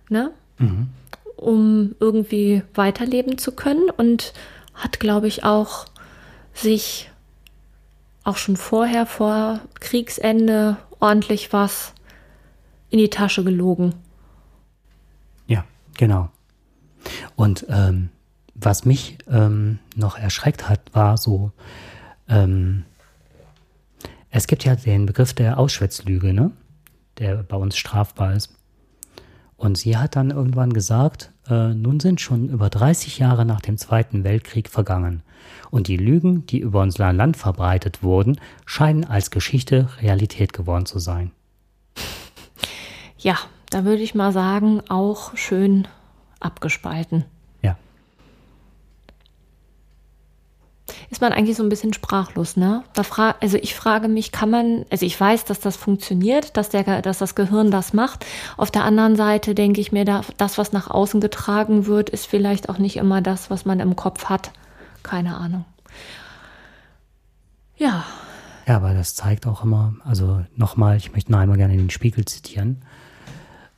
ne? 0.09 0.31
Mhm. 0.57 0.89
um 1.35 1.95
irgendwie 1.99 2.63
weiterleben 2.73 3.38
zu 3.38 3.51
können 3.51 3.91
und 3.91 4.33
hat, 4.73 4.99
glaube 4.99 5.27
ich, 5.27 5.43
auch 5.43 5.85
sich 6.53 7.11
auch 8.23 8.38
schon 8.38 8.57
vorher, 8.57 9.05
vor 9.05 9.61
Kriegsende, 9.79 10.77
ordentlich 10.99 11.53
was 11.53 11.93
in 12.89 12.97
die 12.97 13.09
Tasche 13.09 13.43
gelogen. 13.43 13.93
Ja, 15.45 15.63
genau. 15.95 16.29
Und 17.36 17.66
ähm, 17.70 18.10
was 18.55 18.86
mich 18.86 19.18
ähm, 19.30 19.80
noch 19.95 20.18
erschreckt 20.18 20.68
hat, 20.68 20.82
war 20.93 21.18
so, 21.18 21.51
ähm, 22.28 22.86
es 24.30 24.47
gibt 24.47 24.66
ja 24.66 24.76
den 24.76 25.05
Begriff 25.05 25.34
der 25.34 25.58
Auschwitz-Lüge, 25.58 26.34
ne? 26.34 26.51
der 27.18 27.43
bei 27.43 27.58
uns 27.58 27.78
strafbar 27.78 28.34
ist. 28.34 28.53
Und 29.55 29.78
sie 29.78 29.97
hat 29.97 30.16
dann 30.16 30.30
irgendwann 30.30 30.72
gesagt, 30.72 31.32
äh, 31.49 31.74
nun 31.74 31.99
sind 31.99 32.22
schon 32.22 32.49
über 32.49 32.70
30 32.70 33.18
Jahre 33.18 33.45
nach 33.45 33.62
dem 33.62 33.78
Zweiten 33.78 34.24
Weltkrieg 34.24 34.70
vergangen. 34.70 35.24
Und 35.72 35.88
die 35.88 35.97
Lügen, 35.97 36.45
die 36.45 36.60
über 36.60 36.82
unser 36.82 37.12
Land 37.12 37.38
verbreitet 37.38 38.03
wurden, 38.03 38.39
scheinen 38.66 39.03
als 39.03 39.32
Geschichte 39.32 39.89
Realität 40.01 40.53
geworden 40.53 40.86
zu 40.86 40.99
sein. 40.99 41.32
Ja, 43.18 43.38
da 43.72 43.84
würde 43.84 44.03
ich 44.03 44.14
mal 44.14 44.32
sagen, 44.32 44.82
auch 44.89 45.36
schön 45.36 45.88
abgespalten. 46.39 47.25
Ja. 47.61 47.77
ist 51.09 51.21
man 51.21 51.31
eigentlich 51.31 51.57
so 51.57 51.63
ein 51.63 51.69
bisschen 51.69 51.93
sprachlos, 51.93 52.57
ne? 52.57 52.83
Also 53.39 53.57
ich 53.57 53.75
frage 53.75 54.07
mich, 54.07 54.31
kann 54.31 54.49
man, 54.49 54.85
also 54.89 55.05
ich 55.05 55.19
weiß, 55.19 55.45
dass 55.45 55.59
das 55.59 55.77
funktioniert, 55.77 56.57
dass 56.57 56.69
der, 56.69 57.01
dass 57.01 57.19
das 57.19 57.35
Gehirn 57.35 57.71
das 57.71 57.93
macht. 57.93 58.25
Auf 58.57 58.71
der 58.71 58.83
anderen 58.83 59.15
Seite 59.15 59.55
denke 59.55 59.79
ich 59.79 59.91
mir, 59.91 60.05
da, 60.05 60.21
das, 60.38 60.57
was 60.57 60.73
nach 60.73 60.89
außen 60.89 61.21
getragen 61.21 61.85
wird, 61.85 62.09
ist 62.09 62.25
vielleicht 62.25 62.69
auch 62.69 62.77
nicht 62.77 62.97
immer 62.97 63.21
das, 63.21 63.49
was 63.49 63.65
man 63.65 63.79
im 63.79 63.95
Kopf 63.95 64.25
hat. 64.25 64.51
Keine 65.03 65.38
Ahnung. 65.38 65.65
Ja. 67.77 68.03
Ja, 68.65 68.75
aber 68.75 68.93
das 68.93 69.15
zeigt 69.15 69.47
auch 69.47 69.63
immer, 69.63 69.93
also 70.03 70.43
nochmal, 70.55 70.97
ich 70.97 71.13
möchte 71.13 71.31
noch 71.31 71.39
einmal 71.39 71.57
gerne 71.57 71.77
den 71.77 71.89
Spiegel 71.89 72.25
zitieren. 72.25 72.83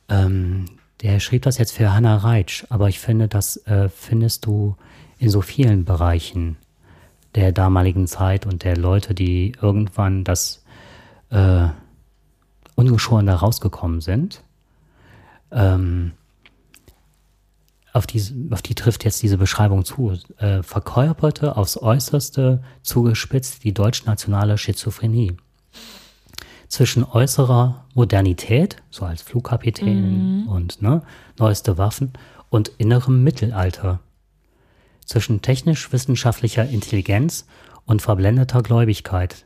Ähm, 0.08 0.66
der 1.02 1.20
schrieb 1.20 1.42
das 1.42 1.58
jetzt 1.58 1.72
für 1.72 1.92
Hannah 1.92 2.16
Reitsch, 2.16 2.64
aber 2.68 2.88
ich 2.88 2.98
finde, 2.98 3.28
das 3.28 3.56
äh, 3.66 3.88
findest 3.88 4.46
du 4.46 4.76
in 5.18 5.30
so 5.30 5.40
vielen 5.40 5.84
Bereichen 5.84 6.56
der 7.34 7.52
damaligen 7.52 8.06
Zeit 8.06 8.46
und 8.46 8.64
der 8.64 8.76
Leute, 8.76 9.14
die 9.14 9.52
irgendwann 9.60 10.24
das 10.24 10.64
äh, 11.30 11.68
ungeschoren 12.74 13.26
da 13.26 13.36
rausgekommen 13.36 14.00
sind. 14.00 14.42
Ähm, 15.52 16.12
auf, 17.92 18.06
die, 18.06 18.22
auf 18.50 18.62
die 18.62 18.74
trifft 18.74 19.04
jetzt 19.04 19.22
diese 19.22 19.38
Beschreibung 19.38 19.84
zu. 19.84 20.16
Äh, 20.38 20.62
verkörperte 20.62 21.56
aufs 21.56 21.76
Äußerste 21.76 22.62
zugespitzt 22.82 23.64
die 23.64 23.74
deutschnationale 23.74 24.58
Schizophrenie. 24.58 25.36
Zwischen 26.70 27.04
äußerer 27.04 27.84
Modernität, 27.92 28.76
so 28.90 29.04
als 29.04 29.20
Flugkapitän 29.20 30.44
mhm. 30.44 30.48
und 30.48 30.80
ne, 30.80 31.02
neueste 31.38 31.76
Waffen, 31.76 32.14
und 32.48 32.68
innerem 32.78 33.22
Mittelalter 33.22 34.00
zwischen 35.04 35.42
technisch-wissenschaftlicher 35.42 36.68
Intelligenz 36.68 37.46
und 37.84 38.00
verblendeter 38.00 38.62
Gläubigkeit, 38.62 39.44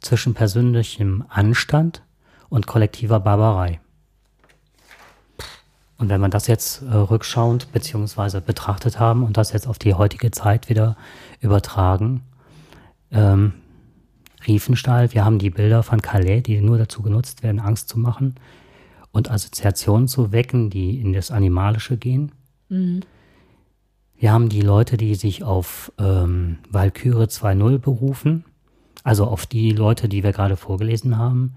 zwischen 0.00 0.34
persönlichem 0.34 1.24
Anstand 1.28 2.02
und 2.48 2.66
kollektiver 2.66 3.20
Barbarei. 3.20 3.80
Und 5.98 6.08
wenn 6.08 6.20
man 6.20 6.30
das 6.32 6.48
jetzt 6.48 6.82
äh, 6.82 6.94
rückschauend 6.94 7.70
bzw. 7.72 8.40
betrachtet 8.40 8.98
haben 8.98 9.22
und 9.22 9.36
das 9.36 9.52
jetzt 9.52 9.68
auf 9.68 9.78
die 9.78 9.94
heutige 9.94 10.32
Zeit 10.32 10.68
wieder 10.68 10.96
übertragen, 11.40 12.22
ähm, 13.12 13.52
Riefenstahl, 14.46 15.12
wir 15.12 15.24
haben 15.24 15.38
die 15.38 15.50
Bilder 15.50 15.82
von 15.82 16.02
Calais, 16.02 16.42
die 16.42 16.60
nur 16.60 16.78
dazu 16.78 17.02
genutzt 17.02 17.42
werden, 17.42 17.60
Angst 17.60 17.88
zu 17.88 17.98
machen 17.98 18.34
und 19.12 19.30
Assoziationen 19.30 20.08
zu 20.08 20.32
wecken, 20.32 20.70
die 20.70 21.00
in 21.00 21.12
das 21.12 21.30
Animalische 21.30 21.96
gehen. 21.96 22.32
Mhm. 22.68 23.00
Wir 24.16 24.32
haben 24.32 24.48
die 24.48 24.60
Leute, 24.60 24.96
die 24.96 25.14
sich 25.16 25.42
auf 25.42 25.92
ähm, 25.98 26.58
Valkyrie 26.70 27.24
2.0 27.24 27.78
berufen, 27.78 28.44
also 29.02 29.26
auf 29.26 29.46
die 29.46 29.72
Leute, 29.72 30.08
die 30.08 30.22
wir 30.22 30.32
gerade 30.32 30.56
vorgelesen 30.56 31.18
haben, 31.18 31.54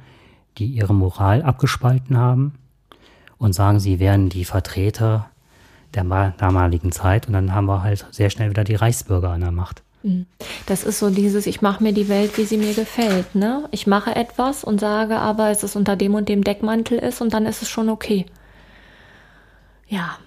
die 0.57 0.65
ihre 0.65 0.93
Moral 0.93 1.43
abgespalten 1.43 2.17
haben 2.17 2.53
und 3.37 3.53
sagen, 3.53 3.79
sie 3.79 3.99
wären 3.99 4.29
die 4.29 4.45
Vertreter 4.45 5.29
der 5.93 6.33
damaligen 6.37 6.91
Zeit. 6.91 7.27
Und 7.27 7.33
dann 7.33 7.53
haben 7.53 7.67
wir 7.67 7.83
halt 7.83 8.07
sehr 8.11 8.29
schnell 8.29 8.49
wieder 8.49 8.63
die 8.63 8.75
Reichsbürger 8.75 9.29
an 9.29 9.41
der 9.41 9.51
Macht. 9.51 9.83
Mhm. 10.05 10.27
Das 10.67 10.83
ist 10.83 10.99
so 10.99 11.09
dieses, 11.09 11.47
ich 11.47 11.61
mache 11.61 11.83
mir 11.83 11.91
die 11.91 12.07
Welt, 12.07 12.37
wie 12.37 12.45
sie 12.45 12.57
mir 12.57 12.73
gefällt. 12.73 13.33
Ne? 13.33 13.67
Ich 13.71 13.87
mache 13.87 14.15
etwas 14.15 14.63
und 14.63 14.79
sage 14.79 15.17
aber, 15.17 15.49
es 15.49 15.63
ist 15.63 15.75
unter 15.75 15.95
dem 15.95 16.13
und 16.13 16.29
dem 16.29 16.43
Deckmantel 16.43 16.99
ist 16.99 17.21
und 17.21 17.33
dann 17.33 17.47
ist 17.47 17.63
es 17.63 17.69
schon 17.69 17.89
okay. 17.89 18.25
Ja, 19.87 20.17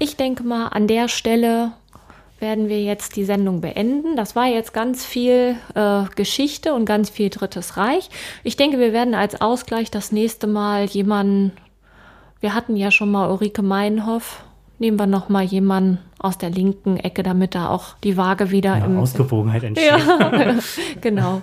ich 0.00 0.16
denke 0.16 0.42
mal, 0.42 0.68
an 0.68 0.88
der 0.88 1.08
Stelle 1.08 1.72
werden 2.40 2.68
wir 2.68 2.82
jetzt 2.82 3.14
die 3.14 3.24
Sendung 3.24 3.60
beenden. 3.60 4.16
Das 4.16 4.34
war 4.34 4.46
jetzt 4.46 4.74
ganz 4.74 5.04
viel 5.04 5.56
äh, 5.74 6.02
Geschichte 6.16 6.74
und 6.74 6.84
ganz 6.84 7.08
viel 7.08 7.30
Drittes 7.30 7.76
Reich. 7.76 8.10
Ich 8.42 8.56
denke, 8.56 8.78
wir 8.80 8.92
werden 8.92 9.14
als 9.14 9.40
Ausgleich 9.40 9.90
das 9.90 10.10
nächste 10.10 10.48
Mal 10.48 10.86
jemanden, 10.86 11.52
wir 12.40 12.54
hatten 12.54 12.76
ja 12.76 12.90
schon 12.90 13.10
mal 13.12 13.30
Ulrike 13.30 13.62
Meinhoff, 13.62 14.43
nehmen 14.78 14.98
wir 14.98 15.06
noch 15.06 15.28
mal 15.28 15.44
jemanden 15.44 15.98
aus 16.18 16.38
der 16.38 16.50
linken 16.50 16.96
Ecke, 16.96 17.22
damit 17.22 17.54
da 17.54 17.68
auch 17.68 17.96
die 18.02 18.16
Waage 18.16 18.50
wieder 18.50 18.78
ja, 18.78 18.84
im 18.84 18.98
Ausgewogenheit 18.98 19.62
entsteht. 19.62 19.88
Ja, 19.88 20.56
genau. 21.00 21.42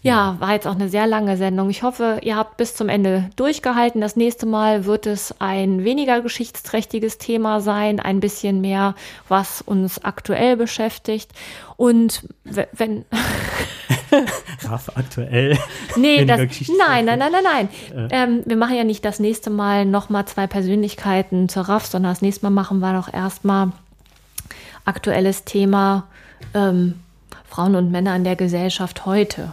Ja, 0.00 0.36
war 0.38 0.52
jetzt 0.52 0.66
auch 0.66 0.74
eine 0.74 0.88
sehr 0.88 1.06
lange 1.06 1.36
Sendung. 1.36 1.70
Ich 1.70 1.82
hoffe, 1.82 2.20
ihr 2.22 2.36
habt 2.36 2.56
bis 2.56 2.74
zum 2.74 2.88
Ende 2.88 3.30
durchgehalten. 3.36 4.00
Das 4.00 4.14
nächste 4.14 4.46
Mal 4.46 4.84
wird 4.84 5.06
es 5.06 5.34
ein 5.40 5.84
weniger 5.84 6.20
geschichtsträchtiges 6.20 7.18
Thema 7.18 7.60
sein, 7.60 7.98
ein 7.98 8.20
bisschen 8.20 8.60
mehr, 8.60 8.94
was 9.28 9.60
uns 9.60 10.04
aktuell 10.04 10.56
beschäftigt. 10.56 11.32
Und 11.76 12.22
wenn. 12.44 13.04
Raff 14.68 14.90
aktuell. 14.94 15.58
Nee, 15.96 16.24
das, 16.24 16.40
nein, 16.78 17.04
nein, 17.04 17.18
nein, 17.18 17.32
nein, 17.32 17.44
nein. 17.44 17.68
Äh. 17.94 18.08
Ähm, 18.10 18.42
wir 18.44 18.56
machen 18.56 18.76
ja 18.76 18.84
nicht 18.84 19.04
das 19.04 19.20
nächste 19.20 19.50
Mal 19.50 19.84
nochmal 19.84 20.26
zwei 20.26 20.46
Persönlichkeiten 20.46 21.48
zur 21.48 21.64
Raff, 21.68 21.86
sondern 21.86 22.12
das 22.12 22.22
nächste 22.22 22.46
Mal 22.46 22.50
machen 22.50 22.80
wir 22.80 22.92
doch 22.92 23.12
erstmal 23.12 23.72
aktuelles 24.84 25.44
Thema 25.44 26.06
ähm, 26.54 26.94
Frauen 27.46 27.74
und 27.74 27.90
Männer 27.90 28.16
in 28.16 28.24
der 28.24 28.36
Gesellschaft 28.36 29.06
heute. 29.06 29.52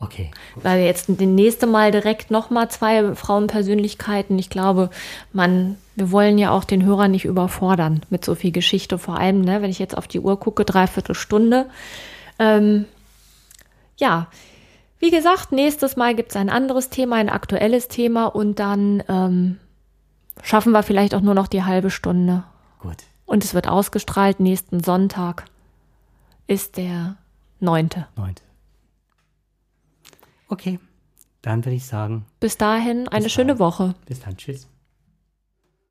Okay. 0.00 0.30
Weil 0.56 0.80
wir 0.80 0.86
jetzt 0.86 1.06
den 1.08 1.34
nächste 1.34 1.66
Mal 1.66 1.90
direkt 1.90 2.30
nochmal 2.30 2.68
zwei 2.68 3.14
Frauenpersönlichkeiten. 3.14 4.38
Ich 4.38 4.50
glaube, 4.50 4.90
man, 5.32 5.76
wir 5.96 6.10
wollen 6.10 6.36
ja 6.36 6.50
auch 6.50 6.64
den 6.64 6.84
Hörer 6.84 7.08
nicht 7.08 7.24
überfordern 7.24 8.02
mit 8.10 8.24
so 8.24 8.34
viel 8.34 8.52
Geschichte. 8.52 8.98
Vor 8.98 9.18
allem, 9.18 9.40
ne, 9.40 9.62
wenn 9.62 9.70
ich 9.70 9.78
jetzt 9.78 9.96
auf 9.96 10.06
die 10.06 10.20
Uhr 10.20 10.38
gucke, 10.38 10.64
dreiviertel 10.64 11.14
Stunde. 11.14 11.66
Ähm, 12.38 12.84
ja, 13.96 14.28
wie 14.98 15.10
gesagt, 15.10 15.52
nächstes 15.52 15.96
Mal 15.96 16.14
gibt 16.14 16.30
es 16.30 16.36
ein 16.36 16.50
anderes 16.50 16.88
Thema, 16.88 17.16
ein 17.16 17.28
aktuelles 17.28 17.88
Thema 17.88 18.26
und 18.26 18.58
dann 18.58 19.02
ähm, 19.08 19.58
schaffen 20.42 20.72
wir 20.72 20.82
vielleicht 20.82 21.14
auch 21.14 21.20
nur 21.20 21.34
noch 21.34 21.46
die 21.48 21.64
halbe 21.64 21.90
Stunde. 21.90 22.44
Gut. 22.78 22.96
Und 23.26 23.44
es 23.44 23.54
wird 23.54 23.68
ausgestrahlt 23.68 24.40
nächsten 24.40 24.82
Sonntag. 24.82 25.44
Ist 26.46 26.76
der 26.76 27.16
neunte. 27.60 28.06
Neunte. 28.16 28.42
Okay, 30.48 30.78
dann 31.42 31.64
würde 31.64 31.76
ich 31.76 31.86
sagen. 31.86 32.24
Bis 32.40 32.56
dahin 32.56 33.08
eine 33.08 33.28
schöne 33.28 33.52
dann. 33.52 33.58
Woche. 33.58 33.94
Bis 34.06 34.20
dann, 34.20 34.36
tschüss. 34.36 34.68